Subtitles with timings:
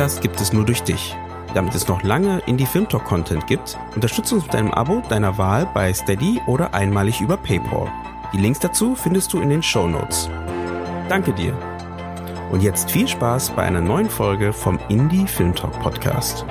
[0.00, 1.14] Podcast gibt es nur durch dich.
[1.52, 5.36] Damit es noch lange Indie Film Talk Content gibt, unterstütze uns mit deinem Abo deiner
[5.36, 7.92] Wahl bei Steady oder einmalig über PayPal.
[8.32, 10.30] Die Links dazu findest du in den Show Notes.
[11.10, 11.54] Danke dir.
[12.50, 16.46] Und jetzt viel Spaß bei einer neuen Folge vom Indie Film Talk Podcast.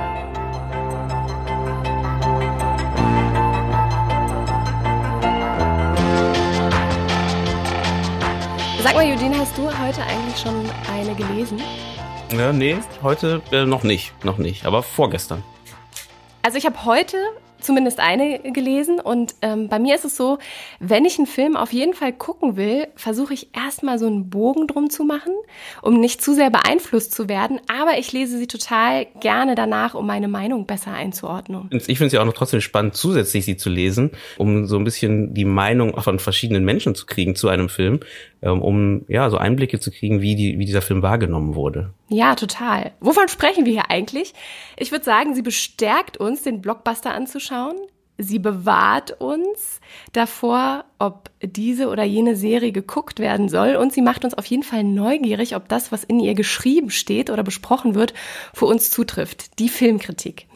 [8.84, 11.60] Sag mal, Judin, hast du heute eigentlich schon eine gelesen?
[12.38, 15.44] Ja, nee, heute äh, noch nicht, noch nicht, aber vorgestern.
[16.44, 17.18] Also ich habe heute
[17.60, 19.00] zumindest eine gelesen.
[19.00, 20.38] Und ähm, bei mir ist es so,
[20.80, 24.68] wenn ich einen Film auf jeden Fall gucken will, versuche ich erstmal so einen Bogen
[24.68, 25.34] drum zu machen,
[25.82, 27.60] um nicht zu sehr beeinflusst zu werden.
[27.68, 31.70] Aber ich lese sie total gerne danach, um meine Meinung besser einzuordnen.
[31.72, 34.84] Ich finde es ja auch noch trotzdem spannend, zusätzlich sie zu lesen, um so ein
[34.84, 38.00] bisschen die Meinung von verschiedenen Menschen zu kriegen zu einem Film,
[38.42, 41.94] um ja so Einblicke zu kriegen, wie, die, wie dieser Film wahrgenommen wurde.
[42.08, 42.92] Ja, total.
[43.00, 44.34] Wovon sprechen wir hier eigentlich?
[44.78, 47.76] Ich würde sagen, sie bestärkt uns, den Blockbuster anzuschauen.
[48.22, 49.80] Sie bewahrt uns
[50.12, 53.78] davor, ob diese oder jene Serie geguckt werden soll.
[53.78, 57.30] Und sie macht uns auf jeden Fall neugierig, ob das, was in ihr geschrieben steht
[57.30, 58.14] oder besprochen wird,
[58.54, 59.58] für uns zutrifft.
[59.60, 60.48] Die Filmkritik.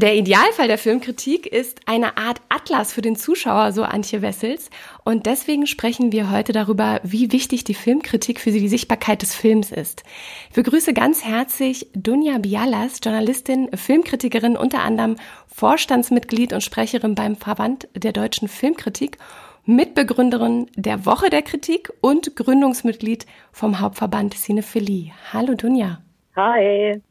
[0.00, 4.70] Der Idealfall der Filmkritik ist eine Art Atlas für den Zuschauer, so Antje Wessels.
[5.04, 9.72] Und deswegen sprechen wir heute darüber, wie wichtig die Filmkritik für die Sichtbarkeit des Films
[9.72, 10.04] ist.
[10.50, 15.16] Ich begrüße ganz herzlich Dunja Bialas, Journalistin, Filmkritikerin, unter anderem
[15.48, 19.18] Vorstandsmitglied und Sprecherin beim Verband der deutschen Filmkritik,
[19.64, 25.10] Mitbegründerin der Woche der Kritik und Gründungsmitglied vom Hauptverband Cinephilie.
[25.32, 25.98] Hallo Dunja.
[26.38, 27.02] Hi.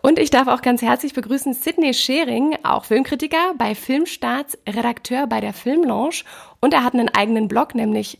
[0.00, 5.42] Und ich darf auch ganz herzlich begrüßen Sidney Schering, auch Filmkritiker bei Filmstarts, Redakteur bei
[5.42, 6.22] der Filmlounge
[6.60, 8.18] und er hat einen eigenen Blog, nämlich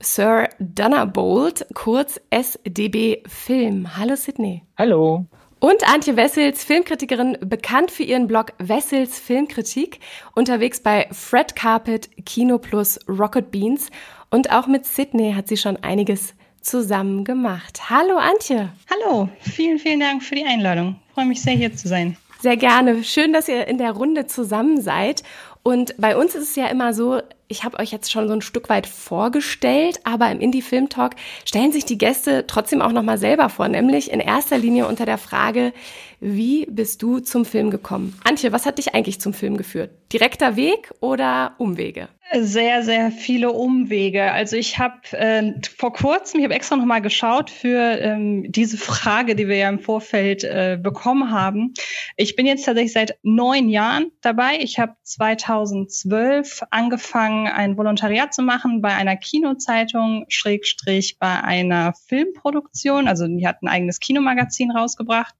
[0.00, 3.96] Sir Dunnerbolt, kurz SDB Film.
[3.96, 4.64] Hallo Sidney.
[4.76, 5.26] Hallo.
[5.60, 10.00] Und Antje Wessels, Filmkritikerin, bekannt für ihren Blog Wessels Filmkritik,
[10.34, 13.90] unterwegs bei Fred Carpet, Kino Plus, Rocket Beans.
[14.28, 17.90] Und auch mit Sidney hat sie schon einiges zusammen gemacht.
[17.90, 18.70] Hallo Antje.
[18.90, 20.96] Hallo, vielen, vielen Dank für die Einladung.
[21.08, 22.16] Ich freue mich sehr, hier zu sein.
[22.40, 23.04] Sehr gerne.
[23.04, 25.22] Schön, dass ihr in der Runde zusammen seid.
[25.62, 28.42] Und bei uns ist es ja immer so, ich habe euch jetzt schon so ein
[28.42, 31.12] Stück weit vorgestellt, aber im Indie Film Talk
[31.46, 35.06] stellen sich die Gäste trotzdem auch noch mal selber vor, nämlich in erster Linie unter
[35.06, 35.72] der Frage,
[36.20, 38.18] wie bist du zum Film gekommen?
[38.24, 39.90] Antje, was hat dich eigentlich zum Film geführt?
[40.12, 42.08] Direkter Weg oder Umwege?
[42.32, 44.32] Sehr, sehr viele Umwege.
[44.32, 48.78] Also ich habe äh, vor kurzem, ich habe extra noch mal geschaut für ähm, diese
[48.78, 51.74] Frage, die wir ja im Vorfeld äh, bekommen haben.
[52.16, 54.58] Ich bin jetzt tatsächlich seit neun Jahren dabei.
[54.58, 63.06] Ich habe 2012 angefangen, ein Volontariat zu machen bei einer Kinozeitung, Schrägstrich bei einer Filmproduktion.
[63.06, 65.34] Also die hat ein eigenes Kinomagazin rausgebracht.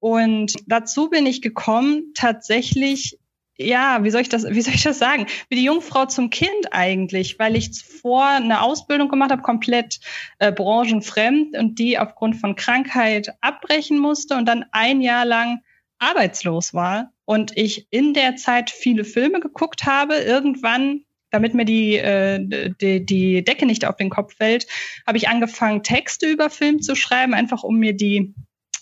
[0.00, 3.18] Und dazu bin ich gekommen, tatsächlich
[3.56, 5.26] ja, wie soll ich das, wie soll ich das sagen?
[5.48, 10.00] Wie die Jungfrau zum Kind eigentlich, weil ich zuvor eine Ausbildung gemacht habe, komplett
[10.38, 15.60] äh, branchenfremd und die aufgrund von Krankheit abbrechen musste und dann ein Jahr lang
[15.98, 20.16] arbeitslos war und ich in der Zeit viele Filme geguckt habe.
[20.16, 24.66] Irgendwann, damit mir die, äh, die, die Decke nicht auf den Kopf fällt,
[25.06, 28.34] habe ich angefangen, Texte über Film zu schreiben, einfach um mir die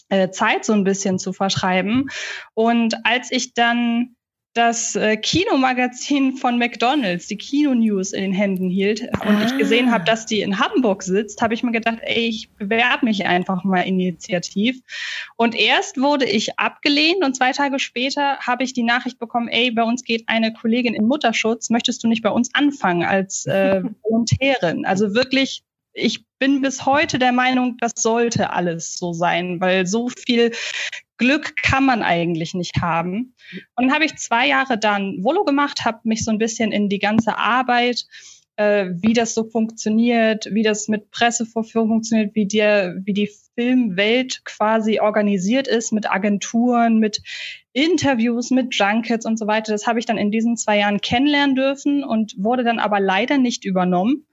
[0.09, 2.09] äh, Zeit so ein bisschen zu verschreiben.
[2.55, 4.16] Und als ich dann
[4.54, 9.46] das äh, Kinomagazin von McDonald's, die Kino News, in den Händen hielt und ah.
[9.46, 13.06] ich gesehen habe, dass die in Hamburg sitzt, habe ich mir gedacht, ey, ich bewerbe
[13.06, 14.80] mich einfach mal initiativ.
[15.36, 19.70] Und erst wurde ich abgelehnt und zwei Tage später habe ich die Nachricht bekommen, ey,
[19.70, 23.82] bei uns geht eine Kollegin in Mutterschutz, möchtest du nicht bei uns anfangen als äh,
[24.02, 24.84] Volontärin?
[24.84, 25.62] Also wirklich
[25.94, 30.52] ich bin bis heute der Meinung, das sollte alles so sein, weil so viel
[31.22, 33.36] Glück kann man eigentlich nicht haben.
[33.76, 36.88] Und dann habe ich zwei Jahre dann Volo gemacht, habe mich so ein bisschen in
[36.88, 38.06] die ganze Arbeit,
[38.56, 44.44] äh, wie das so funktioniert, wie das mit Pressevorführung funktioniert, wie, der, wie die Filmwelt
[44.44, 47.22] quasi organisiert ist mit Agenturen, mit
[47.72, 49.70] Interviews, mit Junkets und so weiter.
[49.70, 53.38] Das habe ich dann in diesen zwei Jahren kennenlernen dürfen und wurde dann aber leider
[53.38, 54.26] nicht übernommen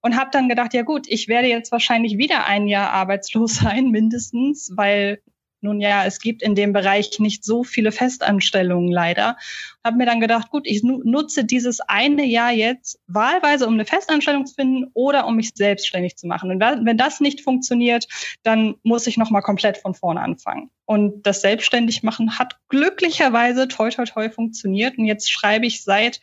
[0.00, 3.90] und habe dann gedacht, ja gut, ich werde jetzt wahrscheinlich wieder ein Jahr arbeitslos sein,
[3.92, 5.20] mindestens, weil
[5.62, 9.36] nun ja, es gibt in dem Bereich nicht so viele Festanstellungen leider.
[9.84, 14.44] Habe mir dann gedacht, gut, ich nutze dieses eine Jahr jetzt wahlweise, um eine Festanstellung
[14.44, 16.50] zu finden oder um mich selbstständig zu machen.
[16.50, 18.06] Und wenn das nicht funktioniert,
[18.42, 20.70] dann muss ich nochmal komplett von vorne anfangen.
[20.84, 24.98] Und das selbstständig machen hat glücklicherweise toi toi toi funktioniert.
[24.98, 26.20] Und jetzt schreibe ich seit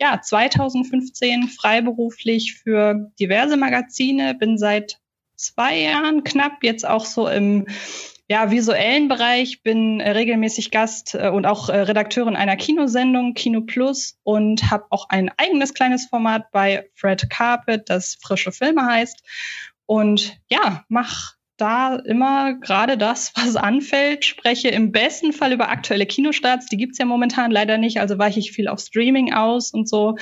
[0.00, 5.00] ja, 2015 freiberuflich für diverse Magazine, bin seit
[5.36, 7.66] zwei Jahren knapp jetzt auch so im
[8.28, 13.60] ja, visuellen Bereich, bin äh, regelmäßig Gast äh, und auch äh, Redakteurin einer Kinosendung, Kino
[13.60, 19.22] Plus, und habe auch ein eigenes kleines Format bei Fred Carpet, das frische Filme heißt.
[19.86, 26.06] Und ja, mach da immer gerade das, was anfällt, spreche im besten Fall über aktuelle
[26.06, 26.66] Kinostarts.
[26.66, 30.16] Die gibt's ja momentan leider nicht, also weiche ich viel auf Streaming aus und so.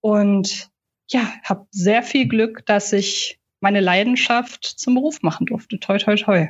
[0.00, 0.68] Und
[1.08, 5.80] ja, habe sehr viel Glück, dass ich meine Leidenschaft zum Beruf machen durfte.
[5.80, 6.48] Toi, toi, toi.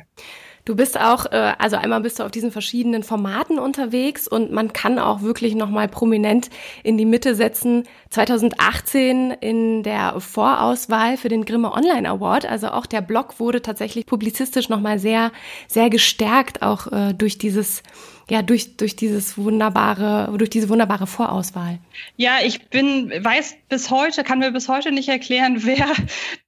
[0.67, 4.73] Du bist auch, äh, also einmal bist du auf diesen verschiedenen Formaten unterwegs und man
[4.73, 6.49] kann auch wirklich nochmal prominent
[6.83, 7.85] in die Mitte setzen.
[8.09, 12.45] 2018 in der Vorauswahl für den Grimme Online Award.
[12.45, 15.31] Also auch der Blog wurde tatsächlich publizistisch nochmal sehr,
[15.69, 17.81] sehr gestärkt, auch äh, durch dieses
[18.29, 21.79] ja, durch, durch dieses wunderbare, durch diese wunderbare Vorauswahl.
[22.17, 25.87] Ja, ich bin, weiß bis heute, kann mir bis heute nicht erklären, wer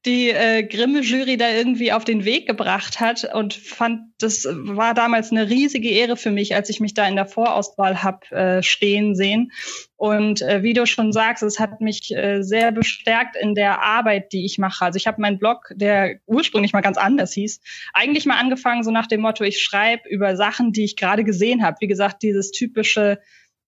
[0.06, 5.32] die äh, Grimme-Jury da irgendwie auf den Weg gebracht hat und fand, das war damals
[5.32, 9.16] eine riesige Ehre für mich, als ich mich da in der Vorauswahl hab äh, stehen
[9.16, 9.52] sehen.
[10.00, 14.32] Und äh, wie du schon sagst, es hat mich äh, sehr bestärkt in der Arbeit,
[14.32, 14.86] die ich mache.
[14.86, 17.60] Also ich habe meinen Blog, der ursprünglich mal ganz anders hieß,
[17.94, 21.64] eigentlich mal angefangen so nach dem Motto, ich schreibe über Sachen, die ich gerade gesehen
[21.64, 21.76] habe.
[21.82, 23.20] Wie gesagt, dieses typische,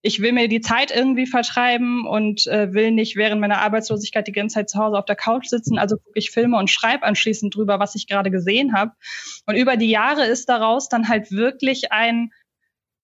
[0.04, 4.32] ich will mir die Zeit irgendwie vertreiben und äh, will nicht während meiner Arbeitslosigkeit die
[4.32, 5.78] ganze Zeit zu Hause auf der Couch sitzen.
[5.78, 8.94] Also gucke ich Filme und schreibe anschließend drüber, was ich gerade gesehen habe.
[9.48, 12.32] Und über die Jahre ist daraus dann halt wirklich ein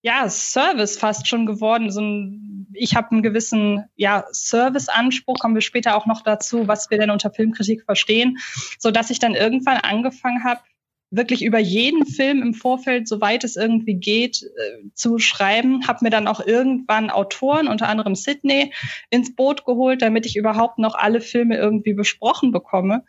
[0.02, 1.92] ja, Service fast schon geworden.
[1.92, 6.90] So ein, ich habe einen gewissen ja, Serviceanspruch, kommen wir später auch noch dazu, was
[6.90, 8.38] wir denn unter Filmkritik verstehen,
[8.80, 10.62] so dass ich dann irgendwann angefangen habe,
[11.10, 15.88] wirklich über jeden Film im Vorfeld, soweit es irgendwie geht, äh, zu schreiben.
[15.88, 18.74] Habe mir dann auch irgendwann Autoren, unter anderem Sydney,
[19.10, 23.06] ins Boot geholt, damit ich überhaupt noch alle Filme irgendwie besprochen bekomme.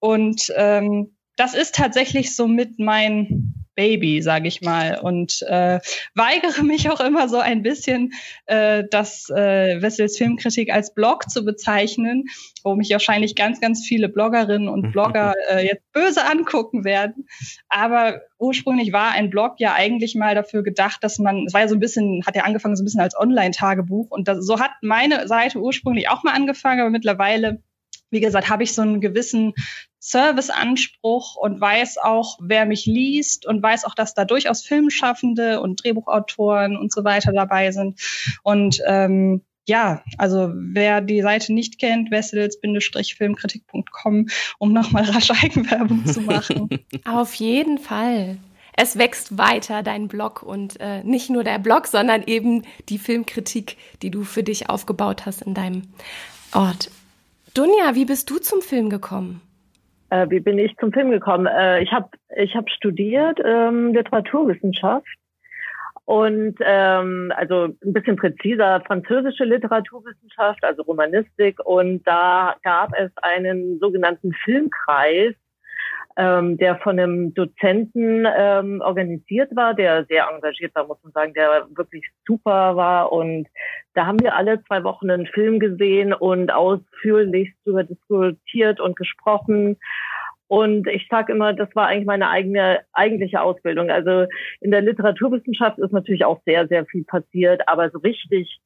[0.00, 5.78] Und ähm, das ist tatsächlich so mit mein Baby, sage ich mal, und äh,
[6.14, 8.12] weigere mich auch immer so ein bisschen,
[8.46, 12.24] äh, das äh, Wessels Filmkritik als Blog zu bezeichnen,
[12.64, 17.28] wo mich wahrscheinlich ganz, ganz viele Bloggerinnen und Blogger äh, jetzt böse angucken werden.
[17.68, 21.68] Aber ursprünglich war ein Blog ja eigentlich mal dafür gedacht, dass man, es war ja
[21.68, 24.10] so ein bisschen, hat ja angefangen so ein bisschen als Online-Tagebuch.
[24.10, 27.62] Und das, so hat meine Seite ursprünglich auch mal angefangen, aber mittlerweile
[28.16, 29.52] wie gesagt, habe ich so einen gewissen
[29.98, 35.84] Serviceanspruch und weiß auch, wer mich liest und weiß auch, dass da durchaus Filmschaffende und
[35.84, 38.00] Drehbuchautoren und so weiter dabei sind.
[38.42, 44.28] Und ähm, ja, also wer die Seite nicht kennt, wessels-filmkritik.com,
[44.58, 46.70] um nochmal rasch Eigenwerbung zu machen.
[47.04, 48.38] Auf jeden Fall.
[48.78, 53.76] Es wächst weiter, dein Blog und äh, nicht nur der Blog, sondern eben die Filmkritik,
[54.00, 55.82] die du für dich aufgebaut hast in deinem
[56.54, 56.90] Ort.
[57.56, 59.40] Dunja, wie bist du zum Film gekommen?
[60.10, 61.46] Äh, wie bin ich zum Film gekommen?
[61.46, 65.06] Äh, ich habe ich hab studiert ähm, Literaturwissenschaft
[66.04, 71.58] und ähm, also ein bisschen präziser französische Literaturwissenschaft, also Romanistik.
[71.64, 75.34] Und da gab es einen sogenannten Filmkreis,
[76.16, 81.34] ähm, der von einem Dozenten ähm, organisiert war, der sehr engagiert war, muss man sagen,
[81.34, 83.12] der wirklich super war.
[83.12, 83.48] Und
[83.94, 89.76] da haben wir alle zwei Wochen einen Film gesehen und ausführlich darüber diskutiert und gesprochen.
[90.48, 93.90] Und ich sage immer, das war eigentlich meine eigene eigentliche Ausbildung.
[93.90, 94.26] Also
[94.60, 98.60] in der Literaturwissenschaft ist natürlich auch sehr, sehr viel passiert, aber so richtig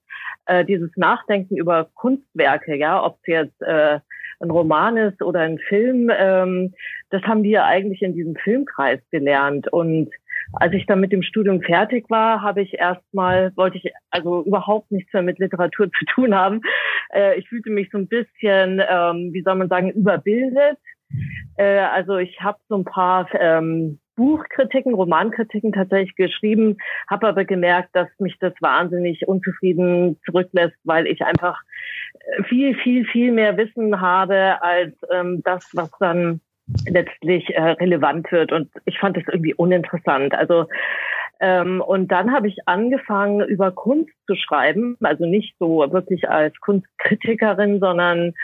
[0.46, 4.00] äh, dieses Nachdenken über Kunstwerke, ja, ob es jetzt äh,
[4.40, 6.74] ein Roman ist oder ein Film, ähm,
[7.10, 9.68] das haben wir eigentlich in diesem Filmkreis gelernt.
[9.72, 10.10] Und
[10.52, 14.90] als ich dann mit dem Studium fertig war, habe ich erstmal, wollte ich also überhaupt
[14.90, 16.62] nichts mehr mit Literatur zu tun haben.
[17.12, 20.78] Äh, ich fühlte mich so ein bisschen, ähm, wie soll man sagen, überbildet.
[21.56, 26.76] Äh, also ich habe so ein paar ähm, Buchkritiken, Romankritiken tatsächlich geschrieben,
[27.08, 31.58] habe aber gemerkt, dass mich das wahnsinnig unzufrieden zurücklässt, weil ich einfach
[32.14, 36.40] äh, viel, viel, viel mehr Wissen habe als ähm, das, was dann
[36.86, 38.52] letztlich äh, relevant wird.
[38.52, 40.34] Und ich fand das irgendwie uninteressant.
[40.34, 40.66] Also
[41.40, 46.58] ähm, und dann habe ich angefangen, über Kunst zu schreiben, also nicht so wirklich als
[46.60, 48.34] Kunstkritikerin, sondern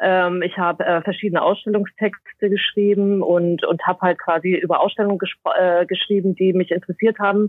[0.00, 5.18] Ähm, ich habe äh, verschiedene Ausstellungstexte geschrieben und, und habe halt quasi über Ausstellungen
[5.58, 7.48] äh, geschrieben, die mich interessiert haben.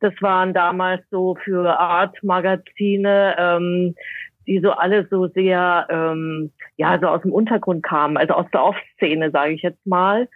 [0.00, 3.94] Das waren damals so für Art-Magazine, ähm,
[4.46, 8.64] die so alle so sehr, ähm, ja, so aus dem Untergrund kamen, also aus der
[8.64, 10.28] Off-Szene, sage ich jetzt mal.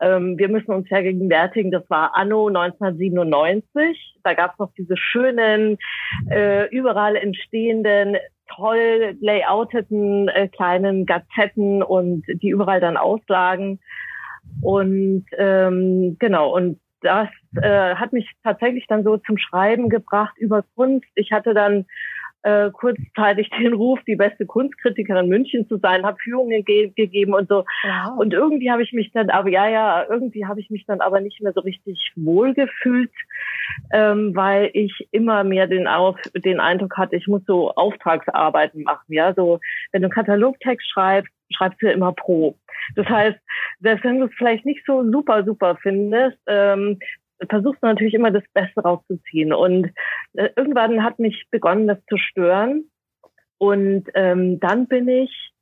[0.00, 4.16] Ähm, wir müssen uns vergegenwärtigen, das war Anno 1997.
[4.22, 5.78] Da gab es noch diese schönen,
[6.30, 8.16] äh, überall entstehenden,
[8.54, 13.80] toll layouteten äh, kleinen Gazetten und die überall dann auslagen.
[14.62, 20.64] Und ähm, genau, und das äh, hat mich tatsächlich dann so zum Schreiben gebracht über
[20.74, 21.08] Kunst.
[21.14, 21.86] Ich hatte dann
[22.42, 27.48] äh, kurzzeitig den Ruf, die beste Kunstkritikerin München zu sein, habe Führungen ge gegeben und
[27.48, 27.64] so.
[27.82, 28.18] Wow.
[28.18, 31.20] Und irgendwie habe ich mich dann, aber ja, ja, irgendwie habe ich mich dann aber
[31.20, 33.12] nicht mehr so richtig wohlgefühlt,
[33.92, 39.06] ähm, weil ich immer mehr den, auf, den Eindruck hatte, ich muss so Auftragsarbeiten machen.
[39.08, 39.60] Ja, so
[39.92, 42.56] wenn du einen Katalogtext schreibst, schreibst du ja immer pro.
[42.96, 43.38] Das heißt,
[43.80, 46.98] selbst wenn du es vielleicht nicht so super, super findest, ähm,
[47.48, 49.52] versuchst du natürlich immer das Beste rauszuziehen.
[49.52, 49.90] Und
[50.34, 52.84] äh, irgendwann hat mich begonnen, das zu stören.
[53.58, 55.52] Und ähm, dann bin ich,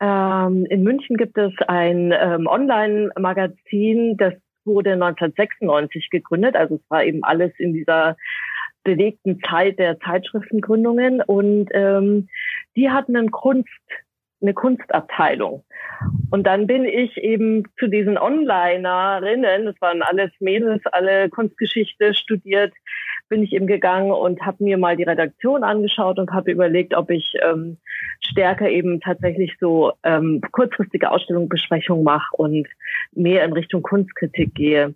[0.00, 4.34] ähm, in München gibt es ein ähm, Online-Magazin, das
[4.64, 6.56] wurde 1996 gegründet.
[6.56, 8.16] Also es war eben alles in dieser
[8.82, 11.22] bewegten Zeit der Zeitschriftengründungen.
[11.22, 12.28] Und ähm,
[12.76, 13.68] die hatten einen Kunst
[14.44, 15.64] eine Kunstabteilung.
[16.30, 22.72] Und dann bin ich eben zu diesen Onlinerinnen, das waren alles Mädels, alle Kunstgeschichte studiert,
[23.28, 27.10] bin ich eben gegangen und habe mir mal die Redaktion angeschaut und habe überlegt, ob
[27.10, 27.78] ich ähm,
[28.20, 32.68] stärker eben tatsächlich so ähm, kurzfristige Ausstellungsbesprechungen mache und
[33.12, 34.94] mehr in Richtung Kunstkritik gehe.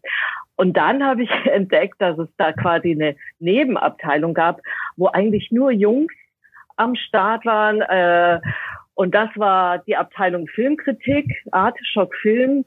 [0.56, 4.60] Und dann habe ich entdeckt, dass es da quasi eine Nebenabteilung gab,
[4.96, 6.12] wo eigentlich nur Jungs
[6.76, 7.80] am Start waren.
[7.80, 8.40] Äh,
[8.98, 12.64] und das war die Abteilung Filmkritik, Arteschock Film.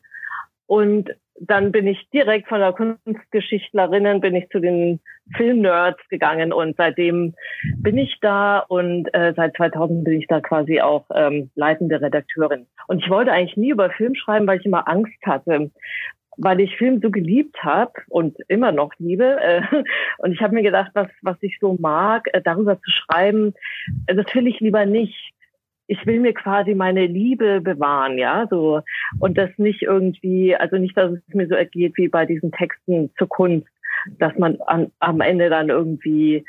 [0.65, 1.09] Und
[1.41, 5.01] dann bin ich direkt von der Kunstgeschichtlerinnen bin ich zu den
[5.35, 7.35] Filmnerds gegangen und seitdem
[7.75, 12.65] bin ich da und äh, seit 2000 bin ich da quasi auch ähm, leitende Redakteurin.
[12.87, 15.69] Und ich wollte eigentlich nie über Film schreiben, weil ich immer Angst hatte,
[16.37, 19.37] weil ich Film so geliebt habe und immer noch liebe.
[19.41, 19.63] Äh,
[20.19, 23.53] und ich habe mir gedacht, was, was ich so mag, äh, darüber zu schreiben,
[24.07, 25.33] äh, das will ich lieber nicht
[25.91, 28.81] ich will mir quasi meine Liebe bewahren, ja, so
[29.19, 33.11] und das nicht irgendwie, also nicht, dass es mir so ergeht wie bei diesen Texten
[33.17, 33.67] zur Kunst,
[34.17, 36.45] dass man an, am Ende dann irgendwie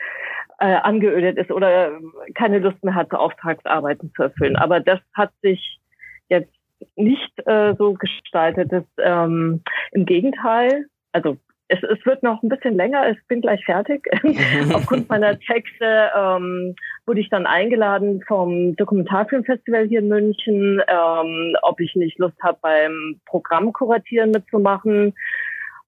[0.60, 1.98] äh, angeödet ist oder
[2.34, 4.54] keine Lust mehr hat, Auftragsarbeiten zu erfüllen.
[4.54, 5.80] Aber das hat sich
[6.28, 6.54] jetzt
[6.94, 8.70] nicht äh, so gestaltet.
[8.70, 11.36] Das, ähm, Im Gegenteil, also
[11.72, 14.06] es, es wird noch ein bisschen länger, ich bin gleich fertig.
[14.72, 16.74] Aufgrund meiner Texte ähm,
[17.06, 22.58] wurde ich dann eingeladen vom Dokumentarfilmfestival hier in München, ähm, ob ich nicht Lust habe,
[22.60, 25.14] beim Programm kuratieren mitzumachen.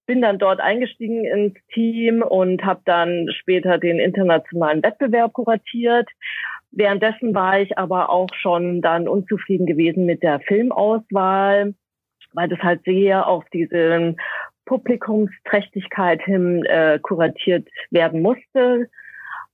[0.06, 6.08] Bin dann dort eingestiegen ins Team und habe dann später den internationalen Wettbewerb kuratiert.
[6.70, 11.74] Währenddessen war ich aber auch schon dann unzufrieden gewesen mit der Filmauswahl
[12.34, 14.16] weil das halt sehr auf diesen
[14.66, 18.88] Publikumsträchtigkeit hin äh, kuratiert werden musste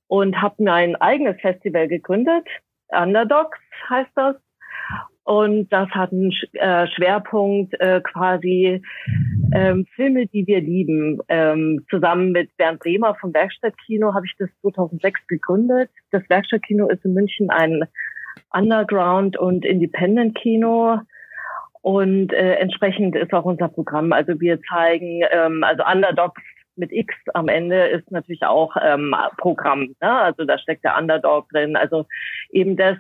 [0.07, 2.47] und habe mir ein eigenes Festival gegründet.
[2.89, 4.37] Underdogs heißt das.
[5.25, 8.83] Und das hat einen äh, Schwerpunkt äh, quasi
[9.55, 11.21] ähm, Filme, die wir lieben.
[11.29, 15.91] Ähm, zusammen mit Bernd Bremer vom Werkstattkino habe ich das 2006 gegründet.
[16.11, 17.85] Das Werkstattkino ist in München ein
[18.53, 21.01] Underground- und Independent-Kino
[21.83, 24.13] und äh, entsprechend ist auch unser Programm.
[24.13, 26.43] Also wir zeigen, ähm, also Underdogs
[26.77, 29.95] mit X am Ende ist natürlich auch ähm, Programm.
[30.01, 30.11] Ne?
[30.11, 31.77] Also da steckt der Underdog drin.
[31.77, 32.07] Also
[32.51, 32.97] eben das,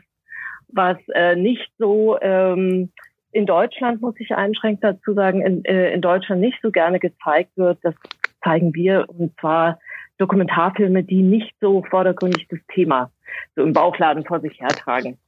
[0.68, 2.90] was äh, nicht so ähm,
[3.32, 7.56] in Deutschland, muss ich einschränkend dazu sagen, in, äh, in Deutschland nicht so gerne gezeigt
[7.56, 7.94] wird, das
[8.42, 9.78] zeigen wir und zwar
[10.18, 13.10] Dokumentarfilme, die nicht so vordergründig das Thema
[13.56, 15.18] so im Bauchladen vor sich hertragen.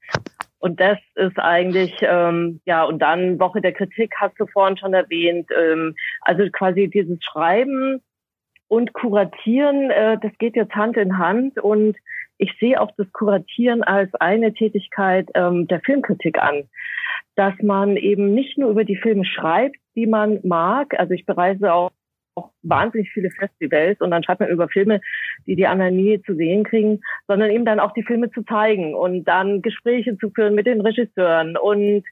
[0.63, 4.95] Und das ist eigentlich, ähm, ja, und dann Woche der Kritik hast du vorhin schon
[4.95, 5.51] erwähnt.
[5.51, 8.01] Ähm, also quasi dieses Schreiben
[8.69, 11.59] und Kuratieren, äh, das geht jetzt Hand in Hand.
[11.59, 11.97] Und
[12.39, 16.69] ich sehe auch das Kuratieren als eine Tätigkeit ähm, der Filmkritik an.
[17.35, 20.97] Dass man eben nicht nur über die Filme schreibt, die man mag.
[20.97, 21.91] Also ich bereise auch
[22.35, 25.01] auch wahnsinnig viele Festivals und dann schreibt man über Filme,
[25.47, 28.95] die die anderen nie zu sehen kriegen, sondern eben dann auch die Filme zu zeigen
[28.95, 32.05] und dann Gespräche zu führen mit den Regisseuren und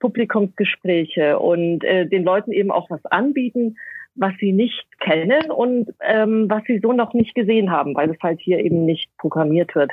[0.00, 3.76] Publikumsgespräche und äh, den Leuten eben auch was anbieten,
[4.14, 8.22] was sie nicht kennen und ähm, was sie so noch nicht gesehen haben, weil es
[8.22, 9.92] halt hier eben nicht programmiert wird.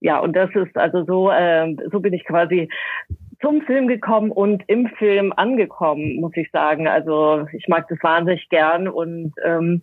[0.00, 2.68] Ja, und das ist also so, äh, so bin ich quasi
[3.40, 6.88] zum Film gekommen und im Film angekommen, muss ich sagen.
[6.88, 9.82] Also ich mag das wahnsinnig gern und ähm,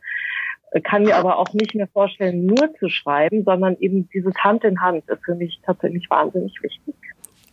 [0.84, 4.82] kann mir aber auch nicht mehr vorstellen, nur zu schreiben, sondern eben dieses Hand in
[4.82, 6.96] Hand ist für mich tatsächlich wahnsinnig wichtig.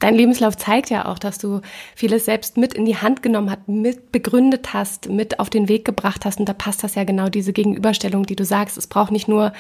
[0.02, 1.60] Dein Lebenslauf zeigt ja auch, dass du
[1.94, 5.84] vieles selbst mit in die Hand genommen hast, mit begründet hast, mit auf den Weg
[5.84, 6.40] gebracht hast.
[6.40, 8.76] Und da passt das ja genau diese Gegenüberstellung, die du sagst.
[8.76, 9.52] Es braucht nicht nur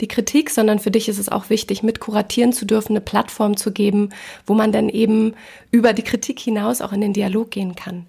[0.00, 3.58] die Kritik, sondern für dich ist es auch wichtig, mit kuratieren zu dürfen, eine Plattform
[3.58, 4.08] zu geben,
[4.46, 5.34] wo man dann eben
[5.70, 8.06] über die Kritik hinaus auch in den Dialog gehen kann.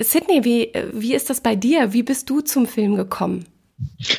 [0.00, 1.92] Sydney, wie, wie ist das bei dir?
[1.92, 3.44] Wie bist du zum Film gekommen?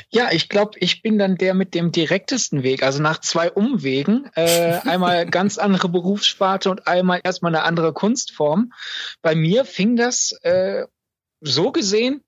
[0.10, 2.84] Ja, ich glaube, ich bin dann der mit dem direktesten Weg.
[2.84, 8.74] Also nach zwei Umwegen, äh, einmal ganz andere Berufssparte und einmal erstmal eine andere Kunstform.
[9.22, 10.86] Bei mir fing das äh,
[11.42, 12.24] so gesehen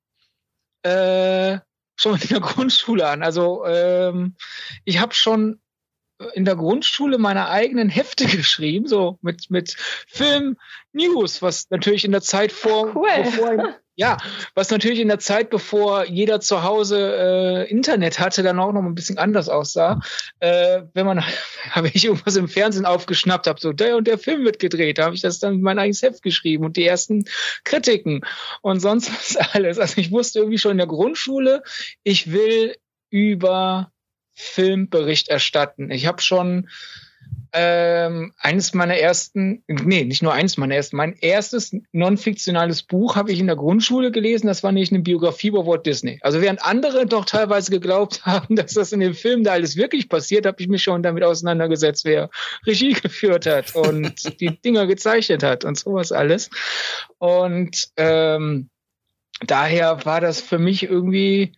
[0.83, 1.59] äh,
[1.95, 3.23] schon in der Grundschule an.
[3.23, 4.35] Also ähm,
[4.85, 5.59] ich habe schon
[6.33, 9.75] in der Grundschule meine eigenen Hefte geschrieben, so mit, mit
[10.07, 10.57] Film
[10.91, 13.09] News, was natürlich in der Zeit vor, cool.
[13.17, 14.17] bevor, ja,
[14.53, 18.83] was natürlich in der Zeit, bevor jeder zu Hause äh, Internet hatte, dann auch noch
[18.83, 19.99] ein bisschen anders aussah.
[20.39, 21.23] Äh, wenn man,
[21.71, 25.15] habe ich irgendwas im Fernsehen aufgeschnappt, habe so der und der Film wird gedreht, habe
[25.15, 27.25] ich das dann in mein eigenes Heft geschrieben und die ersten
[27.63, 28.21] Kritiken
[28.61, 29.79] und sonst was alles.
[29.79, 31.63] Also ich wusste irgendwie schon in der Grundschule,
[32.03, 32.75] ich will
[33.09, 33.91] über
[34.35, 35.89] Filmbericht erstatten.
[35.89, 36.69] Ich habe schon
[37.53, 43.31] ähm, eines meiner ersten, nee, nicht nur eines meiner ersten, mein erstes non-fiktionales Buch habe
[43.31, 44.47] ich in der Grundschule gelesen.
[44.47, 46.19] Das war nicht eine Biografie über Walt Disney.
[46.21, 50.09] Also während andere doch teilweise geglaubt haben, dass das in dem Film da alles wirklich
[50.09, 52.29] passiert, habe ich mich schon damit auseinandergesetzt, wer
[52.65, 56.49] Regie geführt hat und die Dinger gezeichnet hat und sowas alles.
[57.17, 58.69] Und ähm,
[59.45, 61.53] daher war das für mich irgendwie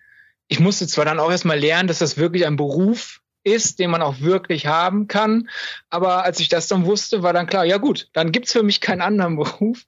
[0.50, 4.02] ich musste zwar dann auch erstmal lernen, dass das wirklich ein Beruf ist, den man
[4.02, 5.50] auch wirklich haben kann.
[5.90, 8.82] Aber als ich das dann wusste, war dann klar, ja gut, dann gibt's für mich
[8.82, 9.86] keinen anderen Beruf.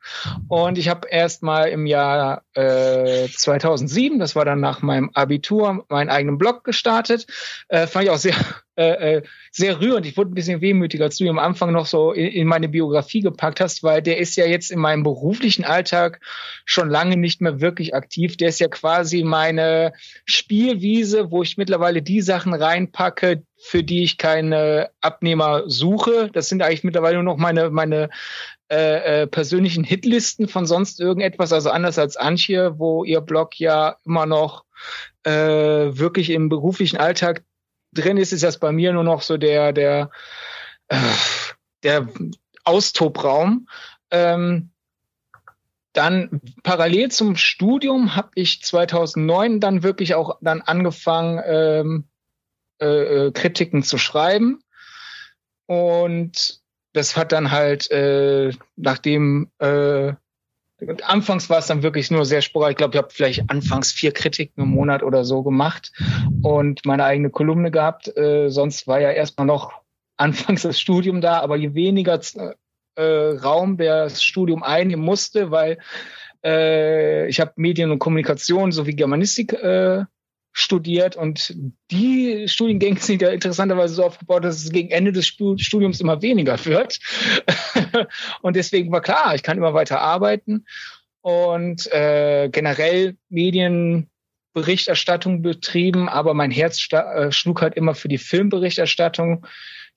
[0.47, 5.85] Und ich habe erst mal im Jahr äh, 2007, das war dann nach meinem Abitur,
[5.89, 7.27] meinen eigenen Blog gestartet.
[7.67, 8.35] Äh, fand ich auch sehr
[8.77, 10.05] äh, äh, sehr rührend.
[10.05, 13.19] Ich wurde ein bisschen wehmütiger, als du am Anfang noch so in, in, meine Biografie
[13.19, 16.19] gepackt hast, weil der ist ja jetzt in meinem beruflichen Alltag
[16.65, 18.37] schon lange nicht mehr wirklich aktiv.
[18.37, 19.93] Der ist ja quasi meine
[20.25, 26.29] Spielwiese, wo ich mittlerweile die Sachen reinpacke, für die ich keine Abnehmer suche.
[26.33, 28.09] Das sind eigentlich mittlerweile nur noch meine, meine
[28.71, 33.97] äh, äh, persönlichen Hitlisten von sonst irgendetwas, also anders als Antje, wo ihr Blog ja
[34.05, 34.65] immer noch
[35.23, 37.43] äh, wirklich im beruflichen Alltag
[37.93, 40.09] drin ist, ist das bei mir nur noch so der, der,
[40.87, 40.97] äh,
[41.83, 42.07] der
[42.63, 43.67] Austobraum.
[44.09, 44.71] Ähm,
[45.93, 52.07] dann parallel zum Studium habe ich 2009 dann wirklich auch dann angefangen, ähm,
[52.81, 54.63] äh, äh, Kritiken zu schreiben.
[55.67, 56.59] Und
[56.93, 60.13] das hat dann halt, äh, nachdem äh,
[61.03, 62.73] anfangs war es dann wirklich nur sehr sporadisch.
[62.73, 65.91] Ich glaube, ich habe vielleicht anfangs vier Kritiken im Monat oder so gemacht
[66.41, 68.15] und meine eigene Kolumne gehabt.
[68.17, 69.71] Äh, sonst war ja erstmal noch
[70.17, 72.19] anfangs das Studium da, aber je weniger
[72.95, 75.77] äh, Raum das Studium einnehmen musste, weil
[76.43, 80.05] äh, ich habe Medien und Kommunikation sowie Germanistik äh,
[80.53, 81.55] studiert und
[81.91, 86.63] die Studiengänge sind ja interessanterweise so aufgebaut, dass es gegen Ende des Studiums immer weniger
[86.65, 86.99] wird.
[88.41, 90.65] und deswegen war klar, ich kann immer weiter arbeiten
[91.21, 99.47] und äh, generell Medienberichterstattung betrieben, aber mein Herz äh, schlug halt immer für die Filmberichterstattung.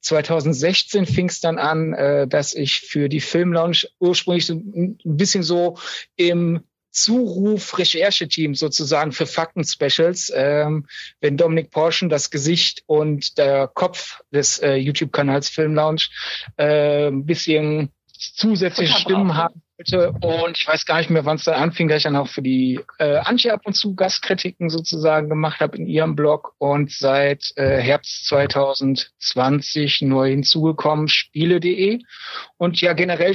[0.03, 5.43] 2016 fing es dann an, äh, dass ich für die Filmlaunch ursprünglich so ein bisschen
[5.43, 5.79] so
[6.17, 6.63] im
[6.95, 10.87] Zuruf Rechercheteam sozusagen für Fakten-Specials, ähm,
[11.21, 16.03] wenn Dominik Porschen das Gesicht und der Kopf des äh, YouTube-Kanals Film Lounge
[16.57, 20.13] äh, ein bisschen zusätzliche Stimmen haben wollte.
[20.21, 22.43] Und ich weiß gar nicht mehr, wann es dann anfing, dass ich dann auch für
[22.43, 26.55] die äh, Antje ab und zu Gastkritiken sozusagen gemacht habe in ihrem Blog.
[26.59, 32.01] Und seit äh, Herbst 2020 neu hinzugekommen, spiele.de.
[32.57, 33.35] Und ja, generell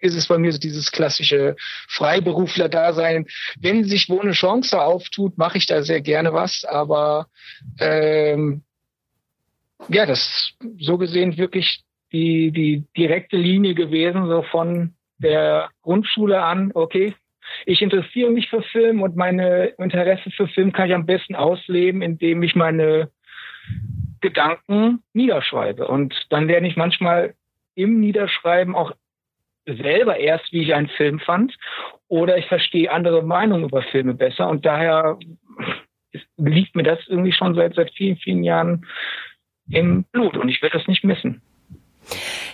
[0.00, 1.56] ist es bei mir so dieses klassische
[1.88, 3.26] Freiberufler-Dasein.
[3.60, 7.26] Wenn sich wo eine Chance auftut, mache ich da sehr gerne was, aber
[7.78, 8.62] ähm,
[9.88, 16.72] ja, das so gesehen wirklich die, die direkte Linie gewesen, so von der Grundschule an,
[16.74, 17.14] okay,
[17.64, 22.02] ich interessiere mich für Film und meine Interesse für Film kann ich am besten ausleben,
[22.02, 23.10] indem ich meine
[24.20, 25.86] Gedanken niederschreibe.
[25.86, 27.34] Und dann lerne ich manchmal
[27.74, 28.92] im Niederschreiben auch
[29.76, 31.56] selber erst, wie ich einen Film fand,
[32.08, 35.18] oder ich verstehe andere Meinungen über Filme besser und daher
[36.36, 38.86] liegt mir das irgendwie schon seit, seit vielen, vielen Jahren
[39.70, 41.42] im Blut und ich will das nicht missen.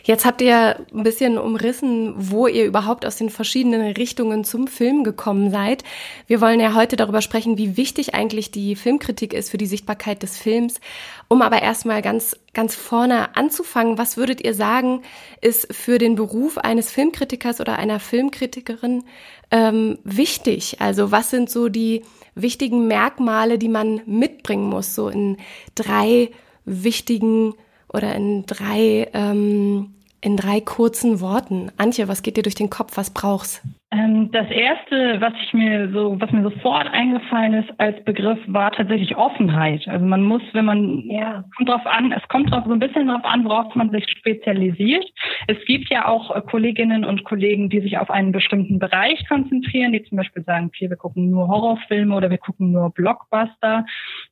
[0.02, 5.04] Jetzt habt ihr ein bisschen umrissen, wo ihr überhaupt aus den verschiedenen Richtungen zum Film
[5.04, 5.82] gekommen seid.
[6.26, 10.22] Wir wollen ja heute darüber sprechen, wie wichtig eigentlich die Filmkritik ist für die Sichtbarkeit
[10.22, 10.80] des Films.
[11.28, 15.02] Um aber erstmal ganz, ganz vorne anzufangen, was würdet ihr sagen,
[15.40, 19.04] ist für den Beruf eines Filmkritikers oder einer Filmkritikerin
[19.50, 20.80] ähm, wichtig?
[20.80, 22.02] Also was sind so die
[22.34, 25.38] wichtigen Merkmale, die man mitbringen muss, so in
[25.74, 26.30] drei
[26.64, 27.54] wichtigen
[27.94, 31.70] oder in drei, ähm, in drei kurzen Worten.
[31.76, 32.96] Antje, was geht dir durch den Kopf?
[32.96, 33.62] Was brauchst?
[33.94, 38.72] Ähm, das erste, was ich mir so, was mir sofort eingefallen ist als Begriff, war
[38.72, 39.86] tatsächlich Offenheit.
[39.86, 43.06] Also man muss, wenn man, ja, kommt drauf an, es kommt drauf so ein bisschen
[43.06, 45.04] drauf an, worauf man sich spezialisiert.
[45.46, 49.92] Es gibt ja auch äh, Kolleginnen und Kollegen, die sich auf einen bestimmten Bereich konzentrieren,
[49.92, 53.86] die zum Beispiel sagen, okay, wir gucken nur Horrorfilme oder wir gucken nur Blockbuster.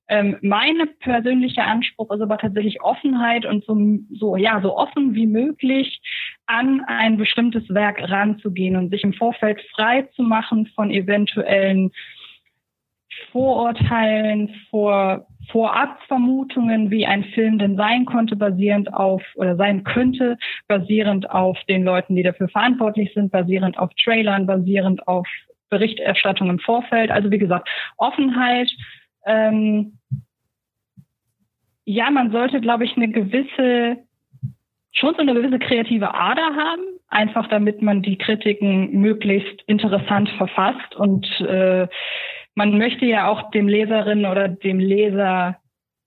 [0.09, 3.77] Ähm, meine persönliche Anspruch ist aber tatsächlich Offenheit und so,
[4.11, 6.01] so, ja, so offen wie möglich
[6.47, 11.93] an ein bestimmtes Werk ranzugehen und sich im Vorfeld frei zu machen von eventuellen
[13.31, 21.29] Vorurteilen, vor Vorabvermutungen, wie ein Film denn sein konnte, basierend auf oder sein könnte, basierend
[21.31, 25.27] auf den Leuten, die dafür verantwortlich sind, basierend auf Trailern, basierend auf
[25.69, 27.11] Berichterstattung im Vorfeld.
[27.11, 28.71] Also wie gesagt, Offenheit.
[29.27, 29.99] Ähm,
[31.85, 33.99] ja, man sollte, glaube ich, eine gewisse
[34.93, 40.95] schon so eine gewisse kreative Ader haben, einfach damit man die Kritiken möglichst interessant verfasst
[40.97, 41.89] und äh,
[42.55, 45.57] man möchte ja auch dem Leserin oder dem Leser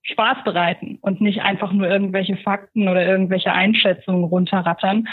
[0.02, 5.08] Spaß bereiten und nicht einfach nur irgendwelche Fakten oder irgendwelche Einschätzungen runterrattern.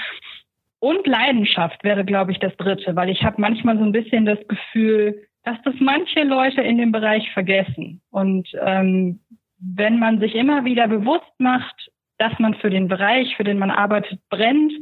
[0.80, 4.40] Und Leidenschaft wäre, glaube ich, das Dritte, weil ich habe manchmal so ein bisschen das
[4.48, 8.02] Gefühl, dass das manche Leute in dem Bereich vergessen.
[8.12, 9.22] Und ähm,
[9.60, 13.72] wenn man sich immer wieder bewusst macht, dass man für den Bereich, für den man
[13.72, 14.74] arbeitet, brennt.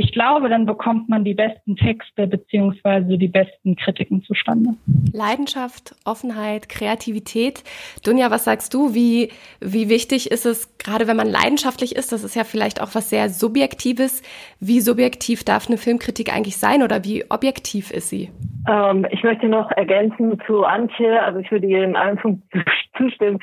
[0.00, 4.74] Ich glaube, dann bekommt man die besten Texte beziehungsweise die besten Kritiken zustande.
[5.12, 7.64] Leidenschaft, Offenheit, Kreativität.
[8.04, 8.94] Dunja, was sagst du?
[8.94, 9.30] Wie,
[9.60, 13.10] wie wichtig ist es, gerade wenn man leidenschaftlich ist, das ist ja vielleicht auch was
[13.10, 14.22] sehr Subjektives.
[14.60, 18.30] Wie subjektiv darf eine Filmkritik eigentlich sein oder wie objektiv ist sie?
[18.68, 22.64] Ähm, ich möchte noch ergänzen zu Antje, also ich würde ihr in allen Punkten
[22.96, 23.40] zustimmen,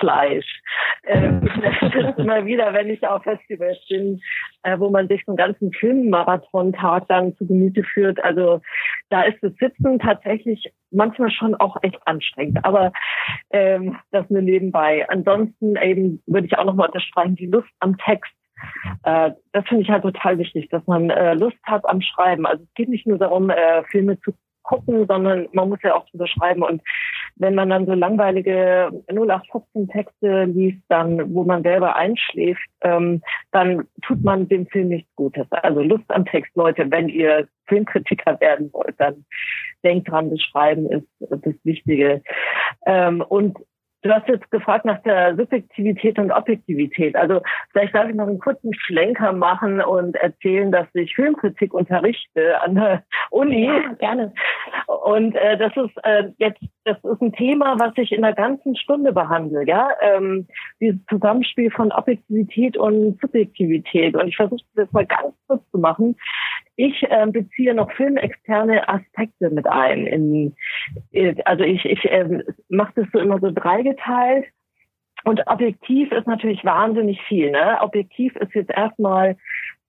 [0.00, 0.46] Fleisch.
[1.06, 1.46] Ähm,
[2.16, 4.22] immer wieder, wenn ich auf Festivals bin,
[4.64, 8.22] äh, wo man sich so einen ganzen Filmmarathon-Tag dann zu Gemüte führt.
[8.24, 8.60] Also
[9.10, 12.64] da ist das Sitzen tatsächlich manchmal schon auch echt anstrengend.
[12.64, 12.92] Aber
[13.50, 15.06] ähm, das nur nebenbei.
[15.08, 18.32] Ansonsten eben würde ich auch nochmal unterstreichen, die Lust am Text.
[19.04, 22.46] Äh, das finde ich halt total wichtig, dass man äh, Lust hat am Schreiben.
[22.46, 26.08] Also es geht nicht nur darum, äh, Filme zu gucken, sondern man muss ja auch
[26.08, 26.62] drüber schreiben.
[26.62, 26.82] Und
[27.36, 33.88] wenn man dann so langweilige 0815 Texte liest, dann, wo man selber einschläft, ähm, dann
[34.02, 35.46] tut man dem Film nichts Gutes.
[35.50, 39.24] Also Lust am Text, Leute, wenn ihr Filmkritiker werden wollt, dann
[39.82, 42.22] denkt dran, das Schreiben ist das Wichtige.
[42.86, 43.58] Ähm, und
[44.04, 47.16] Du hast jetzt gefragt nach der Subjektivität und Objektivität.
[47.16, 47.40] Also
[47.72, 52.74] vielleicht darf ich noch einen kurzen Schlenker machen und erzählen, dass ich Filmkritik unterrichte an
[52.74, 53.64] der Uni.
[53.64, 54.34] Ja, gerne.
[54.86, 58.76] Und äh, das ist äh, jetzt das ist ein Thema, was ich in der ganzen
[58.76, 60.46] Stunde behandle, ja, ähm,
[60.80, 64.14] dieses Zusammenspiel von Objektivität und Subjektivität.
[64.14, 66.14] Und ich versuche das mal ganz kurz zu machen.
[66.76, 70.06] Ich äh, beziehe noch filmexterne Aspekte mit ein.
[70.06, 70.56] In,
[71.12, 74.46] äh, also ich, ich äh, mache das so immer so dreigeteilt.
[75.24, 77.50] Und objektiv ist natürlich wahnsinnig viel.
[77.50, 77.78] Ne?
[77.80, 79.36] Objektiv ist jetzt erstmal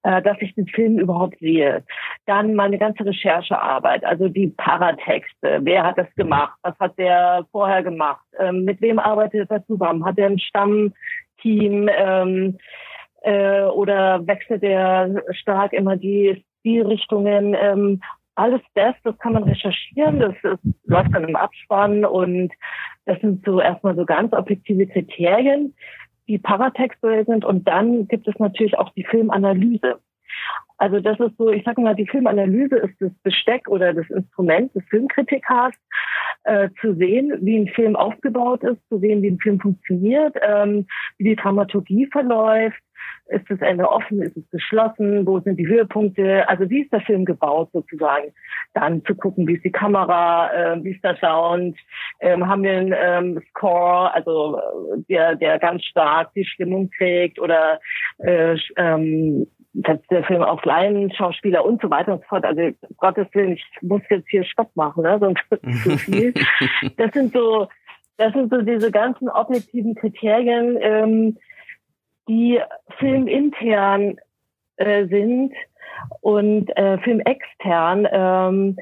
[0.05, 1.83] äh, dass ich den Film überhaupt sehe.
[2.27, 5.61] Dann meine ganze Recherchearbeit, also die Paratexte.
[5.63, 6.53] Wer hat das gemacht?
[6.61, 8.23] Was hat der vorher gemacht?
[8.37, 10.05] Ähm, mit wem arbeitet er zusammen?
[10.05, 11.89] Hat er ein Stammteam?
[11.91, 12.57] Ähm,
[13.23, 17.55] äh, oder wechselt er stark immer die Stilrichtungen?
[17.59, 18.01] Ähm,
[18.35, 22.51] alles das, das kann man recherchieren, das, das läuft dann im Abspann und
[23.05, 25.73] das sind so erstmal so ganz objektive Kriterien
[26.27, 27.45] die paratextuell sind.
[27.45, 29.99] Und dann gibt es natürlich auch die Filmanalyse.
[30.77, 34.75] Also das ist so, ich sage mal, die Filmanalyse ist das Besteck oder das Instrument
[34.75, 35.73] des Filmkritikers,
[36.43, 40.85] äh, zu sehen, wie ein Film aufgebaut ist, zu sehen, wie ein Film funktioniert, ähm,
[41.17, 42.81] wie die Dramaturgie verläuft,
[43.27, 44.21] ist das Ende offen?
[44.21, 45.25] Ist es geschlossen?
[45.25, 46.47] Wo sind die Höhepunkte?
[46.47, 48.31] Also wie ist der Film gebaut sozusagen?
[48.73, 51.75] Dann zu gucken, wie ist die Kamera, äh, wie ist der Sound?
[52.19, 57.39] Ähm, haben wir einen ähm, Score, also äh, der, der ganz stark die Stimmung trägt
[57.39, 57.79] oder
[58.19, 62.45] äh, ähm, der Film auf Schauspieler und so weiter und so fort.
[62.45, 65.17] Also Gottes Willen, ich muss jetzt hier Stopp machen, ne?
[65.19, 66.33] sonst wird zu viel.
[66.97, 67.67] Das sind so,
[68.17, 71.37] das sind so diese ganzen objektiven Kriterien, ähm,
[72.27, 72.59] die
[72.97, 74.17] filmintern
[74.77, 75.53] äh, sind
[76.21, 78.77] und äh, filmextern ähm,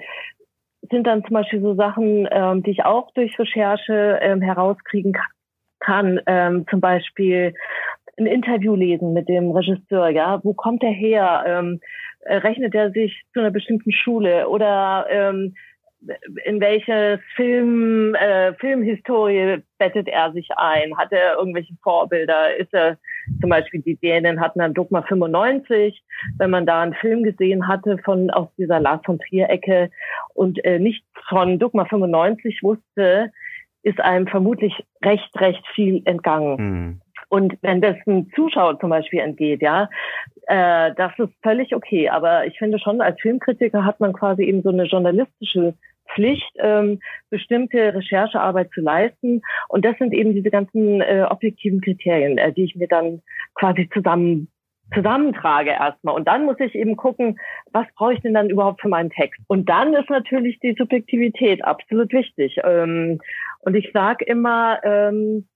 [0.90, 5.14] sind dann zum Beispiel so Sachen, ähm, die ich auch durch Recherche ähm, herauskriegen
[5.80, 6.20] kann.
[6.28, 7.54] Ähm, zum Beispiel
[8.18, 11.44] ein Interview lesen mit dem Regisseur, ja, wo kommt er her?
[11.48, 11.80] Ähm,
[12.26, 15.56] rechnet er sich zu einer bestimmten Schule oder ähm,
[16.46, 20.98] in welche Film, äh, Filmhistorie bettet er sich ein?
[20.98, 22.56] Hat er irgendwelche Vorbilder?
[22.58, 22.98] Ist er
[23.40, 26.04] zum Beispiel die Dänen hatten dann Dogma 95,
[26.38, 29.90] wenn man da einen Film gesehen hatte von aus dieser Lars von Trier Ecke
[30.34, 33.32] und äh, nicht von Dogma 95 wusste,
[33.82, 34.74] ist einem vermutlich
[35.04, 36.56] recht, recht viel entgangen.
[36.58, 37.02] Mhm.
[37.34, 39.90] Und wenn das ein Zuschauer zum Beispiel entgeht, ja,
[40.44, 42.08] äh, das ist völlig okay.
[42.10, 45.74] Aber ich finde schon, als Filmkritiker hat man quasi eben so eine journalistische
[46.14, 47.00] Pflicht, ähm,
[47.32, 49.42] bestimmte Recherchearbeit zu leisten.
[49.68, 53.24] Und das sind eben diese ganzen äh, objektiven Kriterien, äh, die ich mir dann
[53.56, 54.50] quasi zusammen
[54.94, 56.14] zusammentrage erstmal.
[56.14, 57.40] Und dann muss ich eben gucken,
[57.72, 59.42] was brauche ich denn dann überhaupt für meinen Text?
[59.48, 62.60] Und dann ist natürlich die Subjektivität absolut wichtig.
[62.64, 63.20] Ähm,
[63.62, 65.48] und ich sage immer, ähm,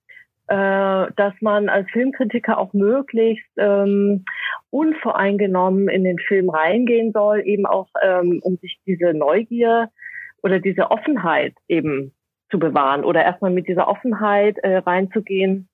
[0.47, 4.23] äh, dass man als Filmkritiker auch möglichst ähm,
[4.69, 9.89] unvoreingenommen in den Film reingehen soll, eben auch ähm, um sich diese Neugier
[10.41, 12.13] oder diese Offenheit eben
[12.49, 15.67] zu bewahren oder erstmal mit dieser Offenheit äh, reinzugehen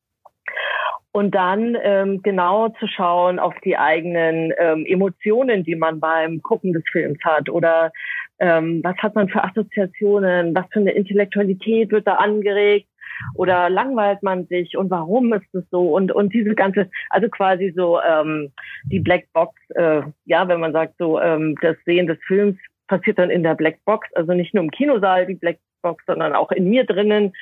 [1.11, 6.73] und dann ähm, genau zu schauen auf die eigenen ähm, Emotionen, die man beim Gucken
[6.73, 7.91] des Films hat oder
[8.39, 12.87] ähm, was hat man für Assoziationen, was für eine Intellektualität wird da angeregt
[13.35, 17.73] oder langweilt man sich und warum ist es so und und diese ganze also quasi
[17.75, 18.51] so ähm,
[18.85, 23.29] die Blackbox äh, ja wenn man sagt so ähm, das Sehen des Films passiert dann
[23.29, 27.33] in der Blackbox, also nicht nur im Kinosaal die Blackbox, sondern auch in mir drinnen,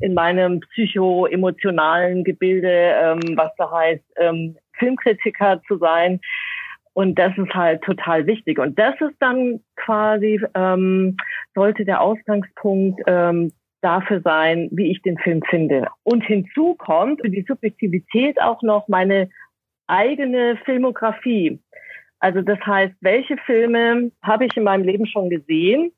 [0.00, 6.20] in meinem psycho-emotionalen Gebilde, ähm, was da heißt, ähm, Filmkritiker zu sein.
[6.92, 8.58] Und das ist halt total wichtig.
[8.58, 11.16] Und das ist dann quasi, ähm,
[11.54, 13.52] sollte der Ausgangspunkt ähm,
[13.84, 15.88] dafür sein, wie ich den Film finde.
[16.02, 19.28] Und hinzu kommt die Subjektivität auch noch meine
[19.86, 21.60] eigene Filmografie.
[22.18, 25.92] Also das heißt, welche Filme habe ich in meinem Leben schon gesehen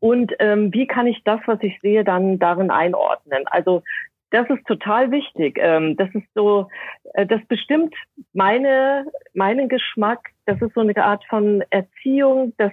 [0.00, 3.44] und ähm, wie kann ich das, was ich sehe, dann darin einordnen?
[3.46, 3.82] Also
[4.30, 5.58] das ist total wichtig.
[5.60, 6.68] Ähm, das ist so,
[7.14, 7.94] äh, das bestimmt
[8.32, 10.28] meine, meinen Geschmack.
[10.44, 12.72] Das ist so eine Art von Erziehung, das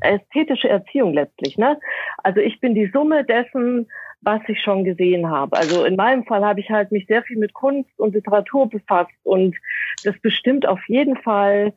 [0.00, 1.56] ästhetische Erziehung letztlich.
[1.58, 1.78] Ne?
[2.22, 3.88] Also ich bin die Summe dessen,
[4.20, 5.56] was ich schon gesehen habe.
[5.56, 9.14] Also in meinem Fall habe ich halt mich sehr viel mit Kunst und Literatur befasst
[9.22, 9.56] und
[10.04, 11.72] das bestimmt auf jeden Fall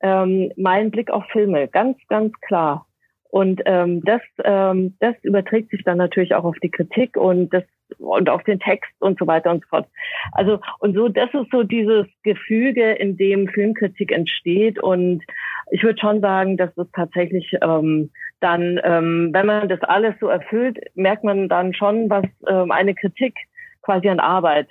[0.00, 2.86] ähm, meinen Blick auf Filme, ganz, ganz klar.
[3.30, 7.64] Und ähm, das, ähm, das überträgt sich dann natürlich auch auf die Kritik und das
[7.98, 9.88] und auf den Text und so weiter und so fort.
[10.32, 14.82] Also und so, das ist so dieses Gefüge, in dem Filmkritik entsteht.
[14.82, 15.22] Und
[15.70, 20.28] ich würde schon sagen, dass es tatsächlich ähm, dann, ähm, wenn man das alles so
[20.28, 23.34] erfüllt, merkt man dann schon, was ähm, eine Kritik
[23.82, 24.68] quasi an Arbeit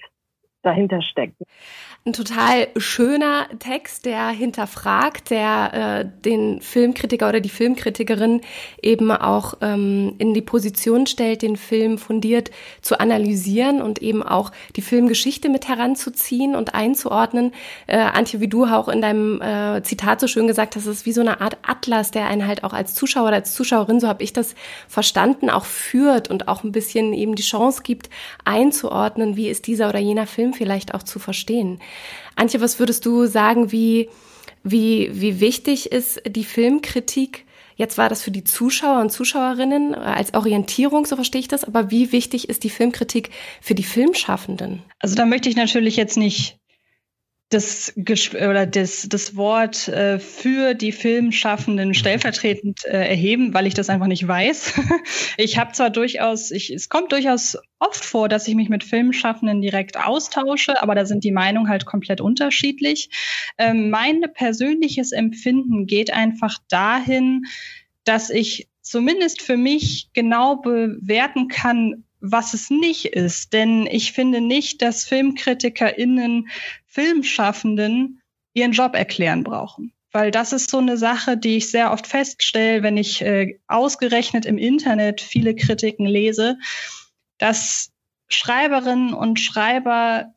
[0.64, 1.36] dahinter steckt.
[2.06, 8.42] Ein total schöner Text, der hinterfragt, der äh, den Filmkritiker oder die Filmkritikerin
[8.82, 14.52] eben auch ähm, in die Position stellt, den Film fundiert zu analysieren und eben auch
[14.76, 17.54] die Filmgeschichte mit heranzuziehen und einzuordnen.
[17.88, 21.14] Äh, Antje, wie du auch in deinem äh, Zitat so schön gesagt hast, ist wie
[21.14, 24.24] so eine Art Atlas, der einen halt auch als Zuschauer oder als Zuschauerin, so habe
[24.24, 24.56] ich das
[24.90, 28.10] verstanden, auch führt und auch ein bisschen eben die Chance gibt,
[28.44, 31.80] einzuordnen, wie ist dieser oder jener Film vielleicht auch zu verstehen.
[32.36, 34.10] Antje, was würdest du sagen, wie,
[34.64, 37.46] wie, wie wichtig ist die Filmkritik?
[37.76, 41.90] Jetzt war das für die Zuschauer und Zuschauerinnen als Orientierung, so verstehe ich das, aber
[41.90, 44.84] wie wichtig ist die Filmkritik für die Filmschaffenden?
[45.00, 46.58] Also da möchte ich natürlich jetzt nicht
[47.54, 53.90] das oder das, das Wort äh, für die Filmschaffenden stellvertretend äh, erheben, weil ich das
[53.90, 54.74] einfach nicht weiß.
[55.38, 59.62] ich habe zwar durchaus, ich, es kommt durchaus oft vor, dass ich mich mit Filmschaffenden
[59.62, 63.10] direkt austausche, aber da sind die Meinungen halt komplett unterschiedlich.
[63.58, 67.44] Ähm, mein persönliches Empfinden geht einfach dahin,
[68.04, 73.54] dass ich zumindest für mich genau bewerten kann, was es nicht ist.
[73.54, 76.48] Denn ich finde nicht, dass FilmkritikerInnen
[76.88, 78.22] Filmschaffenden
[78.54, 79.92] ihren Job erklären brauchen.
[80.12, 84.46] Weil das ist so eine Sache, die ich sehr oft feststelle, wenn ich äh, ausgerechnet
[84.46, 86.58] im Internet viele Kritiken lese,
[87.40, 87.92] dass
[88.30, 90.34] Schreiberinnen und Schreiber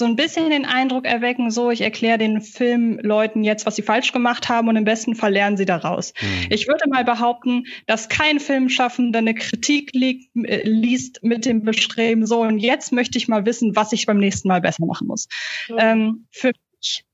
[0.00, 4.12] so ein bisschen den Eindruck erwecken, so ich erkläre den Filmleuten jetzt, was sie falsch
[4.12, 6.12] gemacht haben und im besten Fall lernen sie daraus.
[6.20, 6.46] Mhm.
[6.50, 12.26] Ich würde mal behaupten, dass kein Filmschaffender eine Kritik liegt, äh, liest mit dem Bestreben,
[12.26, 15.28] so und jetzt möchte ich mal wissen, was ich beim nächsten Mal besser machen muss.
[15.68, 15.76] Mhm.
[15.78, 17.04] Ähm, für mich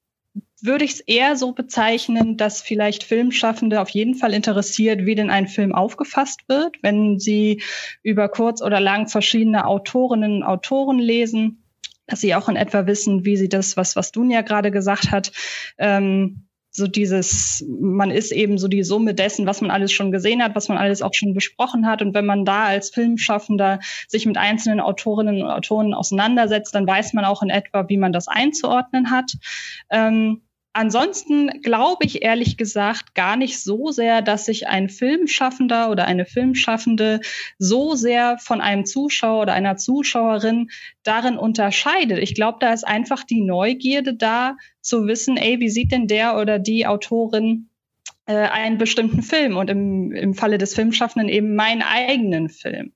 [0.62, 5.30] würde ich es eher so bezeichnen, dass vielleicht Filmschaffende auf jeden Fall interessiert, wie denn
[5.30, 7.62] ein Film aufgefasst wird, wenn sie
[8.02, 11.65] über kurz oder lang verschiedene Autorinnen und Autoren lesen,
[12.06, 15.32] dass sie auch in etwa wissen, wie sie das, was, was Dunja gerade gesagt hat,
[15.78, 20.42] ähm, so dieses, man ist eben so die Summe dessen, was man alles schon gesehen
[20.42, 22.02] hat, was man alles auch schon besprochen hat.
[22.02, 27.14] Und wenn man da als Filmschaffender sich mit einzelnen Autorinnen und Autoren auseinandersetzt, dann weiß
[27.14, 29.32] man auch in etwa, wie man das einzuordnen hat.
[29.88, 30.42] Ähm,
[30.76, 36.26] Ansonsten glaube ich ehrlich gesagt gar nicht so sehr, dass sich ein Filmschaffender oder eine
[36.26, 37.20] Filmschaffende
[37.56, 40.68] so sehr von einem Zuschauer oder einer Zuschauerin
[41.02, 42.18] darin unterscheidet.
[42.18, 46.36] Ich glaube, da ist einfach die Neugierde da, zu wissen, ey, wie sieht denn der
[46.36, 47.70] oder die Autorin
[48.26, 52.92] äh, einen bestimmten Film und im, im Falle des Filmschaffenden eben meinen eigenen Film.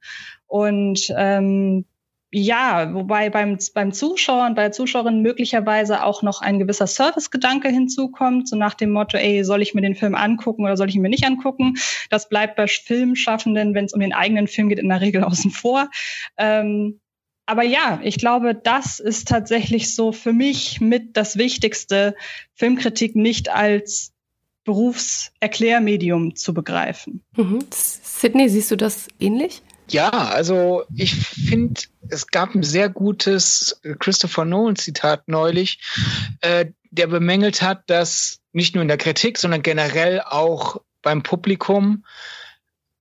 [0.47, 1.87] Und ähm,
[2.33, 7.69] ja, wobei beim, beim Zuschauer und bei der Zuschauerin möglicherweise auch noch ein gewisser Servicegedanke
[7.69, 10.95] hinzukommt, so nach dem Motto, ey, soll ich mir den Film angucken oder soll ich
[10.95, 11.75] ihn mir nicht angucken?
[12.09, 15.51] Das bleibt bei Filmschaffenden, wenn es um den eigenen Film geht, in der Regel außen
[15.51, 15.90] vor.
[16.37, 17.01] Ähm,
[17.47, 22.14] aber ja, ich glaube, das ist tatsächlich so für mich mit das Wichtigste,
[22.55, 24.12] Filmkritik nicht als
[24.62, 27.25] Berufserklärmedium zu begreifen.
[27.37, 27.59] Mhm.
[27.73, 29.62] Sydney, siehst du das ähnlich?
[29.90, 35.81] Ja, also ich finde, es gab ein sehr gutes Christopher Nolan-Zitat neulich,
[36.42, 42.05] äh, der bemängelt hat, dass nicht nur in der Kritik, sondern generell auch beim Publikum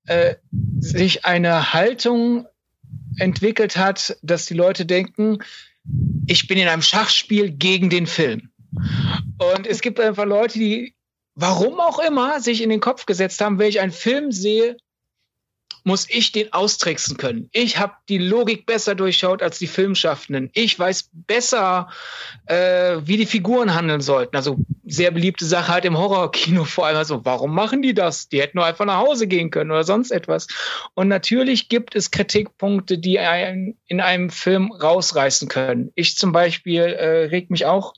[0.07, 0.35] äh,
[0.79, 2.47] sich eine Haltung
[3.17, 5.39] entwickelt hat, dass die Leute denken,
[6.25, 8.49] ich bin in einem Schachspiel gegen den Film.
[9.37, 10.95] Und es gibt einfach Leute, die,
[11.35, 14.77] warum auch immer, sich in den Kopf gesetzt haben, wenn ich einen Film sehe,
[15.83, 17.49] muss ich den austricksen können.
[17.51, 20.49] Ich habe die Logik besser durchschaut als die Filmschaffenden.
[20.53, 21.89] Ich weiß besser,
[22.45, 24.35] äh, wie die Figuren handeln sollten.
[24.35, 26.97] Also sehr beliebte Sache halt im Horrorkino vor allem.
[26.97, 28.29] Also warum machen die das?
[28.29, 30.47] Die hätten nur einfach nach Hause gehen können oder sonst etwas.
[30.95, 35.91] Und natürlich gibt es Kritikpunkte, die einen in einem Film rausreißen können.
[35.95, 37.93] Ich zum Beispiel äh, reg mich auch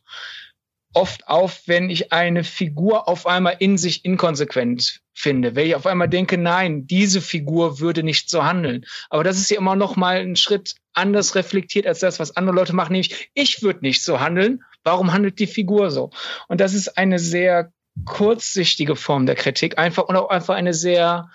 [0.94, 5.56] oft auf, wenn ich eine Figur auf einmal in sich inkonsequent finde.
[5.56, 8.86] Wenn ich auf einmal denke, nein, diese Figur würde nicht so handeln.
[9.10, 12.56] Aber das ist ja immer noch mal ein Schritt anders reflektiert als das, was andere
[12.56, 14.64] Leute machen, nämlich ich würde nicht so handeln.
[14.84, 16.10] Warum handelt die Figur so?
[16.48, 17.72] Und das ist eine sehr
[18.06, 21.30] kurzsichtige Form der Kritik, einfach und auch einfach eine sehr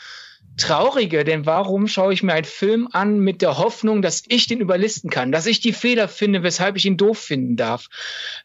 [0.56, 4.60] traurige, denn warum schaue ich mir einen Film an mit der Hoffnung, dass ich den
[4.60, 7.88] überlisten kann, dass ich die Fehler finde, weshalb ich ihn doof finden darf?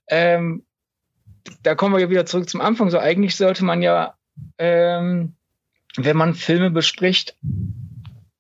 [0.08, 0.65] Ähm,
[1.64, 2.90] da kommen wir ja wieder zurück zum Anfang.
[2.90, 4.16] So eigentlich sollte man ja,
[4.58, 5.36] ähm,
[5.98, 7.36] wenn man Filme bespricht,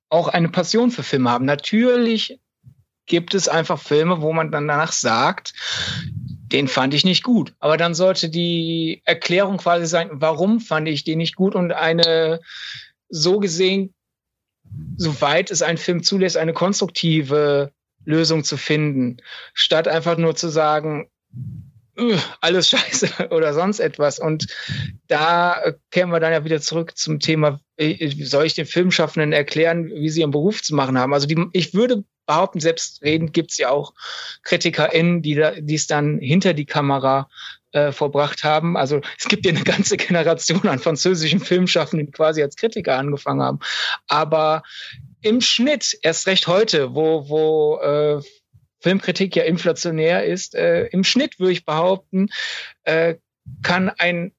[0.09, 1.45] auch eine Passion für Filme haben.
[1.45, 2.39] Natürlich
[3.05, 5.53] gibt es einfach Filme, wo man dann danach sagt,
[6.51, 7.53] den fand ich nicht gut.
[7.59, 12.41] Aber dann sollte die Erklärung quasi sein, warum fand ich den nicht gut und eine
[13.09, 13.93] so gesehen,
[14.97, 17.71] soweit es ein Film zulässt, eine konstruktive
[18.05, 19.17] Lösung zu finden,
[19.53, 21.09] statt einfach nur zu sagen,
[22.39, 24.19] alles scheiße oder sonst etwas.
[24.19, 24.47] Und
[25.07, 29.87] da kämen wir dann ja wieder zurück zum Thema, äh, soll ich den Filmschaffenden erklären,
[29.87, 31.13] wie sie ihren Beruf zu machen haben?
[31.13, 33.93] Also die, ich würde behaupten, selbstredend gibt es ja auch
[34.43, 37.29] KritikerInnen, die da, es dann hinter die Kamera
[37.73, 38.77] äh, verbracht haben.
[38.77, 43.41] Also es gibt ja eine ganze Generation an französischen Filmschaffenden, die quasi als Kritiker angefangen
[43.41, 43.59] haben.
[44.07, 44.63] Aber
[45.21, 48.21] im Schnitt, erst recht heute, wo, wo äh,
[48.81, 52.29] Filmkritik ja inflationär ist, äh, im Schnitt würde ich behaupten,
[52.83, 53.15] äh,
[53.61, 54.33] kann ein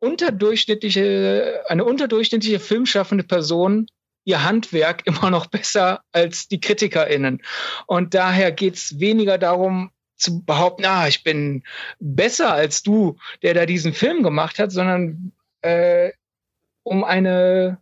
[0.00, 3.86] unterdurchschnittliche, eine unterdurchschnittliche filmschaffende Person
[4.24, 7.42] ihr Handwerk immer noch besser als die KritikerInnen.
[7.86, 11.64] Und daher geht's weniger darum, zu behaupten, ah, ich bin
[11.98, 16.12] besser als du, der da diesen Film gemacht hat, sondern äh,
[16.82, 17.78] um eine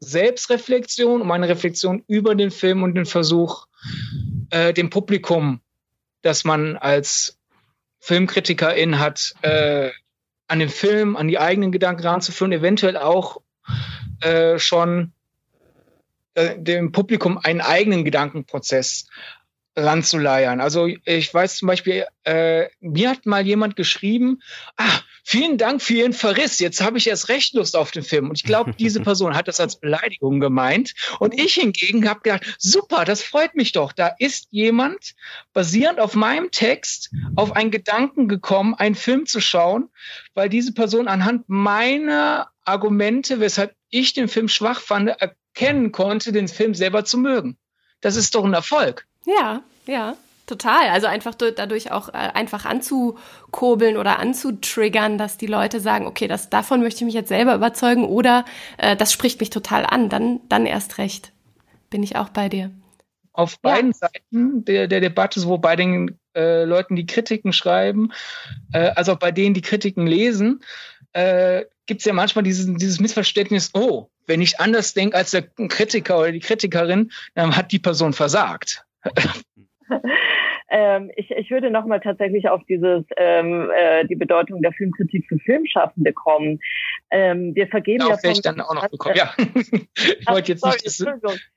[0.00, 3.66] Selbstreflexion, um eine Reflexion über den Film und den Versuch,
[4.50, 5.60] äh, dem Publikum,
[6.22, 7.38] das man als
[8.00, 9.90] Filmkritikerin hat, äh,
[10.48, 13.40] an den Film, an die eigenen Gedanken ranzuführen, eventuell auch
[14.20, 15.12] äh, schon
[16.34, 19.08] äh, dem Publikum einen eigenen Gedankenprozess
[19.76, 20.60] ranzuleiern.
[20.60, 24.40] Also ich weiß zum Beispiel, äh, mir hat mal jemand geschrieben,
[24.76, 28.30] ah, vielen Dank für Ihren Verriss, jetzt habe ich erst recht Lust auf den Film.
[28.30, 30.94] Und ich glaube, diese Person hat das als Beleidigung gemeint.
[31.18, 33.92] Und ich hingegen habe gedacht, super, das freut mich doch.
[33.92, 35.14] Da ist jemand
[35.52, 39.90] basierend auf meinem Text auf einen Gedanken gekommen, einen Film zu schauen,
[40.34, 46.48] weil diese Person anhand meiner Argumente, weshalb ich den Film schwach fand, erkennen konnte, den
[46.48, 47.58] Film selber zu mögen.
[48.00, 49.06] Das ist doch ein Erfolg.
[49.26, 50.16] Ja, ja.
[50.46, 50.90] Total.
[50.90, 56.50] Also einfach dadurch auch äh, einfach anzukurbeln oder anzutriggern, dass die Leute sagen, okay, das,
[56.50, 58.44] davon möchte ich mich jetzt selber überzeugen oder
[58.78, 60.08] äh, das spricht mich total an.
[60.08, 61.32] Dann, dann erst recht.
[61.90, 62.70] Bin ich auch bei dir.
[63.32, 64.08] Auf beiden ja.
[64.08, 68.12] Seiten der, der Debatte, so bei den äh, Leuten, die Kritiken schreiben,
[68.72, 70.62] äh, also auch bei denen, die Kritiken lesen,
[71.12, 75.42] äh, gibt es ja manchmal dieses, dieses Missverständnis, oh, wenn ich anders denke als der
[75.42, 78.85] Kritiker oder die Kritikerin, dann hat die Person versagt.
[80.68, 85.38] ähm, ich, ich würde nochmal tatsächlich auf dieses ähm, äh, die Bedeutung der Filmkritik für
[85.38, 86.58] Filmschaffende kommen.
[87.10, 88.30] Ähm, wir vergeben Darauf ja.
[88.30, 89.16] Von, ich dann auch noch bekommen.
[89.16, 89.32] Ja.
[89.38, 90.86] ich wollte jetzt sorry, nicht.
[90.86, 91.00] Das,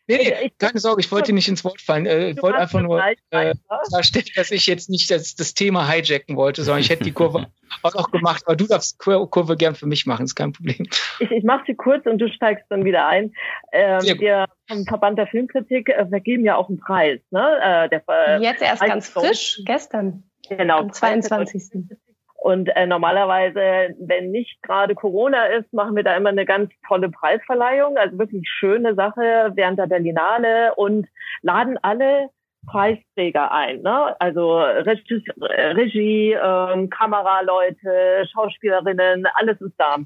[0.08, 2.06] nee, nee, ich, keine Sorge, ich wollte nicht ins Wort fallen.
[2.06, 3.56] Äh, ich wollte einfach nur äh,
[3.92, 7.48] darstellen, dass ich jetzt nicht das, das Thema hijacken wollte, sondern ich hätte die Kurve
[7.84, 8.44] auch noch gemacht.
[8.46, 10.88] Aber du darfst Kurve gern für mich machen, ist kein Problem.
[11.20, 13.34] Ich, ich mache sie kurz und du steigst dann wieder ein.
[13.72, 17.20] Ähm, wir vom Verband der Filmkritik äh, vergeben ja auch einen Preis.
[17.32, 17.60] Ne?
[17.62, 20.24] Äh, der, Jetzt erst ganz frisch, gestern.
[20.48, 20.80] Genau.
[20.80, 21.98] Am 22.
[22.42, 27.10] Und äh, normalerweise, wenn nicht gerade Corona ist, machen wir da immer eine ganz tolle
[27.10, 31.08] Preisverleihung, also wirklich schöne Sache während der Berlinale und
[31.42, 32.30] laden alle
[32.68, 34.16] Preisträger ein, ne?
[34.20, 39.98] Also Regie, Regie ähm, Kameraleute, Schauspielerinnen, alles ist da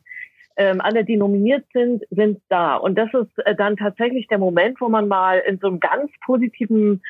[0.55, 2.75] ähm, alle, die nominiert sind, sind da.
[2.75, 6.11] Und das ist äh, dann tatsächlich der Moment, wo man mal in so einem ganz
[6.25, 7.01] positiven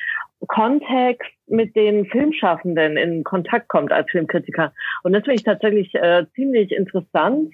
[0.46, 4.72] Kontext mit den Filmschaffenden in Kontakt kommt als Filmkritiker.
[5.02, 7.52] Und das finde ich tatsächlich äh, ziemlich interessant,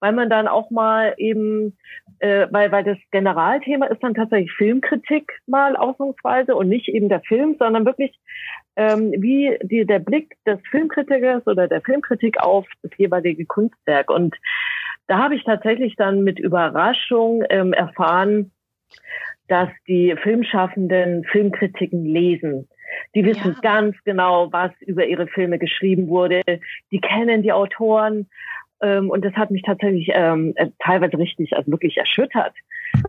[0.00, 1.76] weil man dann auch mal eben,
[2.24, 7.20] äh, weil, weil das Generalthema ist dann tatsächlich Filmkritik mal ausnahmsweise und nicht eben der
[7.20, 8.18] Film, sondern wirklich
[8.76, 14.10] ähm, wie die, der Blick des Filmkritikers oder der Filmkritik auf das jeweilige Kunstwerk.
[14.10, 14.34] Und
[15.06, 18.52] da habe ich tatsächlich dann mit Überraschung ähm, erfahren,
[19.48, 22.70] dass die Filmschaffenden Filmkritiken lesen.
[23.14, 23.60] Die wissen ja.
[23.60, 26.40] ganz genau, was über ihre Filme geschrieben wurde.
[26.90, 28.30] Die kennen die Autoren.
[28.84, 32.54] Ähm, und das hat mich tatsächlich ähm, äh, teilweise richtig, also wirklich erschüttert.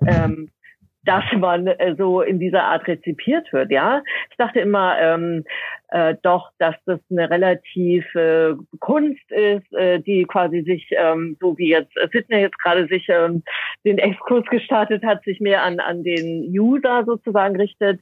[0.08, 0.50] Ähm,
[1.06, 3.72] dass man äh, so in dieser Art rezipiert wird.
[3.72, 4.02] Ja,
[4.32, 5.44] ich dachte immer ähm,
[5.90, 11.58] äh, doch, dass das eine relativ äh, Kunst ist, äh, die quasi sich ähm, so
[11.58, 13.44] wie jetzt äh, Sidney jetzt gerade sich ähm,
[13.86, 18.02] den Exkurs gestartet hat, sich mehr an an den User sozusagen richtet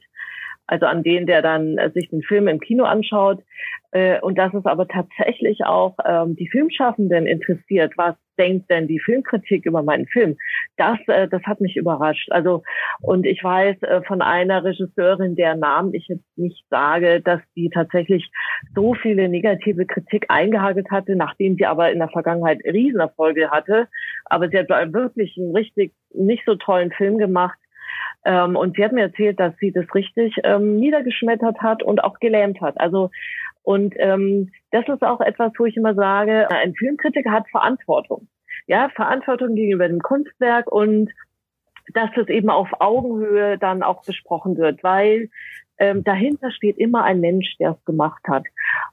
[0.66, 3.42] also an den, der dann äh, sich den Film im Kino anschaut.
[3.92, 8.98] Äh, und dass es aber tatsächlich auch ähm, die Filmschaffenden interessiert, was denkt denn die
[8.98, 10.36] Filmkritik über meinen Film?
[10.76, 12.28] Das, äh, das hat mich überrascht.
[12.32, 12.64] Also,
[13.02, 17.70] und ich weiß äh, von einer Regisseurin, der Namen ich jetzt nicht sage, dass die
[17.70, 18.28] tatsächlich
[18.74, 23.86] so viele negative Kritik eingehagelt hatte, nachdem sie aber in der Vergangenheit Riesenerfolge hatte.
[24.24, 27.58] Aber sie hat wirklich einen richtig nicht so tollen Film gemacht
[28.24, 32.18] ähm, und sie hat mir erzählt, dass sie das richtig ähm, niedergeschmettert hat und auch
[32.20, 32.80] gelähmt hat.
[32.80, 33.10] Also
[33.62, 38.28] und ähm, das ist auch etwas, wo ich immer sage, ein Filmkritiker hat Verantwortung.
[38.66, 41.10] Ja, Verantwortung gegenüber dem Kunstwerk und
[41.92, 45.30] dass das eben auf Augenhöhe dann auch besprochen wird, weil
[45.78, 48.44] ähm, dahinter steht immer ein Mensch, der es gemacht hat.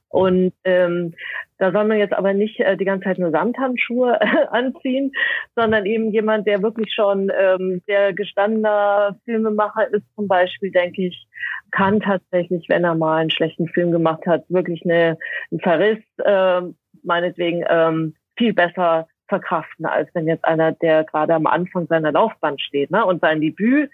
[0.09, 1.13] Und ähm,
[1.57, 5.11] da soll man jetzt aber nicht äh, die ganze Zeit nur Samthandschuhe äh, anziehen,
[5.55, 11.27] sondern eben jemand, der wirklich schon ähm, der gestandener Filmemacher ist, zum Beispiel, denke ich,
[11.71, 15.17] kann tatsächlich, wenn er mal einen schlechten Film gemacht hat, wirklich eine,
[15.51, 16.61] einen Verriss, äh,
[17.03, 22.59] meinetwegen, ähm, viel besser verkraften, als wenn jetzt einer, der gerade am Anfang seiner Laufbahn
[22.59, 23.89] steht ne, und sein Debüt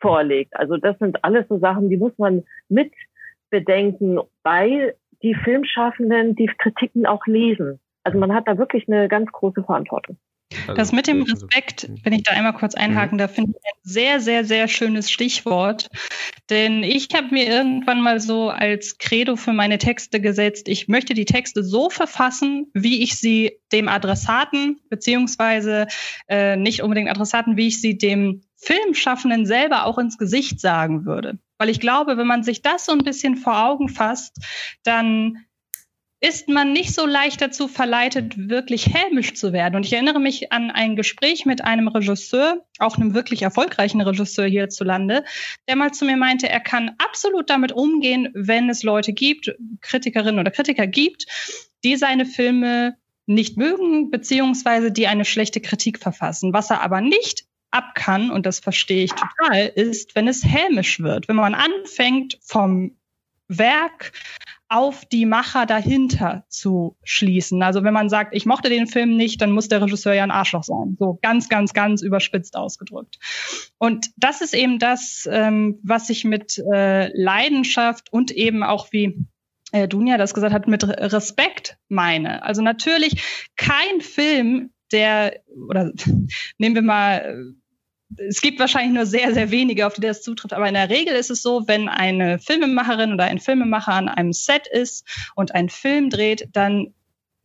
[0.00, 0.56] vorlegt.
[0.56, 2.92] Also das sind alles so Sachen, die muss man mit
[3.50, 7.80] bedenken, weil die Filmschaffenden die Kritiken auch lesen.
[8.02, 10.18] Also man hat da wirklich eine ganz große Verantwortung.
[10.62, 13.80] Also das mit dem Respekt, wenn ich da einmal kurz einhaken darf, finde ich ein
[13.82, 15.88] sehr, sehr, sehr schönes Stichwort.
[16.50, 21.14] Denn ich habe mir irgendwann mal so als Credo für meine Texte gesetzt, ich möchte
[21.14, 25.86] die Texte so verfassen, wie ich sie dem Adressaten, beziehungsweise
[26.28, 31.38] äh, nicht unbedingt Adressaten, wie ich sie dem Filmschaffenden selber auch ins Gesicht sagen würde.
[31.58, 34.36] Weil ich glaube, wenn man sich das so ein bisschen vor Augen fasst,
[34.82, 35.44] dann
[36.24, 39.76] ist man nicht so leicht dazu verleitet, wirklich hämisch zu werden.
[39.76, 44.46] Und ich erinnere mich an ein Gespräch mit einem Regisseur, auch einem wirklich erfolgreichen Regisseur
[44.46, 45.22] hierzulande,
[45.68, 50.40] der mal zu mir meinte, er kann absolut damit umgehen, wenn es Leute gibt, Kritikerinnen
[50.40, 51.26] oder Kritiker gibt,
[51.84, 52.96] die seine Filme
[53.26, 56.54] nicht mögen, beziehungsweise die eine schlechte Kritik verfassen.
[56.54, 61.00] Was er aber nicht ab kann, und das verstehe ich total, ist, wenn es hämisch
[61.00, 61.28] wird.
[61.28, 62.96] Wenn man anfängt vom
[63.48, 64.12] Werk
[64.68, 67.62] auf die Macher dahinter zu schließen.
[67.62, 70.30] Also wenn man sagt, ich mochte den Film nicht, dann muss der Regisseur ja ein
[70.30, 70.96] Arschloch sein.
[70.98, 73.18] So ganz, ganz, ganz überspitzt ausgedrückt.
[73.78, 79.26] Und das ist eben das, ähm, was ich mit äh, Leidenschaft und eben auch wie
[79.72, 82.42] äh, Dunja das gesagt hat, mit Respekt meine.
[82.42, 85.92] Also natürlich kein Film, der, oder
[86.58, 87.54] nehmen wir mal
[88.18, 91.14] es gibt wahrscheinlich nur sehr, sehr wenige, auf die das zutrifft, aber in der Regel
[91.14, 95.68] ist es so, wenn eine Filmemacherin oder ein Filmemacher an einem Set ist und einen
[95.68, 96.92] Film dreht, dann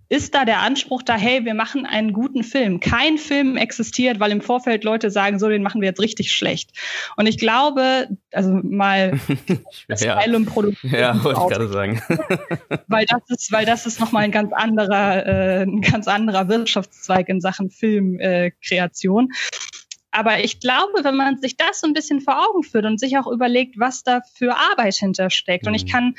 [0.09, 2.79] ist da der Anspruch da, hey, wir machen einen guten Film.
[2.79, 6.71] Kein Film existiert, weil im Vorfeld Leute sagen, so, den machen wir jetzt richtig schlecht.
[7.15, 9.19] Und ich glaube, also mal
[9.87, 10.19] das ja.
[10.45, 10.91] Produktion.
[10.91, 12.01] Ja, wollte ich gerade sagen.
[12.87, 17.29] weil das ist, weil das ist nochmal ein ganz anderer, äh, ein ganz anderer Wirtschaftszweig
[17.29, 19.29] in Sachen Filmkreation.
[19.31, 19.68] Äh,
[20.11, 23.17] aber ich glaube, wenn man sich das so ein bisschen vor Augen führt und sich
[23.17, 25.67] auch überlegt, was da für Arbeit hintersteckt.
[25.67, 25.89] Und ich mhm.
[25.89, 26.15] kann,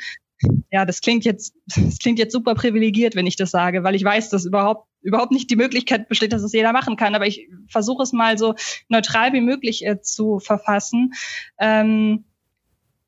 [0.71, 4.03] ja, das klingt jetzt, das klingt jetzt super privilegiert, wenn ich das sage, weil ich
[4.03, 7.15] weiß, dass überhaupt überhaupt nicht die Möglichkeit besteht, dass es jeder machen kann.
[7.15, 8.55] Aber ich versuche es mal so
[8.87, 11.13] neutral wie möglich äh, zu verfassen.
[11.59, 12.25] Ähm,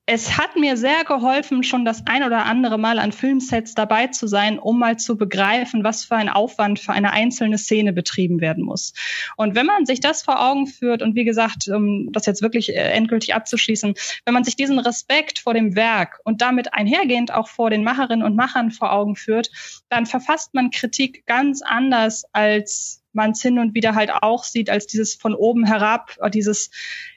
[0.05, 4.27] es hat mir sehr geholfen, schon das ein oder andere Mal an Filmsets dabei zu
[4.27, 8.65] sein, um mal zu begreifen, was für ein Aufwand für eine einzelne Szene betrieben werden
[8.65, 8.93] muss.
[9.37, 12.75] Und wenn man sich das vor Augen führt und wie gesagt, um das jetzt wirklich
[12.75, 13.93] äh, endgültig abzuschließen,
[14.25, 18.25] wenn man sich diesen Respekt vor dem Werk und damit einhergehend auch vor den Macherinnen
[18.25, 19.51] und Machern vor Augen führt,
[19.87, 24.69] dann verfasst man Kritik ganz anders, als man es hin und wieder halt auch sieht,
[24.69, 26.71] als dieses von oben herab, dieses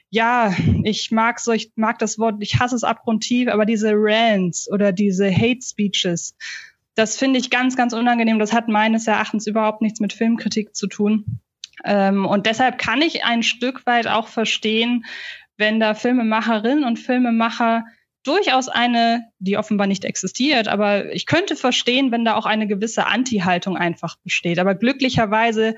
[0.09, 4.71] ja, ich mag so, ich mag das Wort, ich hasse es abgrundtief, aber diese Rants
[4.71, 6.35] oder diese Hate Speeches,
[6.95, 8.39] das finde ich ganz, ganz unangenehm.
[8.39, 11.39] Das hat meines Erachtens überhaupt nichts mit Filmkritik zu tun.
[11.85, 15.05] Ähm, und deshalb kann ich ein Stück weit auch verstehen,
[15.57, 17.85] wenn da Filmemacherinnen und Filmemacher
[18.23, 23.05] durchaus eine, die offenbar nicht existiert, aber ich könnte verstehen, wenn da auch eine gewisse
[23.05, 24.59] Anti-Haltung einfach besteht.
[24.59, 25.75] Aber glücklicherweise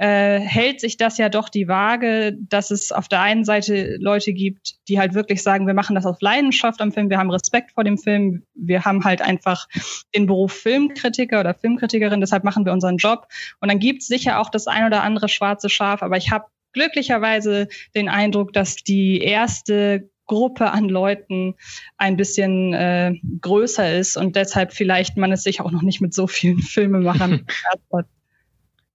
[0.00, 4.32] äh, hält sich das ja doch die Waage, dass es auf der einen Seite Leute
[4.32, 7.72] gibt, die halt wirklich sagen, wir machen das aus Leidenschaft am Film, wir haben Respekt
[7.72, 9.68] vor dem Film, wir haben halt einfach
[10.14, 13.26] den Beruf Filmkritiker oder Filmkritikerin, deshalb machen wir unseren Job.
[13.60, 16.46] Und dann gibt es sicher auch das ein oder andere schwarze Schaf, aber ich habe
[16.72, 21.56] glücklicherweise den Eindruck, dass die erste Gruppe an Leuten
[21.98, 26.14] ein bisschen äh, größer ist und deshalb vielleicht man es sich auch noch nicht mit
[26.14, 27.46] so vielen Filmemachern
[27.92, 28.06] hat.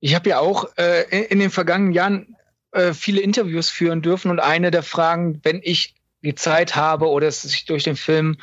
[0.06, 2.36] Ich habe ja auch äh, in den vergangenen Jahren
[2.74, 7.28] äh, viele Interviews führen dürfen und eine der Fragen, wenn ich die Zeit habe oder
[7.28, 8.38] es sich durch den Film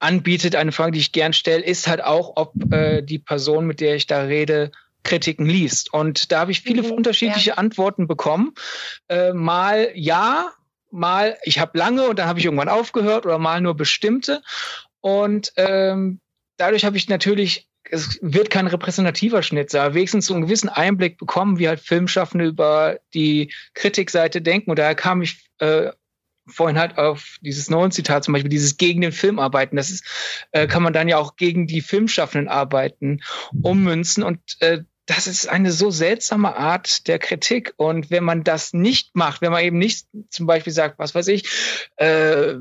[0.00, 3.80] anbietet, eine Frage, die ich gern stelle, ist halt auch, ob äh, die Person, mit
[3.80, 4.72] der ich da rede,
[5.04, 5.94] Kritiken liest.
[5.94, 7.54] Und da habe ich viele mhm, unterschiedliche ja.
[7.54, 8.52] Antworten bekommen.
[9.06, 10.50] Äh, mal ja,
[10.90, 14.42] mal ich habe lange und dann habe ich irgendwann aufgehört oder mal nur bestimmte.
[15.00, 16.18] Und ähm,
[16.56, 21.18] dadurch habe ich natürlich es wird kein repräsentativer Schnitt sein, wenigstens so einen gewissen Einblick
[21.18, 24.70] bekommen, wie halt Filmschaffende über die Kritikseite denken.
[24.70, 25.90] Und daher kam ich äh,
[26.46, 29.76] vorhin halt auf dieses neue Zitat zum Beispiel, dieses gegen den Film arbeiten.
[29.76, 30.04] Das ist,
[30.52, 33.20] äh, kann man dann ja auch gegen die Filmschaffenden arbeiten,
[33.62, 34.22] ummünzen.
[34.22, 37.74] Und äh, das ist eine so seltsame Art der Kritik.
[37.76, 41.28] Und wenn man das nicht macht, wenn man eben nicht zum Beispiel sagt, was weiß
[41.28, 41.48] ich,
[41.96, 42.54] äh,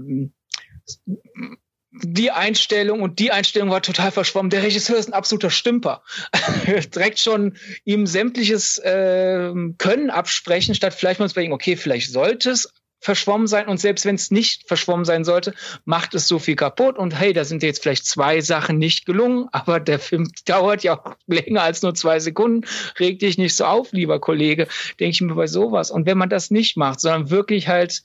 [1.91, 4.51] die Einstellung und die Einstellung war total verschwommen.
[4.51, 6.03] Der Regisseur ist ein absoluter Stümper.
[6.67, 12.51] Direkt schon ihm sämtliches äh, Können absprechen, statt vielleicht mal zu überlegen, okay, vielleicht sollte
[12.51, 12.71] es
[13.01, 15.53] verschwommen sein und selbst wenn es nicht verschwommen sein sollte,
[15.85, 19.47] macht es so viel kaputt und hey, da sind jetzt vielleicht zwei Sachen nicht gelungen,
[19.53, 22.67] aber der Film dauert ja auch länger als nur zwei Sekunden.
[22.99, 24.67] Reg dich nicht so auf, lieber Kollege,
[24.99, 25.91] denke ich mir bei sowas.
[25.91, 28.03] Und wenn man das nicht macht, sondern wirklich halt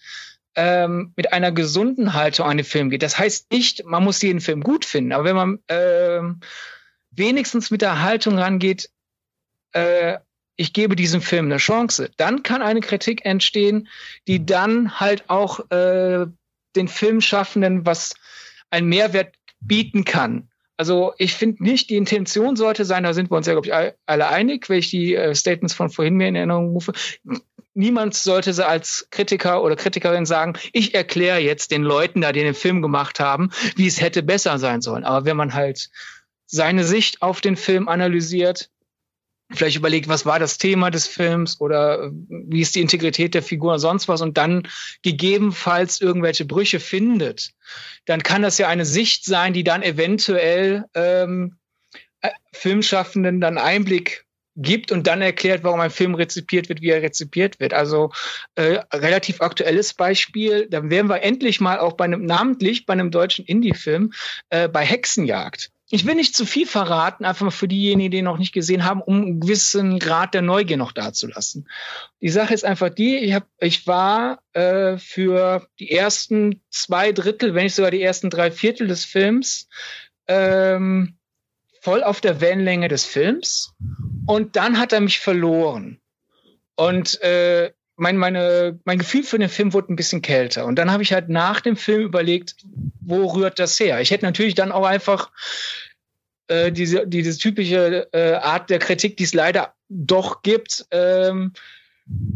[0.57, 3.03] ähm, mit einer gesunden Haltung an den Film geht.
[3.03, 6.41] Das heißt nicht, man muss jeden Film gut finden, aber wenn man ähm,
[7.11, 8.91] wenigstens mit der Haltung rangeht,
[9.73, 10.19] äh,
[10.57, 13.89] ich gebe diesem Film eine Chance, dann kann eine Kritik entstehen,
[14.29, 16.27] die dann halt auch äh,
[16.77, 18.15] den Filmschaffenden was
[18.71, 20.49] ein Mehrwert bieten kann.
[20.77, 23.95] Also ich finde nicht, die Intention sollte sein, da sind wir uns ja, glaube ich,
[24.07, 26.93] alle einig, wenn ich die äh, Statements von vorhin mir in Erinnerung rufe,
[27.75, 32.41] niemand sollte sie als Kritiker oder Kritikerin sagen, ich erkläre jetzt den Leuten da, die
[32.41, 35.05] den Film gemacht haben, wie es hätte besser sein sollen.
[35.05, 35.91] Aber wenn man halt
[36.47, 38.71] seine Sicht auf den Film analysiert,
[39.57, 43.71] vielleicht überlegt, was war das Thema des Films oder wie ist die Integrität der Figur
[43.71, 44.69] oder sonst was und dann
[45.03, 47.53] gegebenenfalls irgendwelche Brüche findet,
[48.05, 51.57] dann kann das ja eine Sicht sein, die dann eventuell ähm,
[52.21, 54.25] äh, Filmschaffenden dann Einblick
[54.57, 57.75] gibt und dann erklärt, warum ein Film rezipiert wird, wie er rezipiert wird.
[57.75, 58.13] Also
[58.55, 63.11] äh, relativ aktuelles Beispiel, da wären wir endlich mal auch bei einem namentlich bei einem
[63.11, 64.13] deutschen Indie-Film
[64.51, 65.71] äh, bei Hexenjagd.
[65.95, 69.01] Ich will nicht zu viel verraten, einfach mal für diejenigen, die noch nicht gesehen haben,
[69.01, 71.69] um einen gewissen Grad der Neugier noch dazulassen.
[72.21, 77.55] Die Sache ist einfach die, ich, hab, ich war äh, für die ersten zwei Drittel,
[77.55, 79.69] wenn nicht sogar die ersten drei Viertel des Films
[80.27, 81.15] ähm,
[81.81, 83.73] voll auf der Wellenlänge des Films
[84.27, 86.01] und dann hat er mich verloren.
[86.75, 90.67] Und äh, mein, meine, mein Gefühl für den Film wurde ein bisschen kälter.
[90.67, 92.57] Und dann habe ich halt nach dem Film überlegt,
[93.01, 94.01] wo rührt das her?
[94.01, 95.31] Ich hätte natürlich dann auch einfach
[96.49, 101.53] äh, diese, diese typische äh, Art der Kritik, die es leider doch gibt, ähm,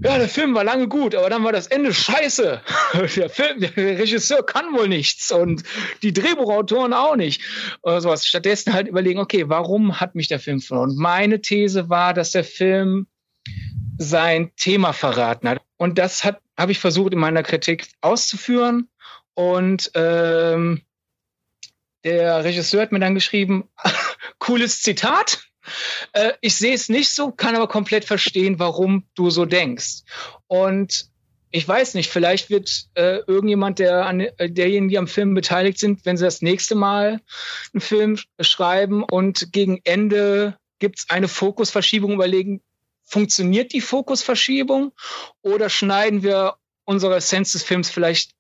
[0.03, 2.63] ja, der Film war lange gut, aber dann war das Ende scheiße.
[3.17, 5.63] Der Film, der Regisseur kann wohl nichts und
[6.03, 7.43] die Drehbuchautoren auch nicht.
[7.83, 8.25] Oder sowas.
[8.25, 10.91] Stattdessen halt überlegen, okay, warum hat mich der Film verloren?
[10.91, 13.09] Und meine These war, dass der Film
[13.99, 15.61] sein Thema verraten hat.
[15.77, 18.89] Und das habe ich versucht in meiner Kritik auszuführen.
[19.35, 20.81] Und ähm,
[22.05, 23.69] der Regisseur hat mir dann geschrieben,
[24.39, 25.41] cooles Zitat.
[26.13, 30.03] Äh, ich sehe es nicht so, kann aber komplett verstehen, warum du so denkst.
[30.47, 31.11] Und
[31.51, 35.79] ich weiß nicht, vielleicht wird äh, irgendjemand, der an äh, derjenigen, die am Film beteiligt
[35.79, 37.21] sind, wenn sie das nächste Mal
[37.73, 42.61] einen Film schreiben und gegen Ende gibt es eine Fokusverschiebung, überlegen,
[43.03, 44.93] funktioniert die Fokusverschiebung
[45.41, 48.33] oder schneiden wir unsere Essenz des Films vielleicht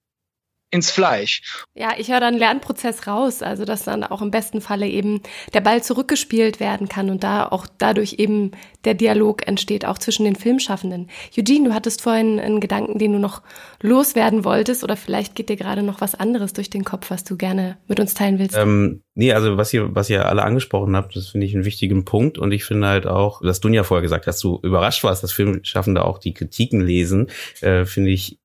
[0.71, 1.64] ins Fleisch.
[1.75, 5.23] Ja, ich höre dann Lernprozess raus, also dass dann auch im besten Falle eben
[5.55, 8.53] der Ball zurückgespielt werden kann und da auch dadurch eben
[8.85, 11.09] der Dialog entsteht, auch zwischen den Filmschaffenden.
[11.37, 13.43] Eugene, du hattest vorhin einen Gedanken, den du noch
[13.81, 17.37] loswerden wolltest oder vielleicht geht dir gerade noch was anderes durch den Kopf, was du
[17.37, 18.57] gerne mit uns teilen willst.
[18.57, 22.05] Ähm, nee, also was ihr, was ihr alle angesprochen habt, das finde ich einen wichtigen
[22.05, 25.23] Punkt und ich finde halt auch, dass du ja vorher gesagt hast, du überrascht warst,
[25.23, 27.29] dass Filmschaffende auch die Kritiken lesen,
[27.62, 28.39] äh, finde ich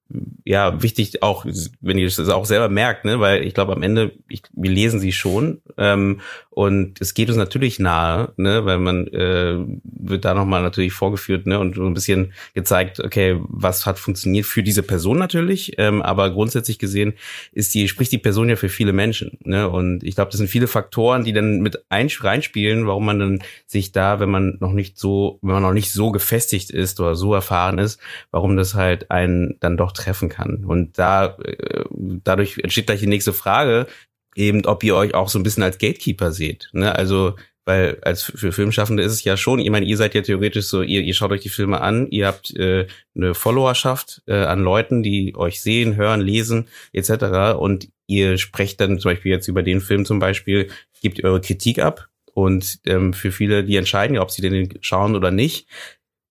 [0.45, 1.45] ja wichtig auch,
[1.81, 4.99] wenn ihr das auch selber merkt, ne, weil ich glaube am Ende, ich, wir lesen
[4.99, 10.33] sie schon ähm, und es geht uns natürlich nahe, ne, weil man äh, wird da
[10.33, 14.83] nochmal natürlich vorgeführt, ne, und so ein bisschen gezeigt, okay, was hat funktioniert für diese
[14.83, 17.13] Person natürlich, ähm, aber grundsätzlich gesehen
[17.51, 20.49] ist die spricht die Person ja für viele Menschen, ne, und ich glaube, das sind
[20.49, 24.73] viele Faktoren, die dann mit ein, reinspielen, warum man dann sich da, wenn man noch
[24.73, 27.99] nicht so, wenn man noch nicht so gefestigt ist oder so erfahren ist,
[28.31, 30.65] warum das halt einen dann doch treffen kann.
[30.65, 31.83] Und da äh,
[32.23, 33.87] dadurch entsteht gleich die nächste Frage,
[34.35, 36.69] eben ob ihr euch auch so ein bisschen als Gatekeeper seht.
[36.73, 36.95] Ne?
[36.95, 37.35] Also
[37.65, 40.81] weil als für Filmschaffende ist es ja schon, ich meine, ihr seid ja theoretisch so,
[40.81, 45.01] ihr, ihr schaut euch die Filme an, ihr habt äh, eine Followerschaft äh, an Leuten,
[45.01, 47.57] die euch sehen, hören, lesen etc.
[47.57, 50.69] Und ihr sprecht dann zum Beispiel jetzt über den Film zum Beispiel,
[51.01, 55.31] gebt eure Kritik ab und ähm, für viele, die entscheiden ob sie den schauen oder
[55.31, 55.67] nicht.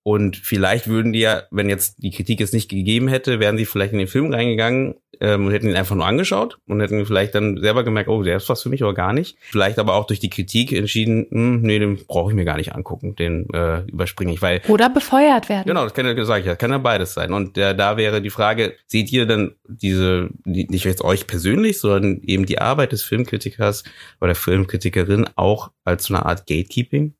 [0.04, 3.66] Und vielleicht würden die ja, wenn jetzt die Kritik es nicht gegeben hätte, wären sie
[3.66, 7.36] vielleicht in den Film reingegangen ähm, und hätten ihn einfach nur angeschaut und hätten vielleicht
[7.36, 9.36] dann selber gemerkt, oh, der ist was für mich oder gar nicht.
[9.40, 12.74] Vielleicht aber auch durch die Kritik entschieden, hm, nee, den brauche ich mir gar nicht
[12.74, 15.68] angucken, den äh, überspringe ich, weil oder befeuert werden.
[15.68, 17.32] Genau, das kann ja, sag ich ja, kann ja beides sein.
[17.32, 22.20] Und äh, da wäre die Frage, seht ihr denn diese nicht jetzt euch persönlich, sondern
[22.22, 23.84] eben die Arbeit des Filmkritikers
[24.20, 27.14] oder Filmkritikerin auch als so eine Art Gatekeeping?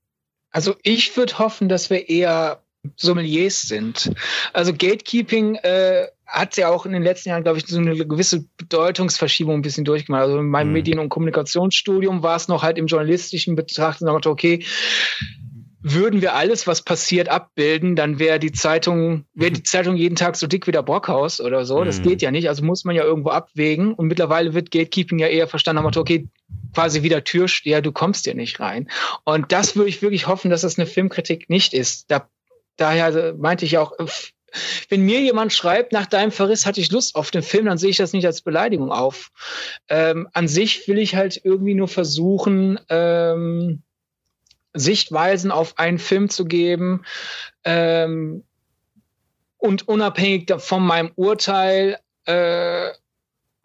[0.50, 2.61] Also ich würde hoffen, dass wir eher
[2.96, 4.12] Sommeliers sind.
[4.52, 8.44] Also Gatekeeping äh, hat ja auch in den letzten Jahren, glaube ich, so eine gewisse
[8.56, 10.22] Bedeutungsverschiebung ein bisschen durchgemacht.
[10.22, 10.72] Also in meinem mhm.
[10.72, 14.64] Medien- und Kommunikationsstudium war es noch halt im journalistischen Betrachten, okay,
[15.84, 20.36] würden wir alles, was passiert, abbilden, dann wäre die Zeitung, wäre die Zeitung jeden Tag
[20.36, 21.84] so dick wie der Brockhaus oder so.
[21.84, 22.04] Das mhm.
[22.04, 22.48] geht ja nicht.
[22.48, 23.92] Also muss man ja irgendwo abwägen.
[23.92, 26.28] Und mittlerweile wird Gatekeeping ja eher verstanden, okay,
[26.74, 28.88] quasi wieder Türsteher, du kommst ja nicht rein.
[29.24, 32.10] Und das würde ich wirklich hoffen, dass das eine Filmkritik nicht ist.
[32.10, 32.28] Da
[32.76, 33.92] daher meinte ich auch,
[34.88, 37.90] wenn mir jemand schreibt, nach deinem Verriss hatte ich Lust auf den Film, dann sehe
[37.90, 39.30] ich das nicht als Beleidigung auf.
[39.88, 43.82] Ähm, an sich will ich halt irgendwie nur versuchen, ähm,
[44.74, 47.04] Sichtweisen auf einen Film zu geben
[47.64, 48.44] ähm,
[49.58, 52.90] und unabhängig von meinem Urteil äh,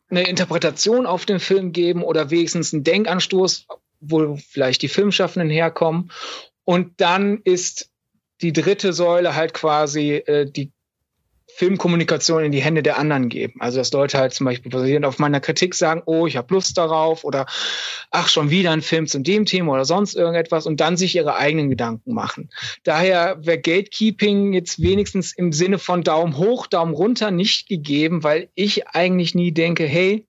[0.10, 3.68] eine Interpretation auf den Film geben oder wenigstens einen Denkanstoß,
[4.00, 6.12] wo vielleicht die Filmschaffenden herkommen.
[6.64, 7.90] Und dann ist
[8.42, 10.72] die dritte Säule halt quasi äh, die
[11.58, 13.56] Filmkommunikation in die Hände der anderen geben.
[13.60, 16.78] Also dass Leute halt zum Beispiel basierend auf meiner Kritik sagen, oh, ich habe Lust
[16.78, 17.48] darauf oder
[18.12, 21.36] ach, schon wieder ein Film zu dem Thema oder sonst irgendetwas und dann sich ihre
[21.36, 22.50] eigenen Gedanken machen.
[22.84, 28.50] Daher wäre Gatekeeping jetzt wenigstens im Sinne von Daumen hoch, Daumen runter nicht gegeben, weil
[28.54, 30.28] ich eigentlich nie denke, hey,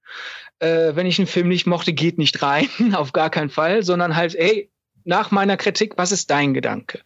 [0.60, 4.16] äh, wenn ich einen Film nicht mochte, geht nicht rein, auf gar keinen Fall, sondern
[4.16, 4.70] halt, hey,
[5.08, 7.00] nach meiner Kritik, was ist dein Gedanke?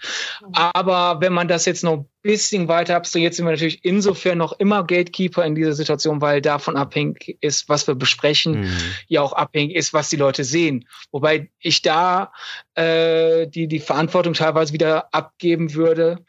[0.52, 4.58] Aber wenn man das jetzt noch ein bisschen weiter abstrahiert, sind wir natürlich insofern noch
[4.58, 8.76] immer Gatekeeper in dieser Situation, weil davon abhängig ist, was wir besprechen, mhm.
[9.06, 10.88] ja auch abhängig ist, was die Leute sehen.
[11.12, 12.32] Wobei ich da
[12.74, 16.24] äh, die, die Verantwortung teilweise wieder abgeben würde,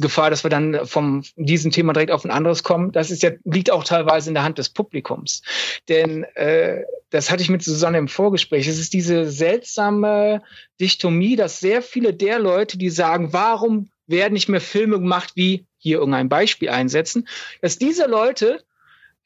[0.00, 2.92] Gefahr, dass wir dann vom diesem Thema direkt auf ein anderes kommen.
[2.92, 5.42] Das ist ja, liegt auch teilweise in der Hand des Publikums.
[5.88, 8.68] Denn äh, das hatte ich mit Susanne im Vorgespräch.
[8.68, 10.42] Es ist diese seltsame
[10.80, 15.66] Dichtomie, dass sehr viele der Leute, die sagen, warum werden nicht mehr Filme gemacht, wie
[15.78, 17.28] hier irgendein Beispiel einsetzen,
[17.60, 18.64] dass diese Leute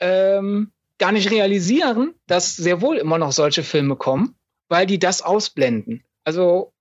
[0.01, 4.37] ähm, gar nicht realisieren, dass sehr wohl immer noch solche Filme kommen,
[4.69, 6.03] weil die das ausblenden.
[6.25, 6.73] Also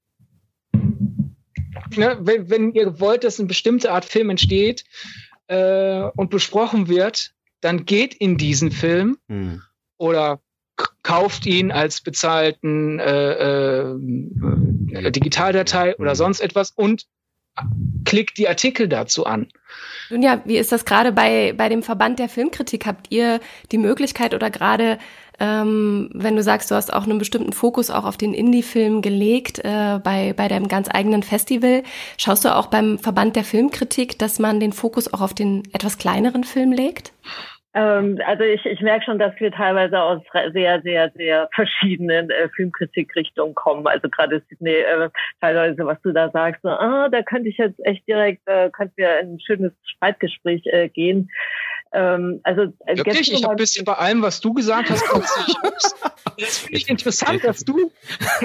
[1.97, 4.83] ne, wenn, wenn ihr wollt, dass eine bestimmte Art Film entsteht
[5.47, 9.61] äh, und besprochen wird, dann geht in diesen Film hm.
[9.97, 10.41] oder
[11.03, 16.15] kauft ihn als bezahlten äh, äh, Digitaldatei oder hm.
[16.15, 17.05] sonst etwas und
[18.05, 19.47] klickt die Artikel dazu an.
[20.09, 22.85] Nun ja, wie ist das gerade bei, bei dem Verband der Filmkritik?
[22.85, 23.39] Habt ihr
[23.71, 24.97] die Möglichkeit oder gerade
[25.41, 29.57] ähm, wenn du sagst, du hast auch einen bestimmten Fokus auch auf den Indie-Film gelegt
[29.65, 31.81] äh, bei, bei deinem ganz eigenen Festival,
[32.17, 35.97] schaust du auch beim Verband der Filmkritik, dass man den Fokus auch auf den etwas
[35.97, 37.11] kleineren Film legt?
[37.73, 40.21] Ähm, also ich, ich merke schon, dass wir teilweise aus
[40.53, 43.87] sehr, sehr, sehr verschiedenen äh, Filmkritikrichtungen kommen.
[43.87, 47.79] Also gerade Sydney, äh, teilweise, was du da sagst, so, ah, da könnte ich jetzt
[47.83, 51.31] echt direkt, äh, könnte wir ein schönes Streitgespräch äh, gehen.
[51.93, 53.31] Ähm, also äh, Wirklich?
[53.31, 55.03] Ich habe ein bisschen bei allem, was du gesagt hast,
[55.47, 55.55] ich
[56.41, 57.91] Das finde ich interessant, dass du,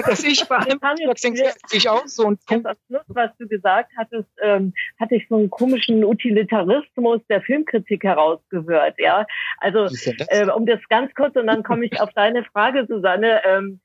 [0.05, 2.25] dass ich bei allem das denke ich auch so.
[2.25, 2.39] Und.
[2.47, 8.03] Am Schluss, was du gesagt hattest, ähm, hatte ich so einen komischen Utilitarismus der Filmkritik
[8.03, 8.95] herausgehört.
[8.97, 9.25] Ja,
[9.59, 9.87] also
[10.29, 13.41] äh, um das ganz kurz und dann komme ich auf deine Frage, Susanne.
[13.45, 13.79] Ähm,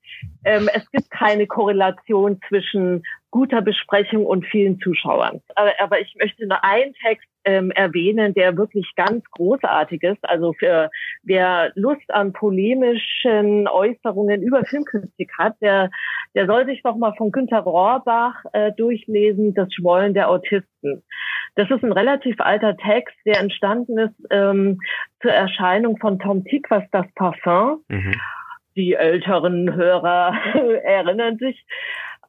[0.44, 5.40] ähm, es gibt keine Korrelation zwischen guter Besprechung und vielen Zuschauern.
[5.54, 10.22] Aber, aber ich möchte nur einen Text ähm, erwähnen, der wirklich ganz großartig ist.
[10.22, 10.90] Also für
[11.22, 15.90] wer Lust an polemischen Äußerungen über Filmkritik hat, der,
[16.34, 21.02] der soll sich doch mal von Günter Rohrbach äh, durchlesen, Das Schmollen der Autisten.
[21.54, 24.80] Das ist ein relativ alter Text, der entstanden ist ähm,
[25.20, 27.82] zur Erscheinung von Tom Tick, was das Parfum.
[27.88, 28.20] Mhm.
[28.74, 30.34] Die älteren Hörer
[30.84, 31.62] erinnern sich.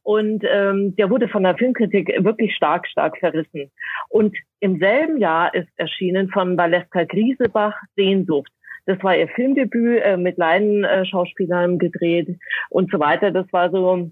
[0.04, 3.72] Und ähm, der wurde von der Filmkritik wirklich stark, stark verrissen.
[4.10, 8.52] Und im selben Jahr ist erschienen von Valeska Griesebach Sehnsucht.
[8.86, 12.38] Das war ihr Filmdebüt äh, mit Laienschauspielern gedreht
[12.70, 13.32] und so weiter.
[13.32, 14.12] Das war so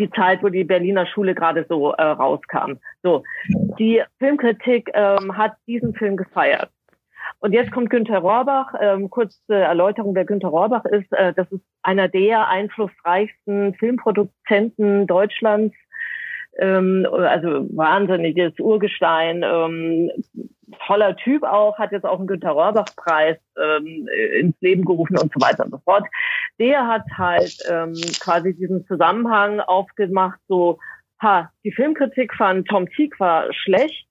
[0.00, 2.78] die Zeit, wo die Berliner Schule gerade so äh, rauskam.
[3.02, 3.22] So,
[3.78, 6.70] die Filmkritik ähm, hat diesen Film gefeiert.
[7.40, 8.74] Und jetzt kommt Günter Rohrbach.
[8.80, 11.10] Ähm, kurze Erläuterung, wer Günter Rohrbach ist.
[11.12, 15.74] Äh, das ist einer der einflussreichsten Filmproduzenten Deutschlands.
[16.58, 19.42] Ähm, also wahnsinniges Urgestein.
[19.42, 20.10] Ähm,
[20.86, 24.06] toller Typ auch, hat jetzt auch einen Günter Rohrbach-Preis ähm,
[24.38, 26.04] ins Leben gerufen und so weiter und so fort.
[26.58, 30.78] Der hat halt ähm, quasi diesen Zusammenhang aufgemacht, so,
[31.22, 34.06] ha, die Filmkritik fand Tom Tieck war schlecht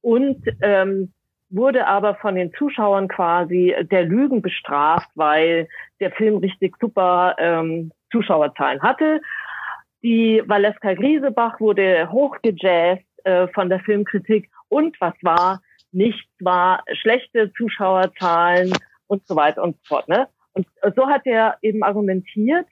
[0.00, 1.12] und ähm,
[1.50, 5.68] wurde aber von den Zuschauern quasi der Lügen bestraft, weil
[6.00, 9.20] der Film richtig super ähm, Zuschauerzahlen hatte.
[10.02, 15.60] Die Valeska Griesebach wurde hochgejazzt äh, von der Filmkritik und was war?
[15.90, 18.72] Nichts war schlechte Zuschauerzahlen
[19.06, 20.08] und so weiter und so fort.
[20.08, 20.28] Ne?
[20.52, 22.66] Und so hat er eben argumentiert,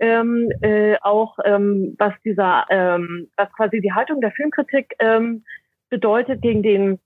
[0.00, 5.44] ähm, äh, auch ähm, was dieser, ähm, was quasi die Haltung der Filmkritik ähm,
[5.88, 6.98] bedeutet gegen den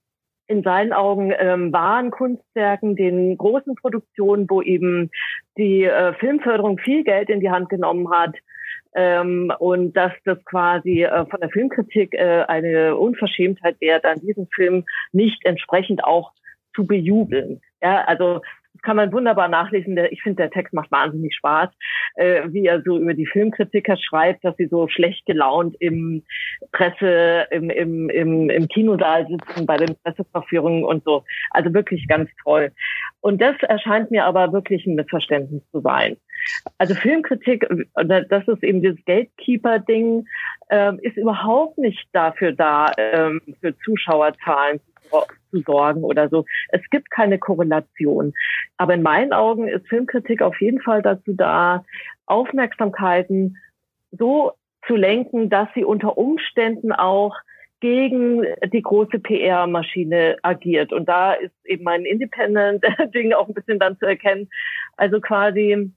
[0.51, 5.09] in seinen Augen ähm, wahren Kunstwerken, den großen Produktionen, wo eben
[5.57, 8.35] die äh, Filmförderung viel Geld in die Hand genommen hat
[8.93, 14.47] ähm, und dass das quasi äh, von der Filmkritik äh, eine Unverschämtheit wäre, dann diesen
[14.53, 14.83] Film
[15.13, 16.33] nicht entsprechend auch
[16.75, 17.61] zu bejubeln.
[17.81, 18.41] Ja, also
[18.73, 19.97] das kann man wunderbar nachlesen.
[20.11, 21.69] Ich finde, der Text macht wahnsinnig Spaß,
[22.15, 26.23] äh, wie er so über die Filmkritiker schreibt, dass sie so schlecht gelaunt im
[26.71, 31.23] Presse, im, im, im, im Kinosaal sitzen bei den Presseverführungen und so.
[31.51, 32.71] Also wirklich ganz toll.
[33.21, 36.17] Und das erscheint mir aber wirklich ein Missverständnis zu sein.
[36.77, 40.25] Also Filmkritik, das ist eben dieses Gatekeeper-Ding,
[40.69, 44.79] äh, ist überhaupt nicht dafür da, äh, für Zuschauerzahlen
[45.51, 46.45] zu sorgen oder so.
[46.69, 48.33] Es gibt keine Korrelation.
[48.77, 51.85] Aber in meinen Augen ist Filmkritik auf jeden Fall dazu da,
[52.25, 53.57] Aufmerksamkeiten
[54.11, 54.53] so
[54.87, 57.35] zu lenken, dass sie unter Umständen auch
[57.81, 60.93] gegen die große PR-Maschine agiert.
[60.93, 64.49] Und da ist eben mein Independent-Ding auch ein bisschen dann zu erkennen.
[64.97, 65.91] Also quasi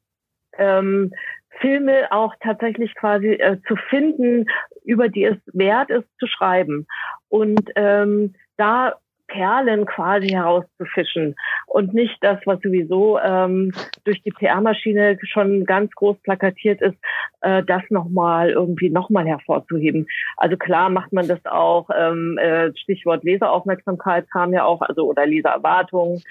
[0.58, 1.12] ähm,
[1.60, 4.46] Filme auch tatsächlich quasi äh, zu finden,
[4.82, 6.86] über die es wert ist zu schreiben.
[7.28, 8.94] Und ähm, da
[9.26, 11.34] Perlen quasi herauszufischen
[11.66, 13.72] und nicht das, was sowieso ähm,
[14.04, 16.96] durch die PR-Maschine schon ganz groß plakatiert ist,
[17.40, 20.06] äh, das nochmal irgendwie nochmal hervorzuheben.
[20.36, 25.26] Also klar macht man das auch, ähm, äh, Stichwort Leseraufmerksamkeit kam ja auch, also oder
[25.26, 26.22] Lesererwartung.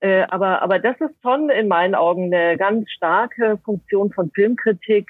[0.00, 5.08] Äh, aber, aber das ist schon in meinen Augen eine ganz starke Funktion von Filmkritik,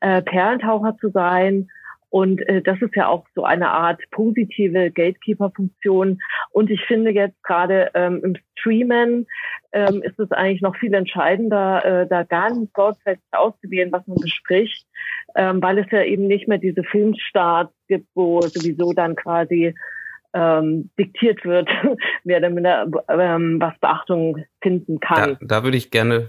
[0.00, 1.68] äh, Perlentaucher zu sein
[2.12, 6.20] und äh, das ist ja auch so eine Art positive Gatekeeper-Funktion.
[6.50, 9.26] Und ich finde jetzt gerade ähm, im Streamen
[9.72, 14.86] ähm, ist es eigentlich noch viel entscheidender, äh, da ganz sorgfältig auszuwählen, was man bespricht,
[15.36, 19.74] ähm, weil es ja eben nicht mehr diese Filmstarts gibt, wo sowieso dann quasi
[20.34, 21.70] ähm, diktiert wird,
[22.24, 22.66] wer damit
[23.08, 25.38] ähm, was Beachtung finden kann.
[25.40, 26.28] Da, da würde ich gerne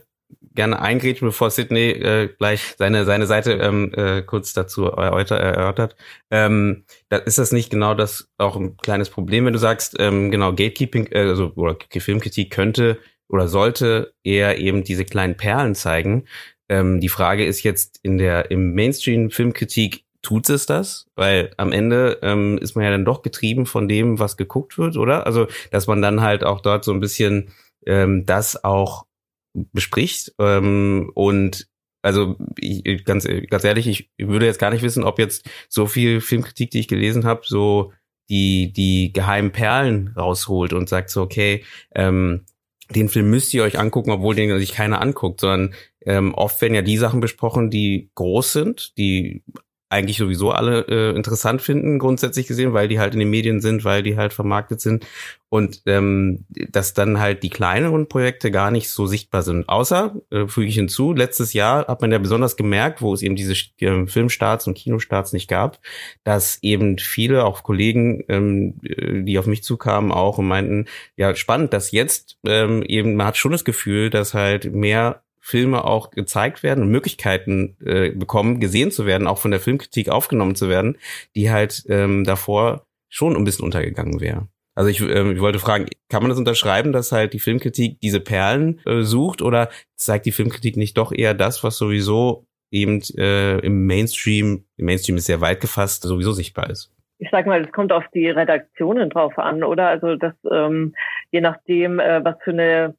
[0.56, 5.40] gerne eingrätschen, bevor Sydney äh, gleich seine seine Seite ähm, äh, kurz dazu erörtert.
[5.42, 5.96] erörtert.
[6.32, 10.32] Ähm, da ist das nicht genau das auch ein kleines Problem, wenn du sagst, ähm,
[10.32, 16.26] genau Gatekeeping, äh, also oder Filmkritik könnte oder sollte eher eben diese kleinen Perlen zeigen.
[16.70, 21.08] Ähm, die Frage ist jetzt in der im Mainstream Filmkritik tut es das?
[21.16, 24.98] Weil am Ende ähm, ist man ja dann doch getrieben von dem, was geguckt wird,
[24.98, 25.28] oder?
[25.28, 27.52] Also, dass man dann halt auch dort so ein bisschen
[27.86, 29.06] ähm, das auch
[29.54, 30.34] bespricht.
[30.40, 31.68] Ähm, und
[32.02, 36.20] also ich, ganz, ganz ehrlich, ich würde jetzt gar nicht wissen, ob jetzt so viel
[36.20, 37.94] Filmkritik, die ich gelesen habe, so
[38.30, 41.64] die, die geheimen Perlen rausholt und sagt so, okay,
[41.96, 42.46] ähm,
[42.90, 46.76] den Film müsst ihr euch angucken, obwohl den sich keiner anguckt, sondern ähm, oft werden
[46.76, 49.44] ja die Sachen besprochen, die groß sind, die
[49.94, 53.86] eigentlich sowieso alle äh, interessant finden, grundsätzlich gesehen, weil die halt in den Medien sind,
[53.86, 55.06] weil die halt vermarktet sind.
[55.50, 59.70] Und ähm, dass dann halt die kleineren Projekte gar nicht so sichtbar sind.
[59.70, 63.36] Außer, äh, füge ich hinzu, letztes Jahr hat man ja besonders gemerkt, wo es eben
[63.36, 65.80] diese äh, Filmstarts und Kinostarts nicht gab,
[66.24, 70.86] dass eben viele, auch Kollegen, ähm, äh, die auf mich zukamen, auch und meinten,
[71.18, 75.84] ja, spannend, dass jetzt ähm, eben, man hat schon das Gefühl, dass halt mehr Filme
[75.84, 80.56] auch gezeigt werden und Möglichkeiten äh, bekommen, gesehen zu werden, auch von der Filmkritik aufgenommen
[80.56, 80.98] zu werden,
[81.36, 84.48] die halt ähm, davor schon ein bisschen untergegangen wäre.
[84.74, 88.22] Also ich, äh, ich wollte fragen, kann man das unterschreiben, dass halt die Filmkritik diese
[88.22, 93.60] Perlen äh, sucht oder zeigt die Filmkritik nicht doch eher das, was sowieso eben äh,
[93.60, 96.90] im Mainstream, im Mainstream ist sehr weit gefasst, sowieso sichtbar ist?
[97.20, 99.88] ich sag mal, es kommt auf die Redaktionen drauf an, oder?
[99.88, 100.94] Also das ähm,
[101.32, 102.96] je nachdem, äh, was für eine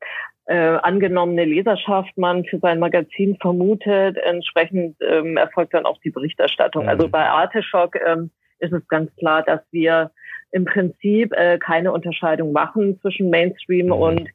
[0.46, 4.16] äh, angenommene Leserschaft man für sein Magazin vermutet.
[4.18, 6.88] Entsprechend ähm, erfolgt dann auch die Berichterstattung.
[6.88, 7.00] Also mhm.
[7.04, 10.10] Also bei Arteschock ähm, ist es ganz klar, dass wir
[10.52, 13.92] im Prinzip äh, keine Unterscheidung machen zwischen Mainstream mhm.
[13.92, 14.28] und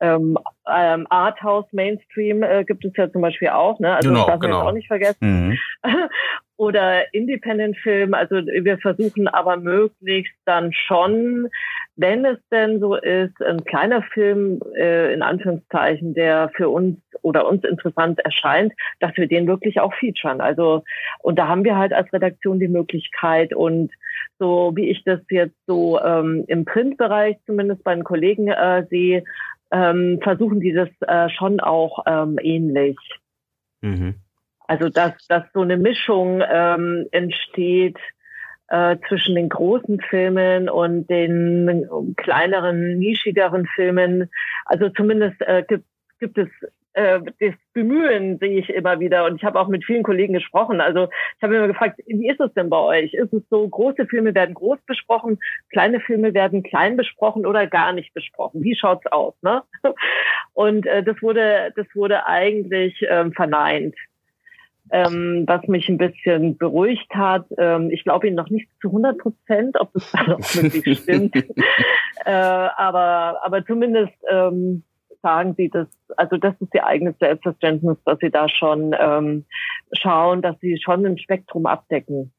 [0.00, 0.36] ähm,
[0.68, 3.94] ähm, Arthouse Mainstream äh, gibt es ja zum Beispiel auch, ne?
[3.94, 4.68] Also genau, das darf man genau.
[4.68, 5.50] auch nicht vergessen.
[5.50, 5.58] Mhm.
[6.62, 8.14] Oder Independent-Film.
[8.14, 11.48] Also wir versuchen aber möglichst dann schon,
[11.96, 17.48] wenn es denn so ist, ein kleiner Film äh, in Anführungszeichen, der für uns oder
[17.48, 20.40] uns interessant erscheint, dass wir den wirklich auch featuren.
[20.40, 20.84] Also
[21.18, 23.90] und da haben wir halt als Redaktion die Möglichkeit und
[24.38, 29.24] so wie ich das jetzt so ähm, im Printbereich zumindest bei den Kollegen äh, sehe,
[29.72, 32.96] ähm, versuchen die das äh, schon auch ähm, ähnlich.
[33.80, 34.14] Mhm.
[34.72, 37.98] Also dass, dass so eine Mischung ähm, entsteht
[38.68, 44.30] äh, zwischen den großen Filmen und den kleineren, nischigeren Filmen.
[44.64, 45.84] Also zumindest äh, gibt,
[46.20, 46.48] gibt es
[46.94, 50.80] äh, das Bemühen sehe ich immer wieder und ich habe auch mit vielen Kollegen gesprochen.
[50.80, 53.12] Also ich habe immer gefragt, wie ist es denn bei euch?
[53.12, 55.38] Ist es so, große Filme werden groß besprochen,
[55.70, 58.62] kleine Filme werden klein besprochen oder gar nicht besprochen?
[58.62, 59.34] Wie schaut's aus?
[59.42, 59.62] Ne?
[60.54, 63.94] Und äh, das wurde, das wurde eigentlich ähm, verneint.
[64.94, 67.46] Ähm, was mich ein bisschen beruhigt hat.
[67.56, 71.34] Ähm, ich glaube Ihnen noch nicht zu 100 Prozent, ob das dann auch wirklich stimmt.
[72.26, 74.82] äh, aber, aber zumindest ähm,
[75.22, 79.46] sagen Sie das, also das ist Ihr eigenes Selbstverständnis, dass Sie da schon ähm,
[79.92, 82.32] schauen, dass Sie schon ein Spektrum abdecken.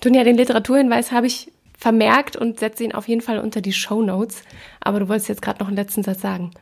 [0.00, 4.02] Tunja, den Literaturhinweis habe ich vermerkt und setze ihn auf jeden Fall unter die Show
[4.02, 4.44] Notes.
[4.80, 6.52] Aber du wolltest jetzt gerade noch einen letzten Satz sagen.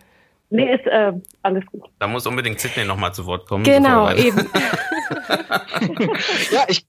[0.48, 1.82] Nee, ist äh, alles gut.
[1.98, 3.64] Da muss unbedingt Sydney nochmal zu Wort kommen.
[3.64, 4.48] Genau, eben.
[6.50, 6.86] ja, ich,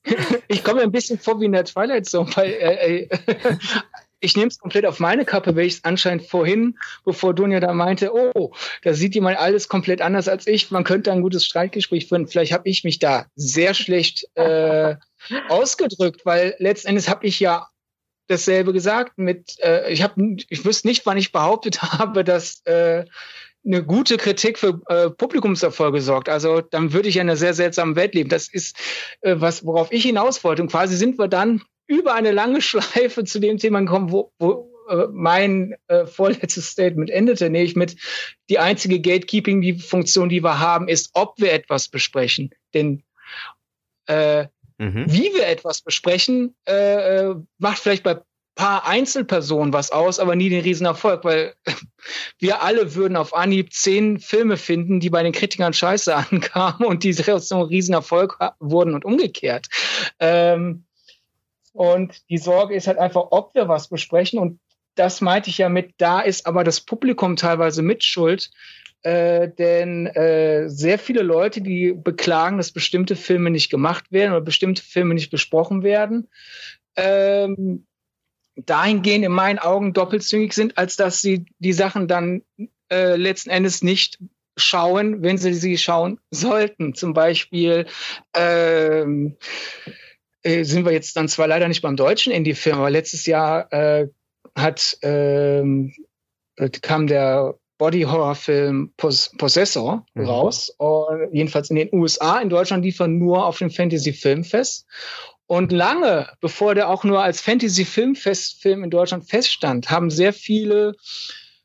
[0.47, 3.09] ich komme ein bisschen vor wie in der Twilight Zone, weil äh, äh
[4.19, 7.73] ich nehme es komplett auf meine Kappe, weil ich es anscheinend vorhin, bevor Dunja da
[7.73, 8.51] meinte, oh,
[8.81, 12.27] da sieht jemand alles komplett anders als ich, man könnte ein gutes Streitgespräch führen.
[12.27, 14.95] Vielleicht habe ich mich da sehr schlecht äh,
[15.49, 17.67] ausgedrückt, weil letztendlich habe ich ja
[18.27, 23.05] dasselbe gesagt mit, äh, ich habe, ich wüsste nicht, wann ich behauptet habe, dass äh,
[23.65, 26.29] eine gute Kritik für äh, Publikumserfolge sorgt.
[26.29, 28.29] Also dann würde ich in einer sehr seltsamen Welt leben.
[28.29, 28.77] Das ist
[29.21, 30.61] äh, was, worauf ich hinaus wollte.
[30.61, 34.71] Und quasi sind wir dann über eine lange Schleife zu dem Thema gekommen, wo, wo
[34.89, 37.97] äh, mein äh, vorletztes Statement endete, nämlich mit
[38.49, 42.51] die einzige Gatekeeping-Funktion, die wir haben, ist, ob wir etwas besprechen.
[42.73, 43.03] Denn
[44.07, 44.45] äh,
[44.77, 45.05] mhm.
[45.07, 48.21] wie wir etwas besprechen, äh, äh macht vielleicht bei
[48.57, 51.53] paar Einzelpersonen was aus, aber nie den Riesenerfolg, weil
[52.39, 57.03] wir alle würden auf Anhieb zehn Filme finden, die bei den Kritikern scheiße ankamen und
[57.05, 59.67] die so ein Riesenerfolg wurden und umgekehrt.
[60.19, 60.83] Ähm,
[61.71, 64.39] und die Sorge ist halt einfach, ob wir was besprechen.
[64.39, 64.59] Und
[64.95, 68.49] das meinte ich ja mit, da ist aber das Publikum teilweise mitschuld.
[69.03, 74.41] Äh, denn äh, sehr viele Leute, die beklagen, dass bestimmte Filme nicht gemacht werden oder
[74.41, 76.27] bestimmte Filme nicht besprochen werden,
[76.95, 77.86] ähm,
[78.65, 82.41] dahingehend in meinen Augen doppelzüngig sind, als dass sie die Sachen dann
[82.91, 84.19] äh, letzten Endes nicht
[84.57, 86.95] schauen, wenn sie sie schauen sollten.
[86.95, 87.85] Zum Beispiel
[88.35, 89.37] ähm,
[90.41, 94.07] äh, sind wir jetzt dann zwar leider nicht beim deutschen Indie-Film, aber letztes Jahr äh,
[94.55, 95.93] hat ähm,
[96.55, 100.25] äh, kam der Body-Horror-Film Pos Possessor mhm.
[100.25, 100.73] raus.
[100.77, 102.39] Und jedenfalls in den USA.
[102.39, 104.87] In Deutschland lief er nur auf dem Fantasy-Filmfest.
[105.47, 110.95] Und lange, bevor der auch nur als Fantasy-Filmfest-Film in Deutschland feststand, haben sehr viele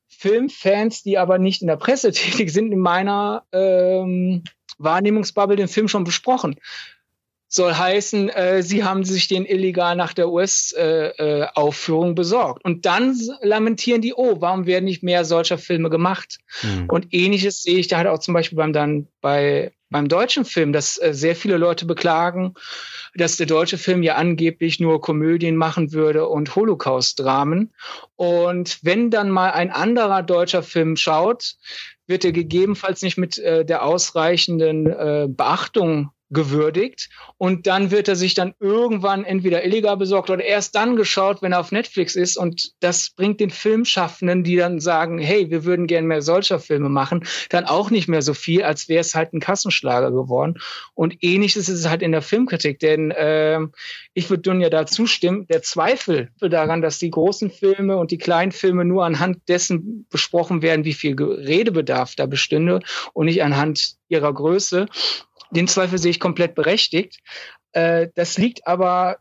[0.09, 4.45] Filmfans, die aber nicht in der Presse tätig sind, in meiner ähm,
[4.79, 6.57] Wahrnehmungsbubble den Film schon besprochen
[7.53, 12.65] soll heißen, äh, sie haben sich den illegal nach der US-Aufführung äh, äh besorgt.
[12.65, 16.39] Und dann lamentieren die, oh, warum werden nicht mehr solcher Filme gemacht?
[16.63, 16.87] Mhm.
[16.89, 20.73] Und ähnliches sehe ich da halt auch zum Beispiel beim dann bei beim deutschen Film,
[20.73, 22.55] dass äh, sehr viele Leute beklagen,
[23.15, 27.73] dass der deutsche Film ja angeblich nur Komödien machen würde und Holocaust-Dramen.
[28.17, 31.55] Und wenn dann mal ein anderer deutscher Film schaut,
[32.07, 37.11] wird er gegebenenfalls nicht mit äh, der ausreichenden äh, Beachtung gewürdigt.
[37.39, 41.53] Und dann wird er sich dann irgendwann entweder illegal besorgt oder erst dann geschaut, wenn
[41.53, 42.37] er auf Netflix ist.
[42.37, 46.89] Und das bringt den Filmschaffenden, die dann sagen, hey, wir würden gerne mehr solcher Filme
[46.89, 50.59] machen, dann auch nicht mehr so viel, als wäre es halt ein Kassenschlager geworden.
[50.95, 53.61] Und ähnliches ist es halt in der Filmkritik, denn äh,
[54.15, 58.53] ich würde Dunja da zustimmen, der Zweifel daran, dass die großen Filme und die kleinen
[58.53, 62.81] Filme nur anhand dessen besprochen werden, wie viel Redebedarf da bestünde
[63.13, 64.87] und nicht anhand ihrer Größe,
[65.53, 67.19] den Zweifel sehe ich komplett berechtigt.
[67.73, 69.19] Äh, das liegt aber,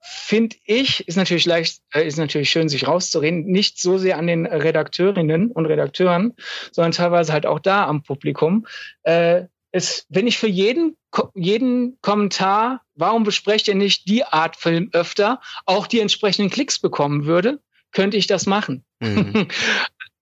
[0.00, 4.26] finde ich, ist natürlich leicht, äh, ist natürlich schön, sich rauszureden, nicht so sehr an
[4.26, 6.34] den Redakteurinnen und Redakteuren,
[6.72, 8.66] sondern teilweise halt auch da am Publikum.
[9.02, 10.96] Äh, es, wenn ich für jeden,
[11.34, 17.26] jeden Kommentar, warum besprecht ihr nicht die Art Film öfter, auch die entsprechenden Klicks bekommen
[17.26, 17.60] würde,
[17.92, 18.84] könnte ich das machen.
[19.00, 19.48] Mhm.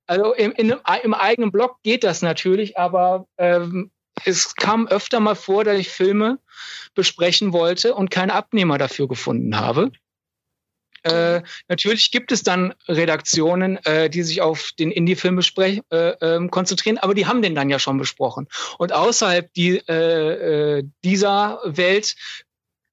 [0.06, 3.90] Also im, in, im eigenen Blog geht das natürlich, aber ähm,
[4.24, 6.38] es kam öfter mal vor, dass ich Filme
[6.94, 9.90] besprechen wollte und keinen Abnehmer dafür gefunden habe.
[11.04, 16.96] Äh, natürlich gibt es dann Redaktionen, äh, die sich auf den Indie-Film äh, ähm, konzentrieren,
[16.96, 18.48] aber die haben den dann ja schon besprochen.
[18.78, 22.14] Und außerhalb die, äh, äh, dieser Welt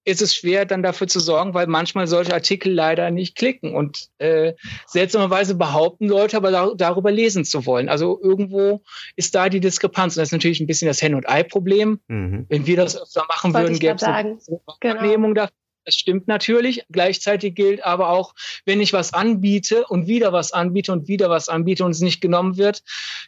[0.04, 3.76] ist es schwer, dann dafür zu sorgen, weil manchmal solche Artikel leider nicht klicken.
[3.76, 4.54] Und äh,
[4.88, 7.90] seltsamerweise behaupten Leute aber da, darüber lesen zu wollen.
[7.90, 8.82] Also irgendwo
[9.16, 10.16] ist da die Diskrepanz.
[10.16, 12.00] Und das ist natürlich ein bisschen das Hen- und Ei-Problem.
[12.08, 12.46] Mhm.
[12.50, 15.46] Wenn wir das öfter machen würden, gäbe es eine Wahrnehmung genau.
[15.46, 15.61] dafür.
[15.86, 16.84] Das stimmt natürlich.
[16.90, 18.34] Gleichzeitig gilt aber auch,
[18.66, 22.22] wenn ich was anbiete und wieder was anbiete und wieder was anbiete und es nicht
[22.22, 22.84] genommen wird,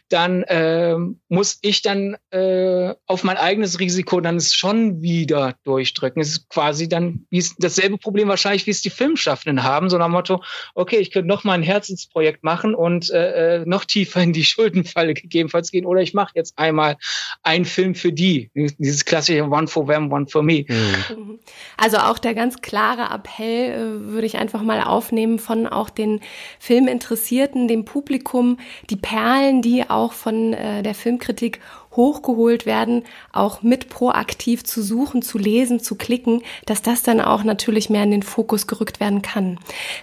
[0.08, 0.96] dann äh,
[1.28, 6.22] muss ich dann äh, auf mein eigenes Risiko dann es schon wieder durchdrücken.
[6.22, 9.98] Es ist quasi dann wie es, dasselbe Problem wahrscheinlich, wie es die Filmschaffenden haben, so
[9.98, 10.42] nach Motto,
[10.74, 14.44] okay, ich könnte noch mal ein Herzensprojekt machen und äh, äh noch tiefer in die
[14.44, 16.96] Schuldenfalle gegebenenfalls gehen oder ich mache jetzt einmal
[17.42, 18.50] einen Film für die.
[18.54, 20.64] Dieses klassische One for them, one for me.
[20.68, 21.40] Mhm.
[21.76, 26.20] Also auch der ganz klare Appell äh, würde ich einfach mal aufnehmen von auch den
[26.58, 28.58] Filminteressierten, dem Publikum,
[28.90, 31.60] die Perlen, die auch von äh, der Filmkritik
[31.96, 37.44] hochgeholt werden, auch mit proaktiv zu suchen, zu lesen, zu klicken, dass das dann auch
[37.44, 39.58] natürlich mehr in den Fokus gerückt werden kann.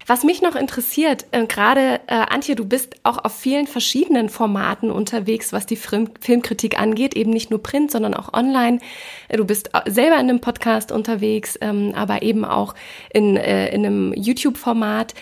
[0.07, 4.91] Was mich noch interessiert, äh, gerade äh, Antje, du bist auch auf vielen verschiedenen Formaten
[4.91, 8.79] unterwegs, was die Film Filmkritik angeht, eben nicht nur Print, sondern auch online.
[9.27, 12.75] Äh, du bist äh, selber in einem Podcast unterwegs, ähm, aber eben auch
[13.13, 15.13] in, äh, in einem YouTube-Format.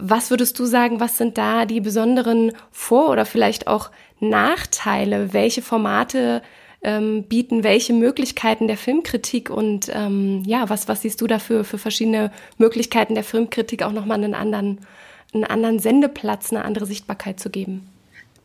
[0.00, 3.90] Was würdest du sagen, was sind da die besonderen Vor- oder vielleicht auch
[4.20, 5.32] Nachteile?
[5.32, 6.42] Welche Formate
[6.82, 11.78] ähm, bieten welche Möglichkeiten der Filmkritik und ähm, ja, was, was siehst du dafür für
[11.78, 14.80] verschiedene Möglichkeiten der Filmkritik auch nochmal einen anderen,
[15.34, 17.88] einen anderen Sendeplatz, eine andere Sichtbarkeit zu geben?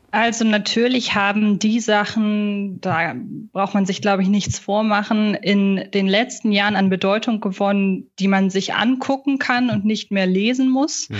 [0.10, 3.16] Also natürlich haben die Sachen, da
[3.52, 8.28] braucht man sich, glaube ich, nichts vormachen, in den letzten Jahren an Bedeutung gewonnen, die
[8.28, 11.10] man sich angucken kann und nicht mehr lesen muss.
[11.10, 11.18] Mhm.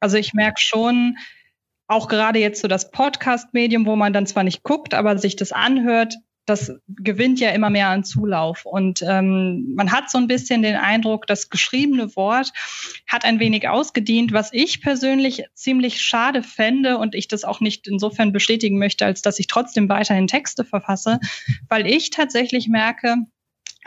[0.00, 1.18] Also ich merke schon,
[1.86, 5.52] auch gerade jetzt so das Podcast-Medium, wo man dann zwar nicht guckt, aber sich das
[5.52, 6.14] anhört,
[6.46, 8.66] das gewinnt ja immer mehr an Zulauf.
[8.66, 12.52] Und ähm, man hat so ein bisschen den Eindruck, das geschriebene Wort
[13.06, 17.86] hat ein wenig ausgedient, was ich persönlich ziemlich schade fände und ich das auch nicht
[17.86, 21.20] insofern bestätigen möchte, als dass ich trotzdem weiterhin Texte verfasse,
[21.68, 23.16] weil ich tatsächlich merke,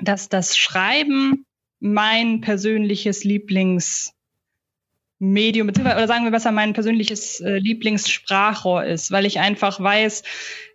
[0.02, 1.46] dass das Schreiben
[1.80, 4.15] mein persönliches Lieblings
[5.32, 10.24] Medium, beziehungsweise, oder sagen wir besser, mein persönliches äh, Lieblingssprachrohr ist, weil ich einfach weiß,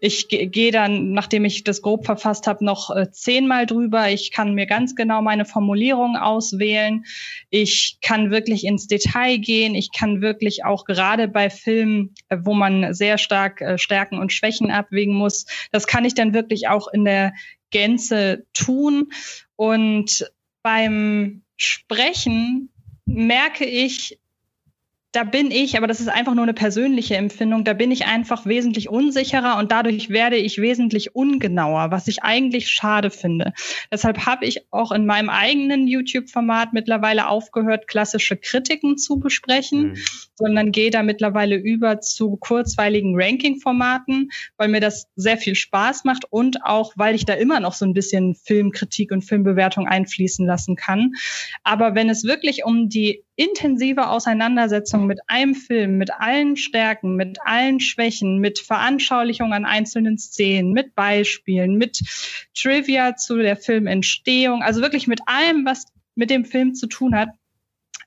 [0.00, 4.08] ich gehe dann, nachdem ich das grob verfasst habe, noch äh, zehnmal drüber.
[4.10, 7.04] Ich kann mir ganz genau meine Formulierung auswählen.
[7.50, 9.74] Ich kann wirklich ins Detail gehen.
[9.74, 14.32] Ich kann wirklich auch gerade bei Filmen, äh, wo man sehr stark äh, Stärken und
[14.32, 17.32] Schwächen abwägen muss, das kann ich dann wirklich auch in der
[17.70, 19.12] Gänze tun.
[19.56, 20.30] Und
[20.62, 22.70] beim Sprechen
[23.06, 24.19] merke ich,
[25.12, 28.46] da bin ich, aber das ist einfach nur eine persönliche Empfindung, da bin ich einfach
[28.46, 33.52] wesentlich unsicherer und dadurch werde ich wesentlich ungenauer, was ich eigentlich schade finde.
[33.92, 39.96] Deshalb habe ich auch in meinem eigenen YouTube-Format mittlerweile aufgehört, klassische Kritiken zu besprechen, mhm.
[40.36, 46.24] sondern gehe da mittlerweile über zu kurzweiligen Ranking-Formaten, weil mir das sehr viel Spaß macht
[46.30, 50.76] und auch, weil ich da immer noch so ein bisschen Filmkritik und Filmbewertung einfließen lassen
[50.76, 51.14] kann.
[51.64, 57.38] Aber wenn es wirklich um die intensive Auseinandersetzung mit einem Film, mit allen Stärken, mit
[57.42, 62.00] allen Schwächen, mit Veranschaulichung an einzelnen Szenen, mit Beispielen, mit
[62.54, 67.30] Trivia zu der Filmentstehung, also wirklich mit allem, was mit dem Film zu tun hat,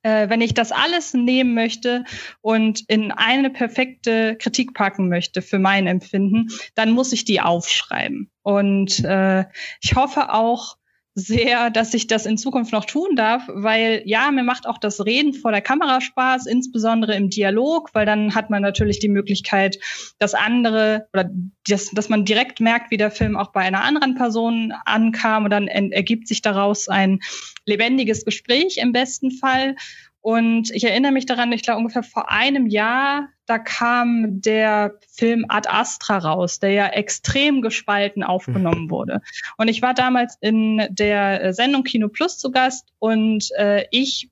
[0.04, 2.04] äh, wenn ich das alles nehmen möchte
[2.42, 8.30] und in eine perfekte Kritik packen möchte für mein Empfinden, dann muss ich die aufschreiben.
[8.44, 9.46] Und äh,
[9.82, 10.78] ich hoffe auch,
[11.16, 15.06] sehr, dass ich das in Zukunft noch tun darf, weil ja, mir macht auch das
[15.06, 19.78] Reden vor der Kamera Spaß, insbesondere im Dialog, weil dann hat man natürlich die Möglichkeit,
[20.18, 21.30] dass andere oder
[21.68, 25.52] dass, dass man direkt merkt, wie der Film auch bei einer anderen Person ankam und
[25.52, 27.20] dann ergibt sich daraus ein
[27.66, 29.76] lebendiges Gespräch im besten Fall.
[30.24, 35.46] Und ich erinnere mich daran, ich glaube ungefähr vor einem Jahr, da kam der Film
[35.50, 38.90] Ad Astra raus, der ja extrem gespalten aufgenommen mhm.
[38.90, 39.22] wurde.
[39.58, 44.30] Und ich war damals in der Sendung Kino Plus zu Gast und äh, ich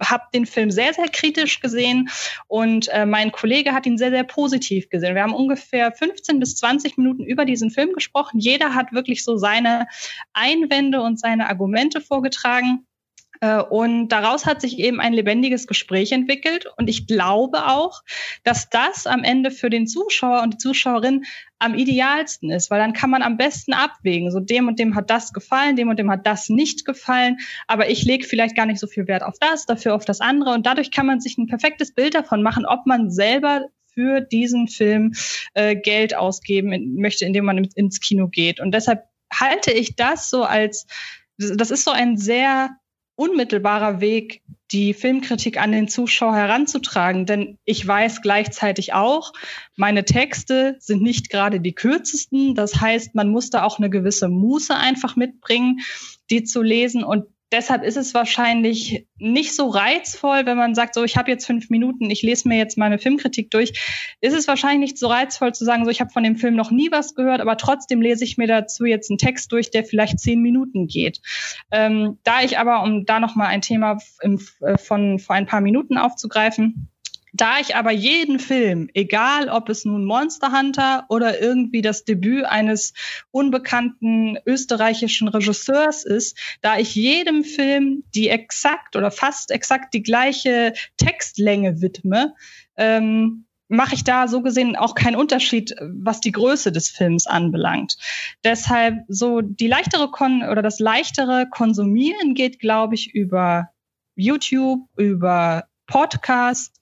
[0.00, 2.08] habe den Film sehr, sehr kritisch gesehen
[2.46, 5.16] und äh, mein Kollege hat ihn sehr, sehr positiv gesehen.
[5.16, 8.38] Wir haben ungefähr 15 bis 20 Minuten über diesen Film gesprochen.
[8.38, 9.88] Jeder hat wirklich so seine
[10.32, 12.86] Einwände und seine Argumente vorgetragen.
[13.40, 16.66] Äh, und daraus hat sich eben ein lebendiges Gespräch entwickelt.
[16.76, 18.02] Und ich glaube auch,
[18.44, 21.24] dass das am Ende für den Zuschauer und die Zuschauerin
[21.58, 24.30] am idealsten ist, weil dann kann man am besten abwägen.
[24.30, 27.88] So dem und dem hat das gefallen, dem und dem hat das nicht gefallen, aber
[27.88, 30.52] ich lege vielleicht gar nicht so viel Wert auf das, dafür auf das andere.
[30.52, 34.68] Und dadurch kann man sich ein perfektes Bild davon machen, ob man selber für diesen
[34.68, 35.14] Film
[35.54, 38.60] äh, Geld ausgeben möchte, indem man ins Kino geht.
[38.60, 40.86] Und deshalb halte ich das so als,
[41.38, 42.76] das ist so ein sehr
[43.16, 44.42] unmittelbarer Weg,
[44.72, 47.26] die Filmkritik an den Zuschauer heranzutragen.
[47.26, 49.32] Denn ich weiß gleichzeitig auch,
[49.74, 52.54] meine Texte sind nicht gerade die kürzesten.
[52.54, 55.80] Das heißt, man muss da auch eine gewisse Muße einfach mitbringen,
[56.30, 57.04] die zu lesen.
[57.04, 61.46] Und deshalb ist es wahrscheinlich nicht so reizvoll, wenn man sagt, so ich habe jetzt
[61.46, 64.16] fünf Minuten, ich lese mir jetzt meine Filmkritik durch.
[64.20, 66.70] Ist es wahrscheinlich nicht so reizvoll zu sagen, so ich habe von dem Film noch
[66.70, 70.18] nie was gehört, aber trotzdem lese ich mir dazu jetzt einen Text durch, der vielleicht
[70.18, 71.20] zehn Minuten geht.
[71.70, 75.46] Ähm, da ich aber, um da noch mal ein Thema im, äh, von vor ein
[75.46, 76.88] paar Minuten aufzugreifen,
[77.36, 82.44] da ich aber jeden Film, egal ob es nun Monster Hunter oder irgendwie das Debüt
[82.44, 82.94] eines
[83.30, 90.72] unbekannten österreichischen Regisseurs ist, da ich jedem Film die exakt oder fast exakt die gleiche
[90.96, 92.34] Textlänge widme,
[92.76, 97.96] ähm, mache ich da so gesehen auch keinen Unterschied, was die Größe des Films anbelangt.
[98.44, 103.70] Deshalb so die leichtere Kon oder das leichtere Konsumieren geht, glaube ich, über
[104.14, 106.80] YouTube, über Podcast.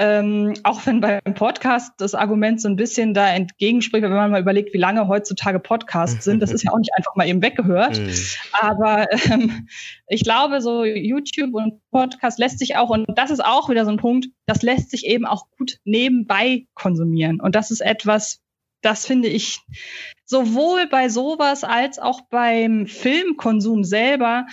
[0.00, 4.40] Ähm, auch wenn beim Podcast das Argument so ein bisschen da entgegenspricht, wenn man mal
[4.40, 7.98] überlegt, wie lange heutzutage Podcasts sind, das ist ja auch nicht einfach mal eben weggehört.
[8.08, 8.14] Mhm.
[8.60, 9.68] Aber ähm,
[10.06, 13.90] ich glaube, so YouTube und Podcast lässt sich auch, und das ist auch wieder so
[13.90, 17.40] ein Punkt, das lässt sich eben auch gut nebenbei konsumieren.
[17.40, 18.40] Und das ist etwas,
[18.82, 19.60] das finde ich
[20.24, 24.46] sowohl bei sowas als auch beim Filmkonsum selber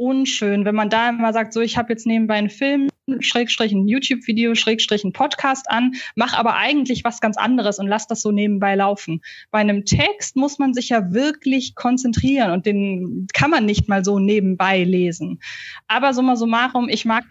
[0.00, 3.86] unschön, wenn man da immer sagt, so ich habe jetzt nebenbei einen Film, Schrägstrich ein
[3.86, 8.30] YouTube-Video, Schrägstrich ein Podcast an, mach aber eigentlich was ganz anderes und lass das so
[8.30, 9.20] nebenbei laufen.
[9.50, 14.04] Bei einem Text muss man sich ja wirklich konzentrieren und den kann man nicht mal
[14.04, 15.40] so nebenbei lesen.
[15.86, 17.24] Aber summa summarum, ich mag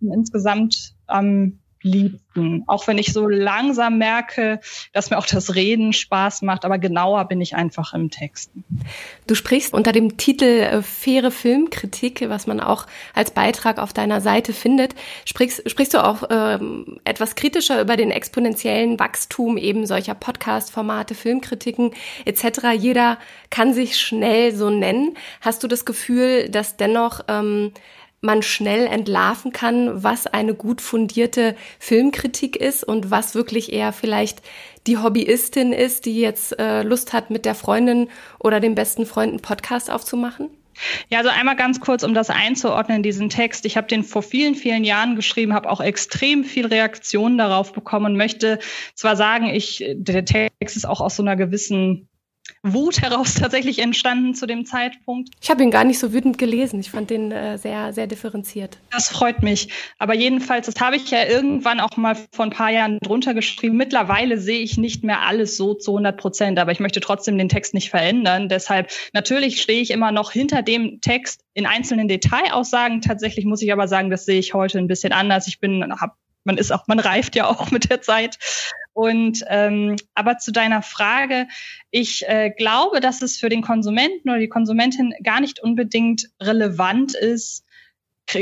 [0.00, 2.64] insgesamt am liebsten.
[2.66, 4.60] Auch wenn ich so langsam merke,
[4.92, 8.64] dass mir auch das Reden Spaß macht, aber genauer bin ich einfach im Texten.
[9.26, 14.20] Du sprichst unter dem Titel äh, Faire Filmkritik, was man auch als Beitrag auf deiner
[14.20, 14.94] Seite findet,
[15.24, 21.92] sprichst, sprichst du auch ähm, etwas kritischer über den exponentiellen Wachstum eben solcher Podcast-Formate, Filmkritiken
[22.24, 22.72] etc.
[22.78, 23.18] Jeder
[23.50, 25.16] kann sich schnell so nennen.
[25.40, 27.72] Hast du das Gefühl, dass dennoch ähm,
[28.20, 34.42] man schnell entlarven kann, was eine gut fundierte Filmkritik ist und was wirklich eher vielleicht
[34.86, 39.30] die Hobbyistin ist, die jetzt äh, Lust hat, mit der Freundin oder dem besten Freund
[39.30, 40.50] einen Podcast aufzumachen?
[41.08, 43.66] Ja, also einmal ganz kurz, um das einzuordnen, diesen Text.
[43.66, 48.06] Ich habe den vor vielen, vielen Jahren geschrieben, habe auch extrem viel Reaktionen darauf bekommen
[48.06, 48.58] und möchte
[48.94, 52.08] zwar sagen, ich, der Text ist auch aus so einer gewissen
[52.62, 55.30] Wut heraus tatsächlich entstanden zu dem Zeitpunkt.
[55.40, 56.80] Ich habe ihn gar nicht so wütend gelesen.
[56.80, 58.78] Ich fand den äh, sehr, sehr differenziert.
[58.90, 59.68] Das freut mich.
[59.98, 63.76] Aber jedenfalls, das habe ich ja irgendwann auch mal vor ein paar Jahren drunter geschrieben.
[63.76, 67.48] Mittlerweile sehe ich nicht mehr alles so zu 100 Prozent, aber ich möchte trotzdem den
[67.48, 68.48] Text nicht verändern.
[68.48, 73.00] Deshalb, natürlich stehe ich immer noch hinter dem Text in einzelnen Detailaussagen.
[73.00, 75.46] Tatsächlich muss ich aber sagen, das sehe ich heute ein bisschen anders.
[75.46, 76.12] Ich bin, habe
[76.44, 78.38] man ist auch, man reift ja auch mit der Zeit.
[78.92, 81.46] Und ähm, aber zu deiner Frage,
[81.90, 87.14] ich äh, glaube, dass es für den Konsumenten oder die Konsumentin gar nicht unbedingt relevant
[87.14, 87.64] ist,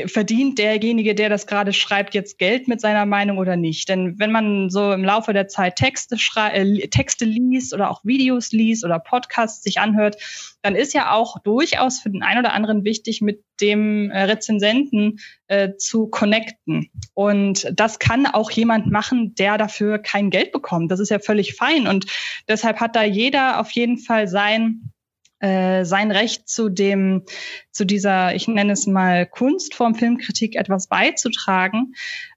[0.07, 3.89] verdient derjenige, der das gerade schreibt, jetzt Geld mit seiner Meinung oder nicht?
[3.89, 8.53] Denn wenn man so im Laufe der Zeit Texte, äh, Texte liest oder auch Videos
[8.53, 10.17] liest oder Podcasts sich anhört,
[10.63, 15.19] dann ist ja auch durchaus für den einen oder anderen wichtig, mit dem äh, Rezensenten
[15.47, 16.91] äh, zu connecten.
[17.15, 20.91] Und das kann auch jemand machen, der dafür kein Geld bekommt.
[20.91, 21.87] Das ist ja völlig fein.
[21.87, 22.07] Und
[22.49, 24.93] deshalb hat da jeder auf jeden Fall sein
[25.41, 27.25] äh, sein Recht zu dem,
[27.71, 31.95] zu dieser, ich nenne es mal Kunstform Filmkritik etwas beizutragen.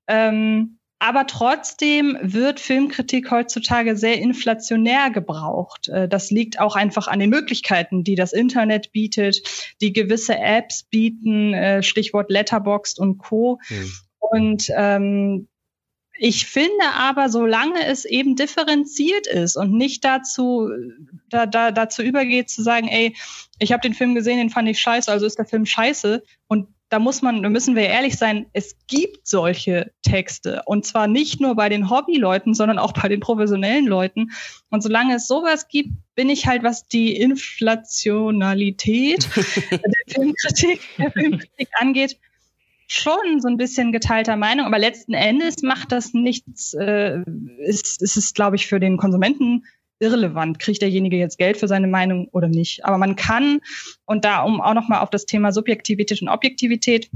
[0.07, 5.87] Ähm, aber trotzdem wird Filmkritik heutzutage sehr inflationär gebraucht.
[5.87, 9.41] Äh, das liegt auch einfach an den Möglichkeiten, die das Internet bietet,
[9.81, 13.59] die gewisse Apps bieten, äh, Stichwort Letterboxd und Co.
[13.69, 13.91] Mhm.
[14.19, 15.47] Und ähm,
[16.23, 20.69] ich finde aber, solange es eben differenziert ist und nicht dazu,
[21.29, 23.15] da, da, dazu übergeht zu sagen, ey,
[23.57, 26.21] ich habe den Film gesehen, den fand ich scheiße, also ist der Film scheiße.
[26.47, 30.61] Und da muss man, da müssen wir ehrlich sein, es gibt solche Texte.
[30.67, 34.29] Und zwar nicht nur bei den Hobbyleuten, sondern auch bei den professionellen Leuten.
[34.69, 39.27] Und solange es sowas gibt, bin ich halt, was die Inflationalität
[39.71, 42.19] der Filmkritik, der Filmkritik angeht,
[42.91, 47.21] schon so ein bisschen geteilter Meinung, aber letzten Endes macht das nichts, äh,
[47.59, 49.63] ist, ist es, glaube ich, für den Konsumenten
[49.99, 50.59] irrelevant.
[50.59, 52.83] Kriegt derjenige jetzt Geld für seine Meinung oder nicht?
[52.83, 53.61] Aber man kann,
[54.05, 57.09] und da um auch nochmal auf das Thema Subjektivität und Objektivität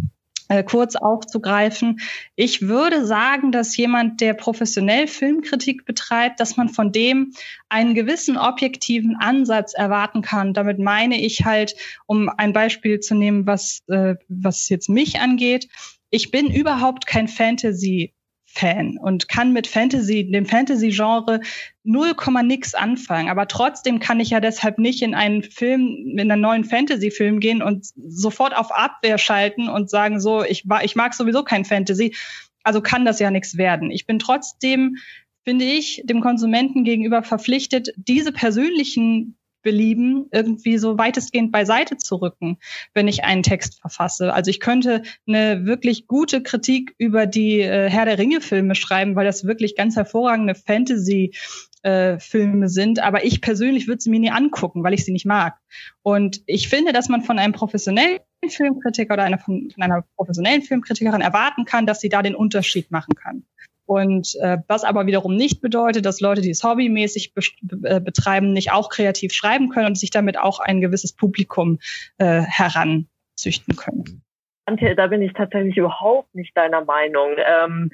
[0.66, 2.00] kurz aufzugreifen.
[2.36, 7.34] Ich würde sagen, dass jemand, der professionell Filmkritik betreibt, dass man von dem
[7.70, 10.54] einen gewissen objektiven Ansatz erwarten kann.
[10.54, 15.68] Damit meine ich halt, um ein Beispiel zu nehmen, was, äh, was jetzt mich angeht.
[16.10, 18.15] Ich bin überhaupt kein Fantasy
[18.56, 21.42] Fan und kann mit Fantasy, dem Fantasy-Genre
[21.84, 23.30] null Komma nix anfangen.
[23.30, 27.62] Aber trotzdem kann ich ja deshalb nicht in einen Film, in einen neuen Fantasy-Film gehen
[27.62, 32.16] und sofort auf Abwehr schalten und sagen so, ich, ich mag sowieso kein Fantasy.
[32.64, 33.92] Also kann das ja nichts werden.
[33.92, 34.96] Ich bin trotzdem,
[35.44, 42.60] finde ich, dem Konsumenten gegenüber verpflichtet, diese persönlichen Belieben irgendwie so weitestgehend beiseite zu rücken,
[42.94, 44.32] wenn ich einen Text verfasse.
[44.32, 49.16] Also ich könnte eine wirklich gute Kritik über die äh, Herr der Ringe Filme schreiben,
[49.16, 51.34] weil das wirklich ganz hervorragende Fantasy
[51.82, 55.26] äh, Filme sind, aber ich persönlich würde sie mir nie angucken, weil ich sie nicht
[55.26, 55.56] mag.
[56.04, 61.22] Und ich finde, dass man von einem professionellen Filmkritiker oder einer, von einer professionellen Filmkritikerin
[61.22, 63.46] erwarten kann, dass sie da den Unterschied machen kann.
[63.86, 67.42] Und äh, was aber wiederum nicht bedeutet, dass Leute, die es hobbymäßig be
[67.84, 71.80] äh, betreiben, nicht auch kreativ schreiben können und sich damit auch ein gewisses Publikum
[72.18, 74.24] äh, heranzüchten können.
[74.66, 77.36] Antje, da bin ich tatsächlich überhaupt nicht deiner Meinung.
[77.38, 77.92] Ähm,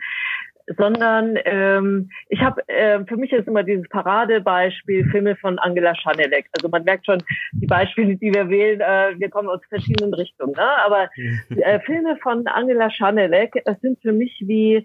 [0.77, 6.47] sondern ähm, ich habe äh, für mich ist immer dieses Paradebeispiel Filme von Angela Schanelek.
[6.55, 7.23] Also man merkt schon
[7.53, 10.53] die Beispiele, die wir wählen, äh, wir kommen aus verschiedenen Richtungen.
[10.53, 10.67] Ne?
[10.85, 11.09] Aber
[11.49, 14.83] äh, Filme von Angela Schanelek, das sind für mich wie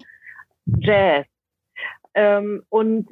[0.67, 1.27] Jazz.
[2.15, 3.09] Ähm, und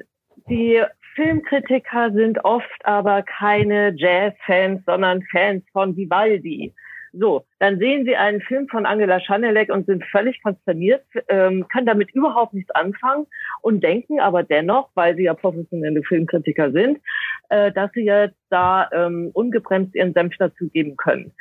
[0.49, 0.83] die
[1.15, 6.75] Filmkritiker sind oft aber keine Jazz-Fans, sondern Fans von Vivaldi.
[7.17, 11.87] So, dann sehen Sie einen Film von Angela Schanelek und sind völlig konsterniert, ähm, können
[11.87, 13.27] damit überhaupt nichts anfangen
[13.63, 16.99] und denken aber dennoch, weil Sie ja professionelle Filmkritiker sind,
[17.51, 21.33] äh, dass Sie jetzt da ähm, ungebremst Ihren Senf dazugeben können.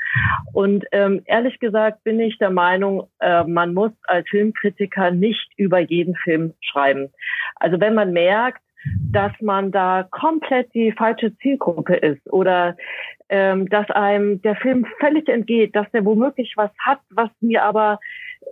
[0.53, 5.79] Und ähm, ehrlich gesagt bin ich der Meinung, äh, man muss als Filmkritiker nicht über
[5.79, 7.09] jeden Film schreiben.
[7.55, 8.62] Also wenn man merkt,
[9.11, 12.75] dass man da komplett die falsche Zielgruppe ist oder
[13.29, 17.99] ähm, dass einem der Film völlig entgeht, dass der womöglich was hat, was mir aber,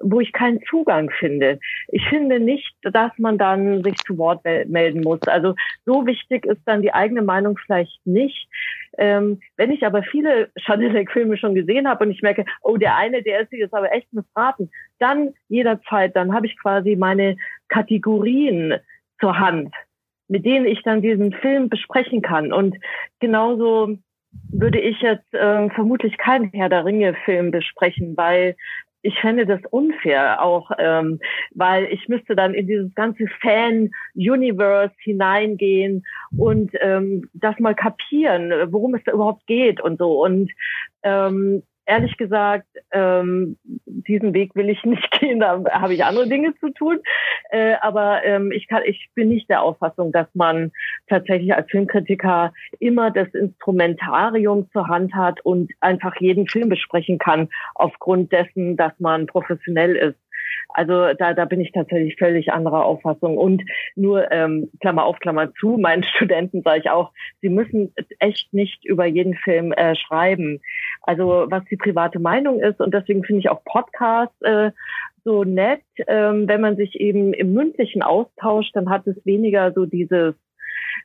[0.02, 1.60] wo ich keinen Zugang finde.
[1.90, 5.22] Ich finde nicht, dass man dann sich zu Wort melden muss.
[5.28, 5.53] Also
[5.86, 8.48] so wichtig ist dann die eigene Meinung vielleicht nicht.
[8.98, 13.22] Ähm, wenn ich aber viele Chanelek-Filme schon gesehen habe und ich merke, oh, der eine,
[13.22, 17.36] der ist jetzt aber echt missraten, dann jederzeit, dann habe ich quasi meine
[17.68, 18.80] Kategorien
[19.20, 19.74] zur Hand
[20.32, 22.53] mit denen ich dann diesen Film besprechen kann.
[22.53, 22.78] Und
[23.20, 23.98] genauso
[24.49, 28.56] würde ich jetzt äh, vermutlich keinen Herr der Ringe-Film besprechen, weil
[29.02, 31.20] ich fände das unfair auch, ähm,
[31.53, 36.06] weil ich müsste dann in dieses ganze Fan-Universe hineingehen
[36.38, 40.24] und ähm, das mal kapieren, worum es da überhaupt geht und so.
[40.24, 40.49] Und
[41.03, 46.53] ähm, ehrlich gesagt, ähm, diesen Weg will ich nicht gehen, da habe ich andere Dinge
[46.59, 46.99] zu tun.
[47.49, 50.72] Äh, aber ähm, ich, kann, ich bin nicht der Auffassung, dass man
[51.07, 57.49] tatsächlich als Filmkritiker immer das Instrumentarium zur Hand hat und einfach jeden Film besprechen kann,
[57.76, 60.19] aufgrund dessen, dass man professionell ist.
[60.70, 63.38] Also da, da bin ich tatsächlich völlig anderer Auffassung.
[63.38, 63.64] Und
[63.96, 67.12] nur ähm, Klammer auf, Klammer zu, meinen Studenten sage ich auch,
[67.42, 70.62] sie müssen echt nicht über jeden Film äh, schreiben.
[71.02, 74.72] Also was die private Meinung ist, und deswegen finde ich auch Podcasts äh,
[75.24, 79.86] so nett, ähm, wenn man sich eben im mündlichen austauscht, dann hat es weniger so
[79.86, 80.36] dieses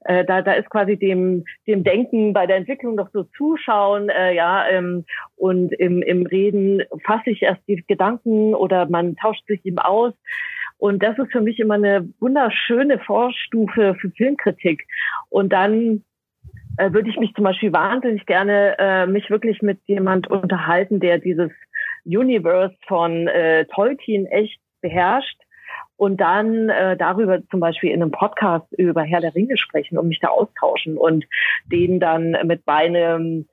[0.04, 4.34] äh, da, da ist quasi dem, dem Denken bei der Entwicklung doch so zuschauen, äh,
[4.34, 5.04] ja, ähm,
[5.36, 10.14] und im, im Reden fasse ich erst die Gedanken oder man tauscht sich ihm aus.
[10.78, 14.86] Und das ist für mich immer eine wunderschöne Vorstufe für Filmkritik.
[15.30, 16.04] Und dann
[16.76, 21.18] äh, würde ich mich zum Beispiel wahnsinnig gerne äh, mich wirklich mit jemand unterhalten, der
[21.18, 21.50] dieses
[22.04, 25.38] Universe von äh, Tolkien echt beherrscht
[25.96, 30.08] und dann äh, darüber zum Beispiel in einem Podcast über Herr der Ringe sprechen und
[30.08, 31.24] mich da austauschen und
[31.70, 33.46] den dann mit meinem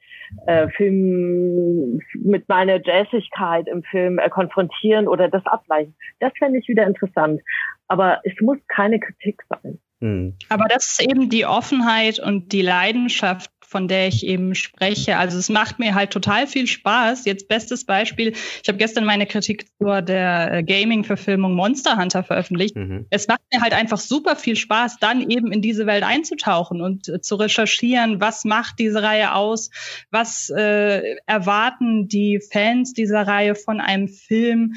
[0.47, 5.95] äh, Film, mit meiner Jazzigkeit im Film äh, konfrontieren oder das ableichen.
[6.19, 7.41] Das fände ich wieder interessant.
[7.87, 9.79] Aber es muss keine Kritik sein.
[10.03, 10.35] Hm.
[10.49, 15.15] Aber das ist eben die Offenheit und die Leidenschaft, von der ich eben spreche.
[15.15, 17.23] Also es macht mir halt total viel Spaß.
[17.23, 22.75] Jetzt bestes Beispiel, ich habe gestern meine Kritik zur der äh, Gaming-Verfilmung Monster Hunter veröffentlicht.
[22.75, 23.05] Mhm.
[23.11, 27.07] Es macht mir halt einfach super viel Spaß, dann eben in diese Welt einzutauchen und
[27.07, 29.69] äh, zu recherchieren, was macht diese Reihe aus,
[30.11, 34.73] was äh, erwarten die Fans dieser Reihe von einem Film.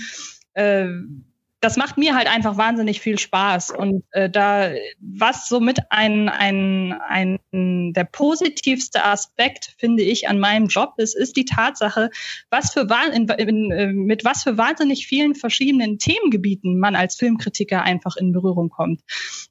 [0.55, 0.87] Äh,
[1.67, 3.73] das macht mir halt einfach wahnsinnig viel Spaß.
[3.73, 4.71] Und äh, da,
[5.01, 7.41] was somit ein, ein, ein,
[7.93, 12.11] der positivste Aspekt, finde ich, an meinem Job ist, ist die Tatsache,
[12.51, 17.83] was für, in, in, äh, mit was für wahnsinnig vielen verschiedenen Themengebieten man als Filmkritiker
[17.83, 19.01] einfach in Berührung kommt.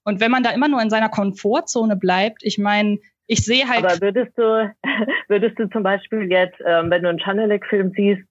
[0.06, 3.86] Und wenn man da immer nur in seiner Komfortzone bleibt, ich meine, ich sehe halt.
[3.86, 4.74] Aber würdest du,
[5.28, 8.24] würdest du zum Beispiel jetzt, ähm, wenn du einen Chanelek-Film siehst,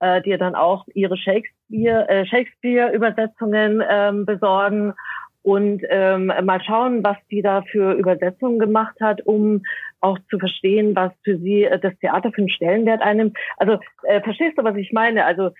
[0.00, 4.94] äh, dir dann auch ihre Shakespeare, äh, Shakespeare-Übersetzungen ähm, besorgen
[5.42, 9.62] und ähm, mal schauen, was die da für Übersetzungen gemacht hat, um
[10.00, 13.36] auch zu verstehen, was für sie äh, das Theater für einen Stellenwert einnimmt.
[13.56, 15.24] Also äh, verstehst du, was ich meine?
[15.24, 15.50] Also,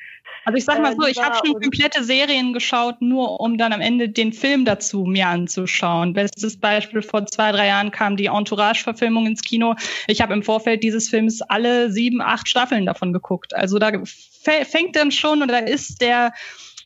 [0.45, 3.81] also ich sag mal so, ich habe schon komplette Serien geschaut, nur um dann am
[3.81, 6.15] Ende den Film dazu mir anzuschauen.
[6.15, 9.75] Bestes Beispiel, vor zwei, drei Jahren kam die Entourage-Verfilmung ins Kino.
[10.07, 13.55] Ich habe im Vorfeld dieses Films alle sieben, acht Staffeln davon geguckt.
[13.55, 16.33] Also da fängt dann schon oder ist der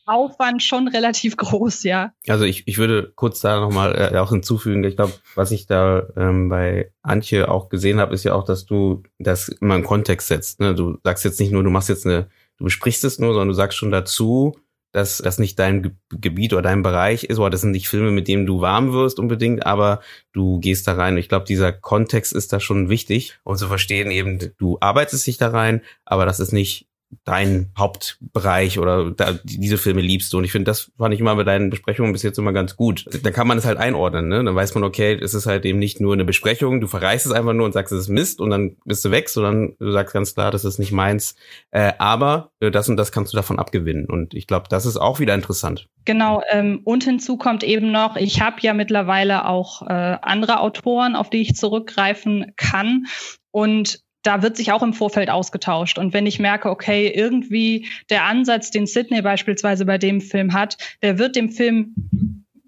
[0.05, 2.13] Aufwand schon relativ groß, ja.
[2.27, 6.03] Also ich, ich würde kurz da nochmal äh, auch hinzufügen, ich glaube, was ich da
[6.15, 10.27] ähm, bei Antje auch gesehen habe, ist ja auch, dass du das immer im Kontext
[10.27, 10.59] setzt.
[10.59, 10.75] Ne?
[10.75, 12.27] Du sagst jetzt nicht nur, du machst jetzt eine,
[12.57, 14.55] du besprichst es nur, sondern du sagst schon dazu,
[14.95, 18.11] dass das nicht dein Ge Gebiet oder dein Bereich ist, oder das sind nicht Filme,
[18.11, 19.99] mit denen du warm wirst unbedingt, aber
[20.31, 21.17] du gehst da rein.
[21.17, 25.37] Ich glaube, dieser Kontext ist da schon wichtig, um zu verstehen eben, du arbeitest dich
[25.37, 26.87] da rein, aber das ist nicht
[27.23, 30.37] dein Hauptbereich oder da, diese Filme liebst du.
[30.37, 33.05] Und ich finde, das fand ich immer bei deinen Besprechungen bis jetzt immer ganz gut.
[33.23, 34.43] Dann kann man es halt einordnen, ne?
[34.43, 37.31] Dann weiß man, okay, es ist halt eben nicht nur eine Besprechung, du verreißt es
[37.31, 40.13] einfach nur und sagst, es ist Mist und dann bist du weg, sondern du sagst
[40.13, 41.35] ganz klar, das ist nicht meins.
[41.71, 44.05] Äh, aber das und das kannst du davon abgewinnen.
[44.05, 45.87] Und ich glaube, das ist auch wieder interessant.
[46.05, 51.15] Genau, ähm, und hinzu kommt eben noch, ich habe ja mittlerweile auch äh, andere Autoren,
[51.15, 53.05] auf die ich zurückgreifen kann.
[53.51, 55.97] Und da wird sich auch im Vorfeld ausgetauscht.
[55.97, 60.77] Und wenn ich merke, okay, irgendwie der Ansatz, den Sydney beispielsweise bei dem Film hat,
[61.01, 61.93] der wird dem Film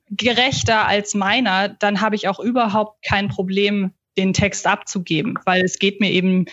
[0.09, 5.77] gerechter als meiner, dann habe ich auch überhaupt kein Problem, den Text abzugeben, weil es
[5.77, 6.45] geht mir eben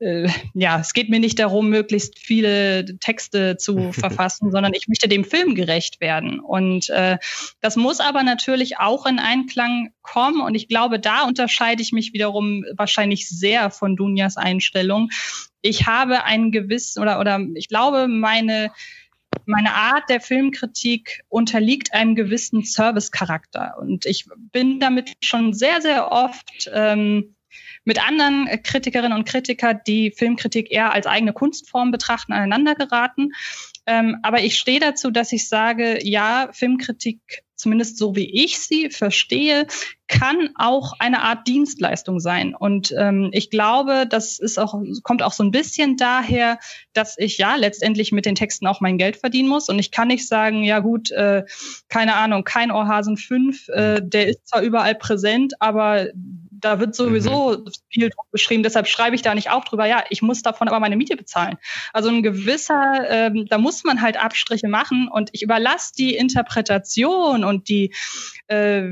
[0.00, 5.08] äh, ja, es geht mir nicht darum, möglichst viele Texte zu verfassen, sondern ich möchte
[5.08, 6.40] dem Film gerecht werden.
[6.40, 7.18] Und äh,
[7.60, 10.40] das muss aber natürlich auch in Einklang kommen.
[10.40, 15.10] Und ich glaube, da unterscheide ich mich wiederum wahrscheinlich sehr von Dunjas Einstellung.
[15.62, 18.70] Ich habe einen gewissen oder oder ich glaube, meine
[19.44, 23.76] meine Art der Filmkritik unterliegt einem gewissen Service-Charakter.
[23.78, 27.34] Und ich bin damit schon sehr, sehr oft ähm,
[27.88, 33.30] mit anderen Kritikerinnen und Kritikern, die Filmkritik eher als eigene Kunstform betrachten, aneinander geraten.
[33.86, 37.18] Ähm, aber ich stehe dazu, dass ich sage, ja, Filmkritik,
[37.56, 39.66] zumindest so wie ich sie verstehe,
[40.06, 42.54] kann auch eine Art Dienstleistung sein.
[42.54, 46.58] Und ähm, ich glaube, das ist auch, kommt auch so ein bisschen daher,
[46.92, 49.70] dass ich ja letztendlich mit den Texten auch mein Geld verdienen muss.
[49.70, 51.44] Und ich kann nicht sagen, ja gut, äh,
[51.88, 56.08] keine Ahnung, kein Ohrhasen 5, äh, der ist zwar überall präsent, aber
[56.60, 57.70] da wird sowieso mhm.
[57.88, 60.96] viel beschrieben, deshalb schreibe ich da nicht auch drüber, ja, ich muss davon aber meine
[60.96, 61.56] Miete bezahlen.
[61.92, 67.44] Also ein gewisser, ähm, da muss man halt Abstriche machen und ich überlasse die Interpretation
[67.44, 67.94] und die
[68.48, 68.88] äh,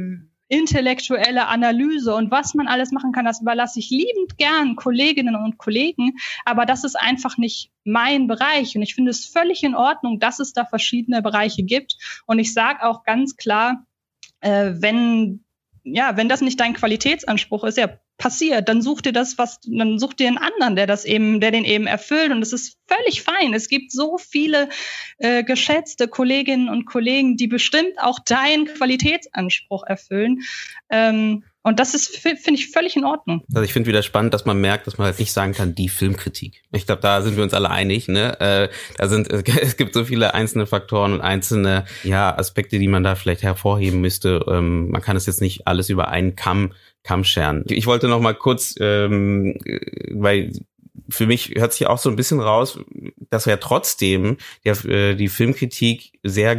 [0.48, 5.58] intellektuelle Analyse und was man alles machen kann, das überlasse ich liebend gern Kolleginnen und
[5.58, 6.12] Kollegen,
[6.44, 10.38] aber das ist einfach nicht mein Bereich und ich finde es völlig in Ordnung, dass
[10.38, 13.84] es da verschiedene Bereiche gibt und ich sage auch ganz klar,
[14.40, 15.44] äh, wenn
[15.86, 19.98] ja, wenn das nicht dein Qualitätsanspruch ist, ja, passiert, dann such dir das, was, dann
[19.98, 22.32] such dir einen anderen, der das eben, der den eben erfüllt.
[22.32, 23.54] Und es ist völlig fein.
[23.54, 24.68] Es gibt so viele
[25.18, 30.40] äh, geschätzte Kolleginnen und Kollegen, die bestimmt auch deinen Qualitätsanspruch erfüllen.
[30.90, 33.42] Ähm, und das ist, finde ich, völlig in Ordnung.
[33.52, 35.88] Also ich finde wieder spannend, dass man merkt, dass man halt nicht sagen kann, die
[35.88, 36.62] Filmkritik.
[36.70, 38.06] Ich glaube, da sind wir uns alle einig.
[38.06, 38.38] Ne?
[38.38, 39.28] Äh, da sind
[39.60, 44.00] es gibt so viele einzelne Faktoren und einzelne ja Aspekte, die man da vielleicht hervorheben
[44.00, 44.44] müsste.
[44.48, 46.72] Ähm, man kann es jetzt nicht alles über einen Kamm
[47.02, 47.64] Kamm scheren.
[47.66, 49.58] Ich wollte noch mal kurz, ähm,
[50.12, 50.52] weil
[51.08, 52.78] für mich hört sich auch so ein bisschen raus,
[53.28, 56.54] dass ja trotzdem der, äh, die Filmkritik sehr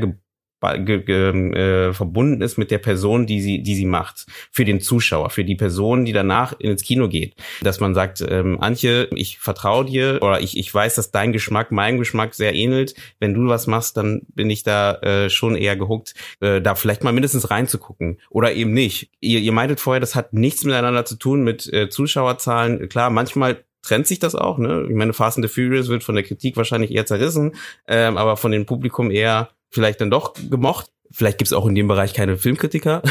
[0.61, 5.43] äh, verbunden ist mit der Person, die sie, die sie macht, für den Zuschauer, für
[5.43, 7.35] die Person, die danach ins Kino geht.
[7.61, 11.71] Dass man sagt, ähm, Antje, ich vertraue dir oder ich, ich weiß, dass dein Geschmack
[11.71, 12.95] meinem Geschmack sehr ähnelt.
[13.19, 17.03] Wenn du was machst, dann bin ich da äh, schon eher gehuckt, äh, da vielleicht
[17.03, 19.11] mal mindestens reinzugucken oder eben nicht.
[19.19, 22.89] Ihr, ihr meintet vorher, das hat nichts miteinander zu tun mit äh, Zuschauerzahlen.
[22.89, 24.57] Klar, manchmal trennt sich das auch.
[24.57, 24.85] Ne?
[24.89, 27.55] Ich meine, Fast and the Furious wird von der Kritik wahrscheinlich eher zerrissen,
[27.87, 30.91] ähm, aber von dem Publikum eher vielleicht dann doch gemocht.
[31.11, 33.01] Vielleicht gibt es auch in dem Bereich keine Filmkritiker,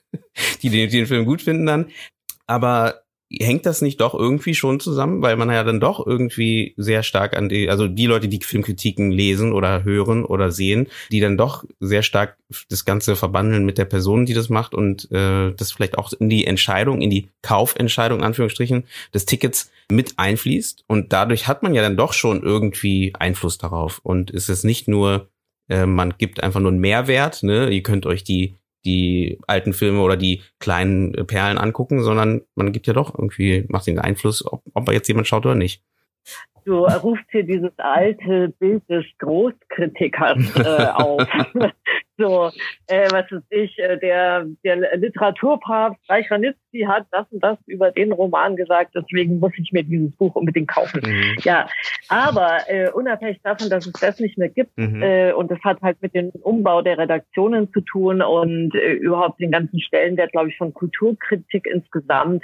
[0.62, 1.90] die, den, die den Film gut finden dann.
[2.46, 7.02] Aber hängt das nicht doch irgendwie schon zusammen, weil man ja dann doch irgendwie sehr
[7.02, 11.36] stark an die, also die Leute, die Filmkritiken lesen oder hören oder sehen, die dann
[11.36, 12.36] doch sehr stark
[12.68, 16.28] das Ganze verbandeln mit der Person, die das macht und äh, das vielleicht auch in
[16.28, 20.84] die Entscheidung, in die Kaufentscheidung, Anführungsstrichen, des Tickets mit einfließt.
[20.86, 24.00] Und dadurch hat man ja dann doch schon irgendwie Einfluss darauf.
[24.02, 25.28] Und ist es nicht nur
[25.68, 27.42] äh, man gibt einfach nur einen Mehrwert.
[27.42, 27.70] Ne?
[27.70, 28.56] Ihr könnt euch die
[28.86, 33.86] die alten Filme oder die kleinen Perlen angucken, sondern man gibt ja doch irgendwie, macht
[33.88, 35.82] den Einfluss, ob, ob jetzt jemand schaut oder nicht.
[36.66, 41.24] Du rufst hier dieses alte Bild des Großkritikers äh, auf.
[42.18, 42.50] so,
[42.88, 47.92] äh, was ist ich, äh, der, der Literaturpapst Reich Ranitzky hat das und das über
[47.92, 51.02] den Roman gesagt, deswegen muss ich mir dieses Buch unbedingt kaufen.
[51.06, 51.36] Mhm.
[51.44, 51.68] Ja,
[52.08, 55.00] aber äh, unabhängig davon, dass es das nicht mehr gibt, mhm.
[55.00, 59.38] äh, und das hat halt mit dem Umbau der Redaktionen zu tun und äh, überhaupt
[59.38, 62.42] den ganzen Stellenwert, glaube ich, von Kulturkritik insgesamt,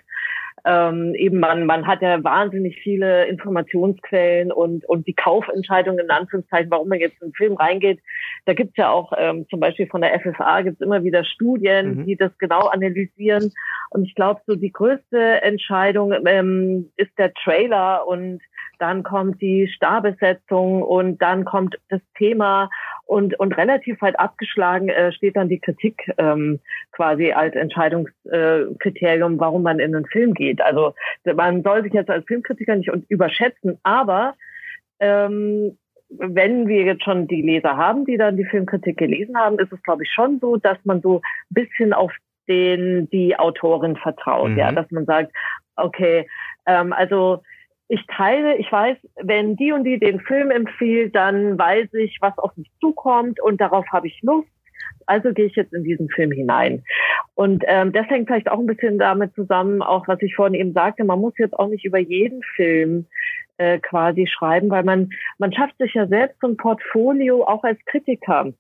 [0.65, 6.71] ähm, eben man, man hat ja wahnsinnig viele Informationsquellen und, und die Kaufentscheidungen in Anführungszeichen,
[6.71, 8.01] warum man jetzt in einen Film reingeht.
[8.45, 12.07] Da gibt's ja auch ähm, zum Beispiel von der FFA gibt's immer wieder Studien, mhm.
[12.07, 13.53] die das genau analysieren.
[13.91, 18.41] Und ich glaube, so die größte Entscheidung ähm, ist der Trailer und
[18.83, 22.69] dann kommt die Starbesetzung und dann kommt das Thema
[23.07, 26.59] und, und relativ weit abgeschlagen äh, steht dann die Kritik ähm,
[26.91, 30.61] quasi als Entscheidungskriterium, warum man in einen Film geht.
[30.61, 30.95] Also
[31.25, 34.35] man soll sich jetzt als Filmkritiker nicht überschätzen, aber
[34.99, 35.79] ähm,
[36.09, 39.83] wenn wir jetzt schon die Leser haben, die dann die Filmkritik gelesen haben, ist es,
[39.85, 42.13] glaube ich, schon so, dass man so ein bisschen auf
[42.49, 44.59] den die Autorin vertraut, mhm.
[44.59, 45.33] ja, dass man sagt,
[45.77, 46.29] okay,
[46.67, 47.43] ähm, also
[47.93, 52.39] ich teile, ich weiß, wenn die und die den Film empfiehlt, dann weiß ich, was
[52.39, 54.49] auf mich zukommt und darauf habe ich Lust.
[55.05, 56.85] Also gehe ich jetzt in diesen Film hinein.
[57.35, 60.73] Und ähm, das hängt vielleicht auch ein bisschen damit zusammen, auch was ich vorhin eben
[60.73, 63.09] sagte, man muss jetzt auch nicht über jeden Film
[63.59, 67.79] äh, quasi schreiben, weil man, man schafft sich ja selbst so ein Portfolio auch als
[67.85, 68.55] Kritiker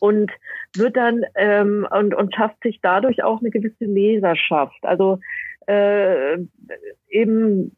[0.00, 0.30] und
[0.74, 4.82] wird dann ähm, und, und schafft sich dadurch auch eine gewisse Leserschaft.
[4.84, 5.18] Also
[5.66, 6.38] äh,
[7.10, 7.76] eben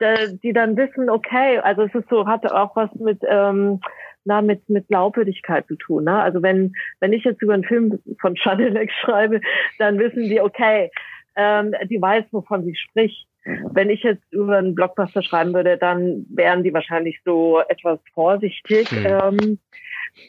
[0.00, 3.80] die dann wissen, okay, also es ist so, hat auch was mit ähm,
[4.28, 6.04] na, mit, mit Glaubwürdigkeit zu tun.
[6.04, 6.20] Ne?
[6.20, 9.40] Also wenn, wenn ich jetzt über einen Film von Chanelek schreibe,
[9.78, 10.90] dann wissen die, okay,
[11.34, 13.26] ähm, die weiß, wovon sie spricht.
[13.72, 18.92] Wenn ich jetzt über einen Blockbuster schreiben würde, dann wären die wahrscheinlich so etwas vorsichtig.
[18.92, 19.06] Mhm.
[19.06, 19.58] Ähm,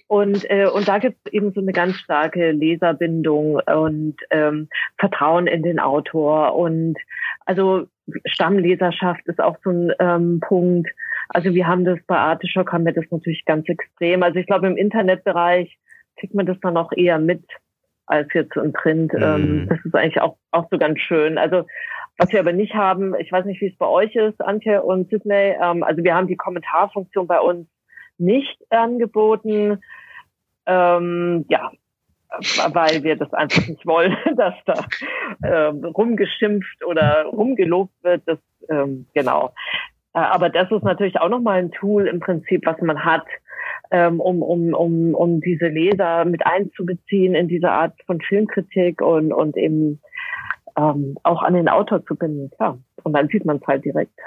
[0.08, 5.48] und, äh, und da gibt es eben so eine ganz starke Leserbindung und ähm, Vertrauen
[5.48, 6.56] in den Autor.
[6.56, 6.96] Und
[7.46, 7.88] also
[8.26, 10.90] Stammleserschaft ist auch so ein ähm, Punkt.
[11.30, 14.24] Also wir haben das bei Artischock, haben wir das natürlich ganz extrem.
[14.24, 15.78] Also ich glaube, im Internetbereich
[16.20, 17.44] kriegt man das dann auch eher mit
[18.06, 19.14] als jetzt im Print.
[19.14, 19.22] Mhm.
[19.22, 21.38] Ähm, das ist eigentlich auch, auch so ganz schön.
[21.38, 21.66] Also
[22.18, 25.10] was wir aber nicht haben, ich weiß nicht, wie es bei euch ist, Antje und
[25.10, 27.68] Sidney, ähm, also wir haben die Kommentarfunktion bei uns
[28.18, 29.80] nicht angeboten.
[30.66, 31.72] Ähm, ja,
[32.72, 34.86] weil wir das einfach nicht wollen, dass da
[35.44, 38.24] ähm, rumgeschimpft oder rumgelobt wird.
[38.26, 38.40] Das
[38.70, 39.54] ähm, genau.
[40.14, 43.26] Äh, aber das ist natürlich auch nochmal ein Tool im Prinzip, was man hat,
[43.92, 49.34] ähm, um, um, um, um diese Leser mit einzubeziehen in diese Art von Filmkritik und,
[49.34, 50.02] und eben
[50.78, 52.52] ähm, auch an den Autor zu binden.
[52.52, 52.80] Klar.
[53.04, 54.18] Und dann sieht man es halt direkt.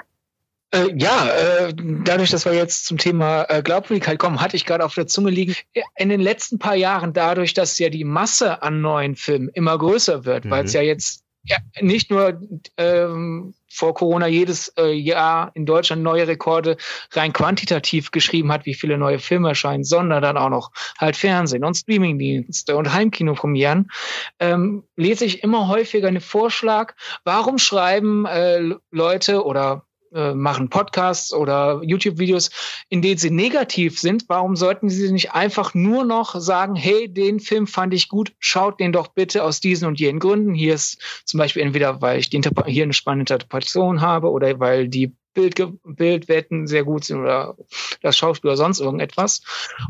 [0.73, 4.83] Äh, ja, äh, dadurch, dass wir jetzt zum Thema äh, Glaubwürdigkeit kommen, hatte ich gerade
[4.83, 5.55] auf der Zunge liegen.
[5.95, 10.25] In den letzten paar Jahren, dadurch, dass ja die Masse an neuen Filmen immer größer
[10.25, 10.49] wird, mhm.
[10.49, 12.41] weil es ja jetzt ja, nicht nur
[12.77, 16.77] ähm, vor Corona jedes äh, Jahr in Deutschland neue Rekorde
[17.11, 21.65] rein quantitativ geschrieben hat, wie viele neue Filme erscheinen, sondern dann auch noch halt Fernsehen
[21.65, 23.91] und Streamingdienste und Heimkinopremieren,
[24.39, 26.95] ähm, lese ich immer häufiger einen Vorschlag,
[27.25, 32.51] warum schreiben äh, Leute oder äh, machen Podcasts oder YouTube-Videos,
[32.89, 34.25] in denen sie negativ sind.
[34.27, 38.79] Warum sollten sie nicht einfach nur noch sagen, hey, den Film fand ich gut, schaut
[38.79, 40.53] den doch bitte aus diesen und jenen Gründen.
[40.53, 44.59] Hier ist zum Beispiel entweder, weil ich die Interpre hier eine spannende Interpretation habe oder
[44.59, 47.55] weil die Bild, Bildwetten sehr gut sind oder
[48.01, 49.41] das Schauspiel oder sonst irgendetwas.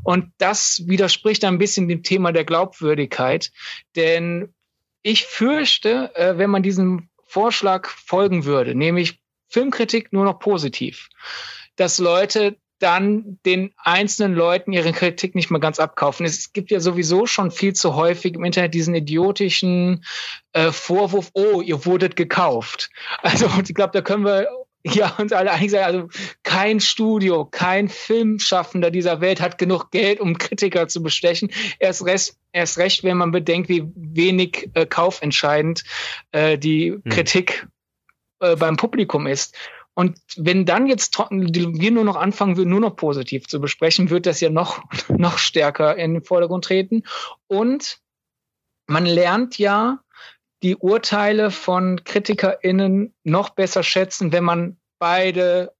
[0.03, 3.51] Und das widerspricht ein bisschen dem Thema der Glaubwürdigkeit,
[3.95, 4.53] denn
[5.01, 9.19] ich fürchte, äh, wenn man diesem Vorschlag folgen würde, nämlich
[9.53, 11.09] Filmkritik nur noch positiv.
[11.75, 16.25] Dass Leute dann den einzelnen Leuten ihre Kritik nicht mehr ganz abkaufen.
[16.25, 20.03] Es gibt ja sowieso schon viel zu häufig im Internet diesen idiotischen
[20.51, 22.89] äh, Vorwurf, oh, ihr wurdet gekauft.
[23.21, 24.49] Also ich glaube, da können wir
[24.83, 26.07] ja uns alle eigentlich sagen, also
[26.43, 31.51] kein Studio, kein Filmschaffender dieser Welt hat genug Geld, um Kritiker zu bestechen.
[31.79, 35.85] Erst recht, erst recht wenn man bedenkt, wie wenig äh, kaufentscheidend
[36.33, 37.03] äh, die hm.
[37.05, 37.67] Kritik
[38.43, 39.55] äh, beim Publikum ist.
[39.95, 44.25] Und wenn dann jetzt wir nur noch anfangen würden, nur noch positiv zu besprechen, wird
[44.25, 47.03] das ja noch, noch stärker in den Vordergrund treten.
[47.47, 47.99] Und
[48.87, 49.99] man lernt ja
[50.63, 55.73] die Urteile von KritikerInnen noch besser schätzen, wenn man beide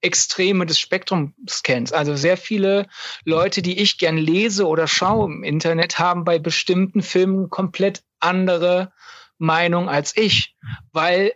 [0.00, 1.92] Extreme des Spektrums kennt.
[1.92, 2.86] Also sehr viele
[3.24, 8.92] Leute, die ich gern lese oder schaue im Internet, haben bei bestimmten Filmen komplett andere
[9.38, 10.54] Meinung als ich,
[10.92, 11.32] weil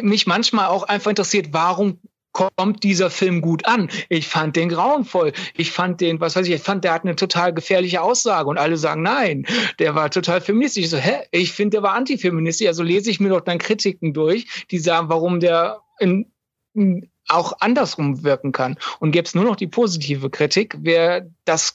[0.00, 2.00] mich manchmal auch einfach interessiert, warum
[2.34, 3.88] kommt dieser Film gut an.
[4.08, 5.32] Ich fand den grauenvoll.
[5.56, 8.58] Ich fand den, was weiß ich, ich fand, der hat eine total gefährliche Aussage und
[8.58, 9.46] alle sagen, nein,
[9.78, 10.84] der war total feministisch.
[10.84, 11.20] Ich so, hä?
[11.30, 12.66] Ich finde, der war antifeministisch.
[12.66, 16.26] Also lese ich mir doch dann Kritiken durch, die sagen, warum der in,
[16.74, 18.76] in, auch andersrum wirken kann.
[18.98, 21.74] Und gäbe es nur noch die positive Kritik, wäre das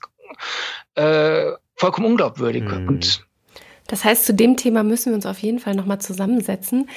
[0.95, 2.63] äh, vollkommen unglaubwürdig.
[2.63, 2.87] Mhm.
[2.87, 3.25] Und
[3.87, 6.89] das heißt, zu dem Thema müssen wir uns auf jeden Fall nochmal zusammensetzen.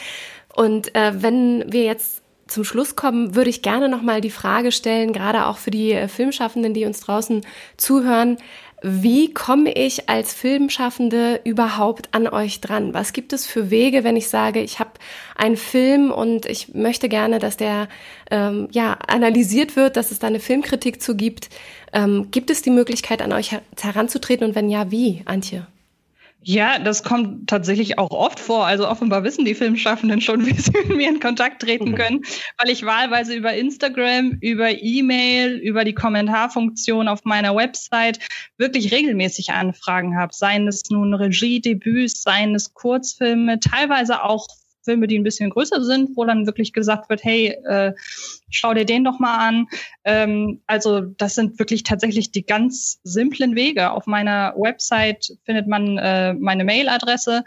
[0.55, 5.13] Und äh, wenn wir jetzt zum Schluss kommen, würde ich gerne nochmal die Frage stellen,
[5.13, 7.43] gerade auch für die äh, Filmschaffenden, die uns draußen
[7.77, 8.37] zuhören.
[8.85, 12.93] Wie komme ich als Filmschaffende überhaupt an euch dran?
[12.93, 14.91] Was gibt es für Wege, wenn ich sage, ich habe
[15.37, 17.89] einen Film und ich möchte gerne, dass der
[18.31, 21.49] ähm, ja analysiert wird, dass es da eine Filmkritik zu gibt?
[21.93, 25.69] Ähm, gibt es die Möglichkeit, an euch heranzutreten und wenn ja, wie, Antje?
[26.45, 28.67] Ja, das kommt tatsächlich auch oft vor.
[28.67, 31.95] Also offenbar wissen die Filmschaffenden schon, wie sie mit mir in Kontakt treten mhm.
[31.95, 32.23] können,
[32.59, 38.19] weil ich wahlweise über Instagram, über E-Mail, über die Kommentarfunktion auf meiner Website
[38.59, 40.33] wirklich regelmäßig Anfragen habe.
[40.35, 44.47] Seien es nun Regiedebüts, seien es Kurzfilme, teilweise auch
[44.85, 47.93] Filme, die ein bisschen größer sind, wo dann wirklich gesagt wird, hey, äh,
[48.51, 49.67] schau dir den doch mal an.
[50.05, 53.91] Ähm, also das sind wirklich tatsächlich die ganz simplen Wege.
[53.91, 57.45] Auf meiner Website findet man äh, meine Mailadresse.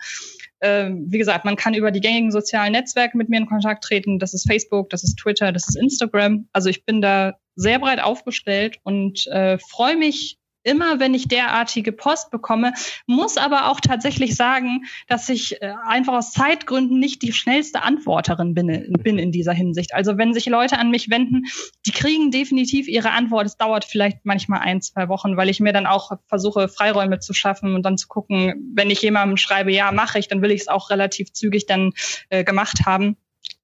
[0.59, 4.19] Äh, wie gesagt, man kann über die gängigen sozialen Netzwerke mit mir in Kontakt treten.
[4.19, 6.47] Das ist Facebook, das ist Twitter, das ist Instagram.
[6.53, 11.91] Also ich bin da sehr breit aufgestellt und äh, freue mich immer, wenn ich derartige
[11.91, 12.73] Post bekomme,
[13.05, 18.53] muss aber auch tatsächlich sagen, dass ich äh, einfach aus Zeitgründen nicht die schnellste Antworterin
[18.53, 19.93] bin, bin in dieser Hinsicht.
[19.93, 21.43] Also wenn sich Leute an mich wenden,
[21.85, 23.45] die kriegen definitiv ihre Antwort.
[23.45, 27.33] Es dauert vielleicht manchmal ein, zwei Wochen, weil ich mir dann auch versuche, Freiräume zu
[27.33, 30.61] schaffen und dann zu gucken, wenn ich jemandem schreibe, ja, mache ich, dann will ich
[30.61, 31.93] es auch relativ zügig dann
[32.29, 33.17] äh, gemacht haben.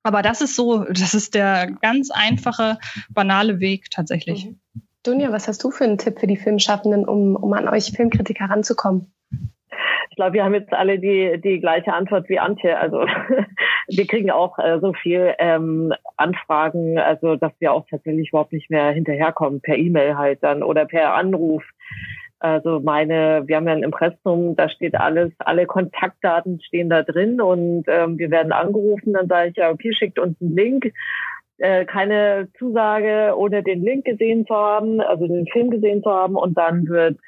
[0.03, 2.80] Aber das ist so, das ist der ganz einfache,
[3.10, 4.45] banale Weg tatsächlich.
[4.45, 4.60] Mhm.
[5.03, 8.45] Dunja, was hast du für einen Tipp für die Filmschaffenden, um, um an euch Filmkritiker
[8.45, 9.11] ranzukommen?
[10.10, 12.78] Ich glaube, wir haben jetzt alle die, die gleiche Antwort wie Antje.
[12.78, 13.06] Also
[13.88, 18.69] wir kriegen auch äh, so viel ähm, Anfragen, also dass wir auch tatsächlich überhaupt nicht
[18.69, 21.64] mehr hinterherkommen, per E-Mail halt dann oder per Anruf.
[22.40, 27.40] Also meine, wir haben ja ein Impressum, da steht alles, alle Kontaktdaten stehen da drin
[27.40, 30.91] und ähm, wir werden angerufen, dann sage ich ja, okay, schickt uns einen Link
[31.62, 36.36] äh, keine Zusage, ohne den Link gesehen zu haben, also den Film gesehen zu haben.
[36.36, 37.20] Und dann wird,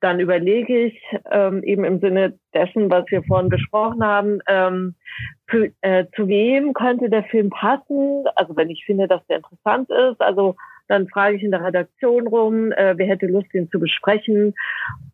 [0.00, 4.94] dann überlege ich ähm, eben im Sinne dessen, was wir vorhin besprochen haben, ähm,
[5.46, 8.24] für, äh, zu wem könnte der Film passen.
[8.34, 10.54] Also wenn ich finde, dass der interessant ist, also
[10.88, 14.54] dann frage ich in der Redaktion rum, äh, wer hätte Lust, ihn zu besprechen.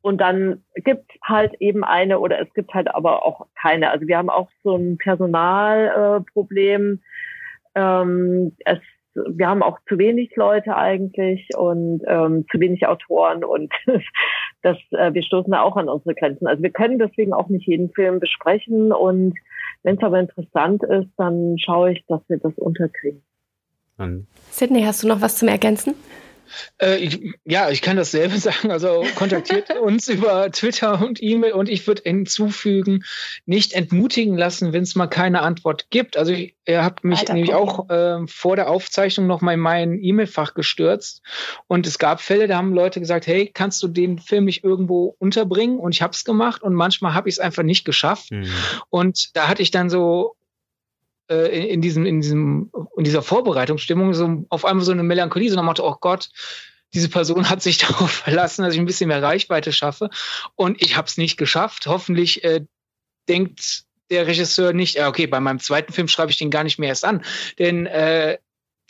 [0.02, 3.90] Und dann gibt halt eben eine oder es gibt halt aber auch keine.
[3.90, 6.94] Also wir haben auch so ein Personalproblem.
[6.94, 6.98] Äh,
[7.74, 8.78] ähm, es,
[9.14, 13.72] wir haben auch zu wenig Leute eigentlich und ähm, zu wenig Autoren und
[14.62, 16.46] das, äh, wir stoßen da auch an unsere Grenzen.
[16.46, 19.34] Also wir können deswegen auch nicht jeden Film besprechen und
[19.82, 23.22] wenn es aber interessant ist, dann schaue ich, dass wir das unterkriegen.
[24.50, 25.94] Sydney, hast du noch was zum Ergänzen?
[26.80, 28.70] Äh, ich, ja, ich kann dasselbe sagen.
[28.70, 33.04] Also kontaktiert uns über Twitter und E-Mail und ich würde hinzufügen,
[33.46, 36.16] nicht entmutigen lassen, wenn es mal keine Antwort gibt.
[36.16, 39.60] Also ich, ihr habt mich Alter, nämlich auch äh, vor der Aufzeichnung noch mal in
[39.60, 41.22] mein E-Mail-Fach gestürzt
[41.66, 45.16] und es gab Fälle, da haben Leute gesagt, hey, kannst du den Film nicht irgendwo
[45.18, 45.78] unterbringen?
[45.78, 48.30] Und ich habe es gemacht und manchmal habe ich es einfach nicht geschafft.
[48.30, 48.46] Mhm.
[48.90, 50.36] Und da hatte ich dann so
[51.32, 55.66] in, in, diesem, in, diesem, in dieser Vorbereitungsstimmung so auf einmal so eine Melancholie, sondern
[55.66, 56.30] man oh Gott,
[56.94, 60.10] diese Person hat sich darauf verlassen, dass ich ein bisschen mehr Reichweite schaffe.
[60.54, 61.86] Und ich habe es nicht geschafft.
[61.86, 62.64] Hoffentlich äh,
[63.28, 66.78] denkt der Regisseur nicht, äh, okay, bei meinem zweiten Film schreibe ich den gar nicht
[66.78, 67.24] mehr erst an.
[67.58, 68.38] Denn äh,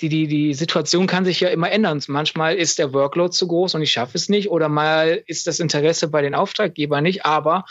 [0.00, 2.02] die, die, die Situation kann sich ja immer ändern.
[2.08, 4.50] Manchmal ist der Workload zu groß und ich schaffe es nicht.
[4.50, 7.24] Oder mal ist das Interesse bei den Auftraggebern nicht.
[7.24, 7.64] Aber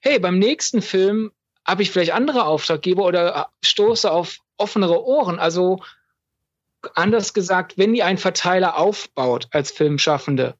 [0.00, 1.30] hey, beim nächsten Film
[1.64, 5.38] habe ich vielleicht andere Auftraggeber oder stoße auf offenere Ohren.
[5.38, 5.80] Also
[6.94, 10.54] anders gesagt, wenn ihr einen Verteiler aufbaut als Filmschaffende,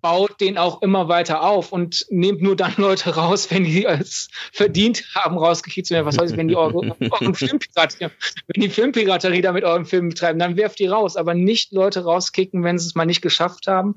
[0.00, 4.28] baut den auch immer weiter auf und nehmt nur dann Leute raus, wenn die es
[4.52, 6.06] verdient haben, rausgekriegt zu werden.
[6.06, 8.10] Was heißt, wenn die eure, euren Filmpiraterie,
[8.46, 12.04] wenn die Filmpiraterie da mit eurem Film betreiben, dann werft die raus, aber nicht Leute
[12.04, 13.96] rauskicken, wenn sie es mal nicht geschafft haben,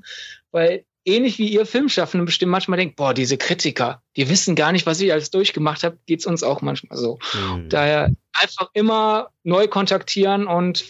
[0.50, 4.86] weil ähnlich wie ihr Filmschaffenden bestimmt manchmal denkt, boah, diese Kritiker, die wissen gar nicht,
[4.86, 7.18] was ich alles durchgemacht habe, geht's uns auch manchmal so.
[7.34, 7.68] Mhm.
[7.68, 10.84] Daher einfach immer neu kontaktieren und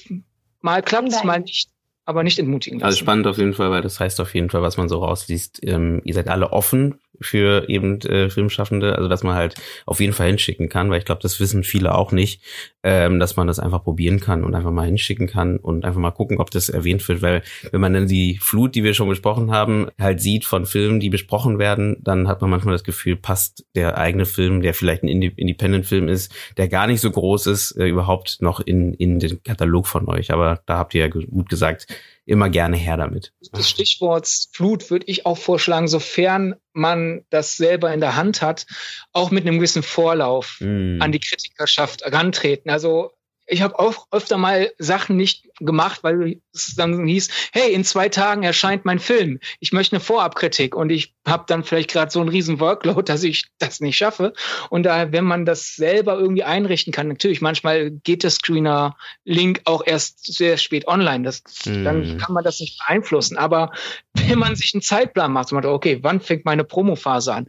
[0.61, 1.71] mal klappt's, mal nicht
[2.09, 2.87] aber nicht entmutigen lassen.
[2.87, 5.61] Also spannend auf jeden Fall, weil das heißt auf jeden Fall, was man so rausliest,
[5.63, 9.55] ähm, ihr seid alle offen für eben äh, Filmschaffende, also dass man halt
[9.87, 12.43] auf jeden Fall hinschicken kann, weil ich glaube, das wissen viele auch nicht,
[12.83, 16.11] ähm, dass man das einfach probieren kann und einfach mal hinschicken kann und einfach mal
[16.11, 19.51] gucken, ob das erwähnt wird, weil wenn man dann die Flut, die wir schon besprochen
[19.51, 23.67] haben, halt sieht von Filmen, die besprochen werden, dann hat man manchmal das Gefühl, passt
[23.75, 27.87] der eigene Film, der vielleicht ein Independent-Film ist, der gar nicht so groß ist, äh,
[27.87, 30.33] überhaupt noch in, in den Katalog von euch.
[30.33, 31.87] Aber da habt ihr ja gut gesagt,
[32.29, 33.33] immer gerne her damit.
[33.53, 38.67] Das Stichwort Flut würde ich auch vorschlagen, sofern man das selber in der Hand hat,
[39.13, 41.01] auch mit einem gewissen Vorlauf mm.
[41.01, 42.71] an die Kritikerschaft herantreten.
[42.71, 43.13] Also
[43.49, 48.09] ich habe auch öfter mal Sachen nicht gemacht, weil es dann hieß, hey, in zwei
[48.09, 49.41] Tagen erscheint mein Film.
[49.59, 53.23] Ich möchte eine Vorabkritik und ich habe dann vielleicht gerade so einen riesen Workload, dass
[53.23, 54.35] ich das nicht schaffe.
[54.71, 59.83] Und da, wenn man das selber irgendwie einrichten kann, natürlich, manchmal geht der Screener-Link auch
[59.85, 61.25] erst sehr spät online.
[61.25, 61.85] Das, mm.
[61.85, 63.39] Dann kann man das nicht beeinflussen.
[63.39, 63.73] Aber
[64.15, 67.47] wenn man sich einen Zeitplan macht, so man, okay, wann fängt meine Promophase an?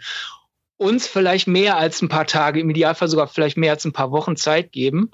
[0.80, 4.12] Uns vielleicht mehr als ein paar Tage, im Idealfall sogar vielleicht mehr als ein paar
[4.12, 5.12] Wochen Zeit geben,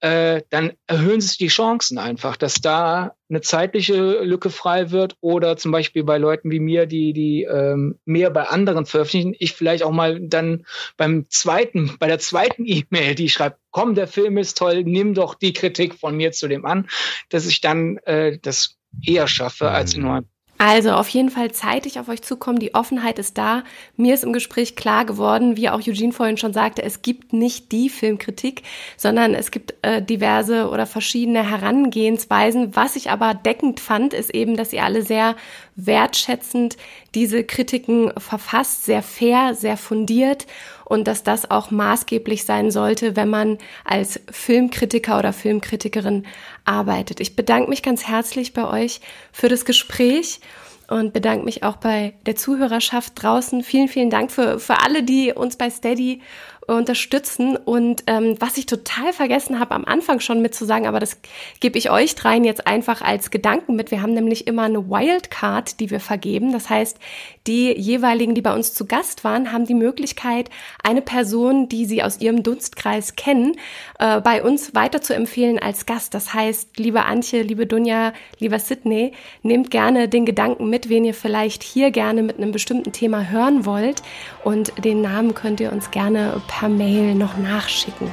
[0.00, 5.56] äh, dann erhöhen sich die Chancen einfach, dass da eine zeitliche Lücke frei wird oder
[5.56, 9.84] zum Beispiel bei Leuten wie mir, die die ähm, mehr bei anderen veröffentlichen, ich vielleicht
[9.84, 10.66] auch mal dann
[10.96, 15.36] beim zweiten, bei der zweiten E-Mail, die schreibt, komm, der Film ist toll, nimm doch
[15.36, 16.88] die Kritik von mir zu dem an,
[17.28, 20.24] dass ich dann äh, das eher schaffe, als nur
[20.66, 22.58] also auf jeden Fall zeitig auf euch zukommen.
[22.58, 23.64] Die Offenheit ist da.
[23.98, 27.70] Mir ist im Gespräch klar geworden, wie auch Eugene vorhin schon sagte, es gibt nicht
[27.70, 28.62] die Filmkritik,
[28.96, 32.74] sondern es gibt äh, diverse oder verschiedene Herangehensweisen.
[32.74, 35.36] Was ich aber deckend fand, ist eben, dass ihr alle sehr
[35.76, 36.78] wertschätzend
[37.14, 40.46] diese Kritiken verfasst, sehr fair, sehr fundiert
[40.84, 46.26] und dass das auch maßgeblich sein sollte, wenn man als Filmkritiker oder Filmkritikerin
[46.64, 47.20] arbeitet.
[47.20, 49.00] Ich bedanke mich ganz herzlich bei euch
[49.32, 50.40] für das Gespräch
[50.88, 53.62] und bedanke mich auch bei der Zuhörerschaft draußen.
[53.62, 56.20] Vielen, vielen Dank für, für alle, die uns bei Steady
[56.66, 57.56] unterstützen.
[57.56, 61.18] Und ähm, was ich total vergessen habe, am Anfang schon mitzusagen, aber das
[61.60, 63.90] gebe ich euch dreien jetzt einfach als Gedanken mit.
[63.90, 66.52] Wir haben nämlich immer eine Wildcard, die wir vergeben.
[66.52, 66.98] Das heißt,
[67.46, 70.48] die jeweiligen, die bei uns zu Gast waren, haben die Möglichkeit,
[70.82, 73.56] eine Person, die sie aus ihrem Dunstkreis kennen,
[73.98, 76.14] äh, bei uns weiter zu empfehlen als Gast.
[76.14, 79.12] Das heißt, liebe Antje, liebe Dunja, lieber Sydney,
[79.42, 83.66] nehmt gerne den Gedanken mit, wen ihr vielleicht hier gerne mit einem bestimmten Thema hören
[83.66, 84.02] wollt.
[84.42, 88.10] Und den Namen könnt ihr uns gerne per Mail noch nachschicken.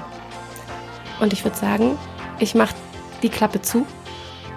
[1.22, 1.98] Und ich würde sagen,
[2.40, 2.76] ich mache
[3.24, 3.86] die Klappe zu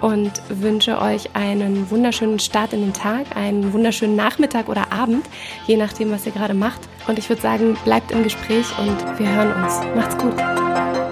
[0.05, 5.25] und wünsche euch einen wunderschönen Start in den Tag, einen wunderschönen Nachmittag oder Abend,
[5.65, 6.81] je nachdem, was ihr gerade macht.
[7.07, 9.81] Und ich würde sagen, bleibt im Gespräch und wir hören uns.
[9.95, 11.04] Macht's gut.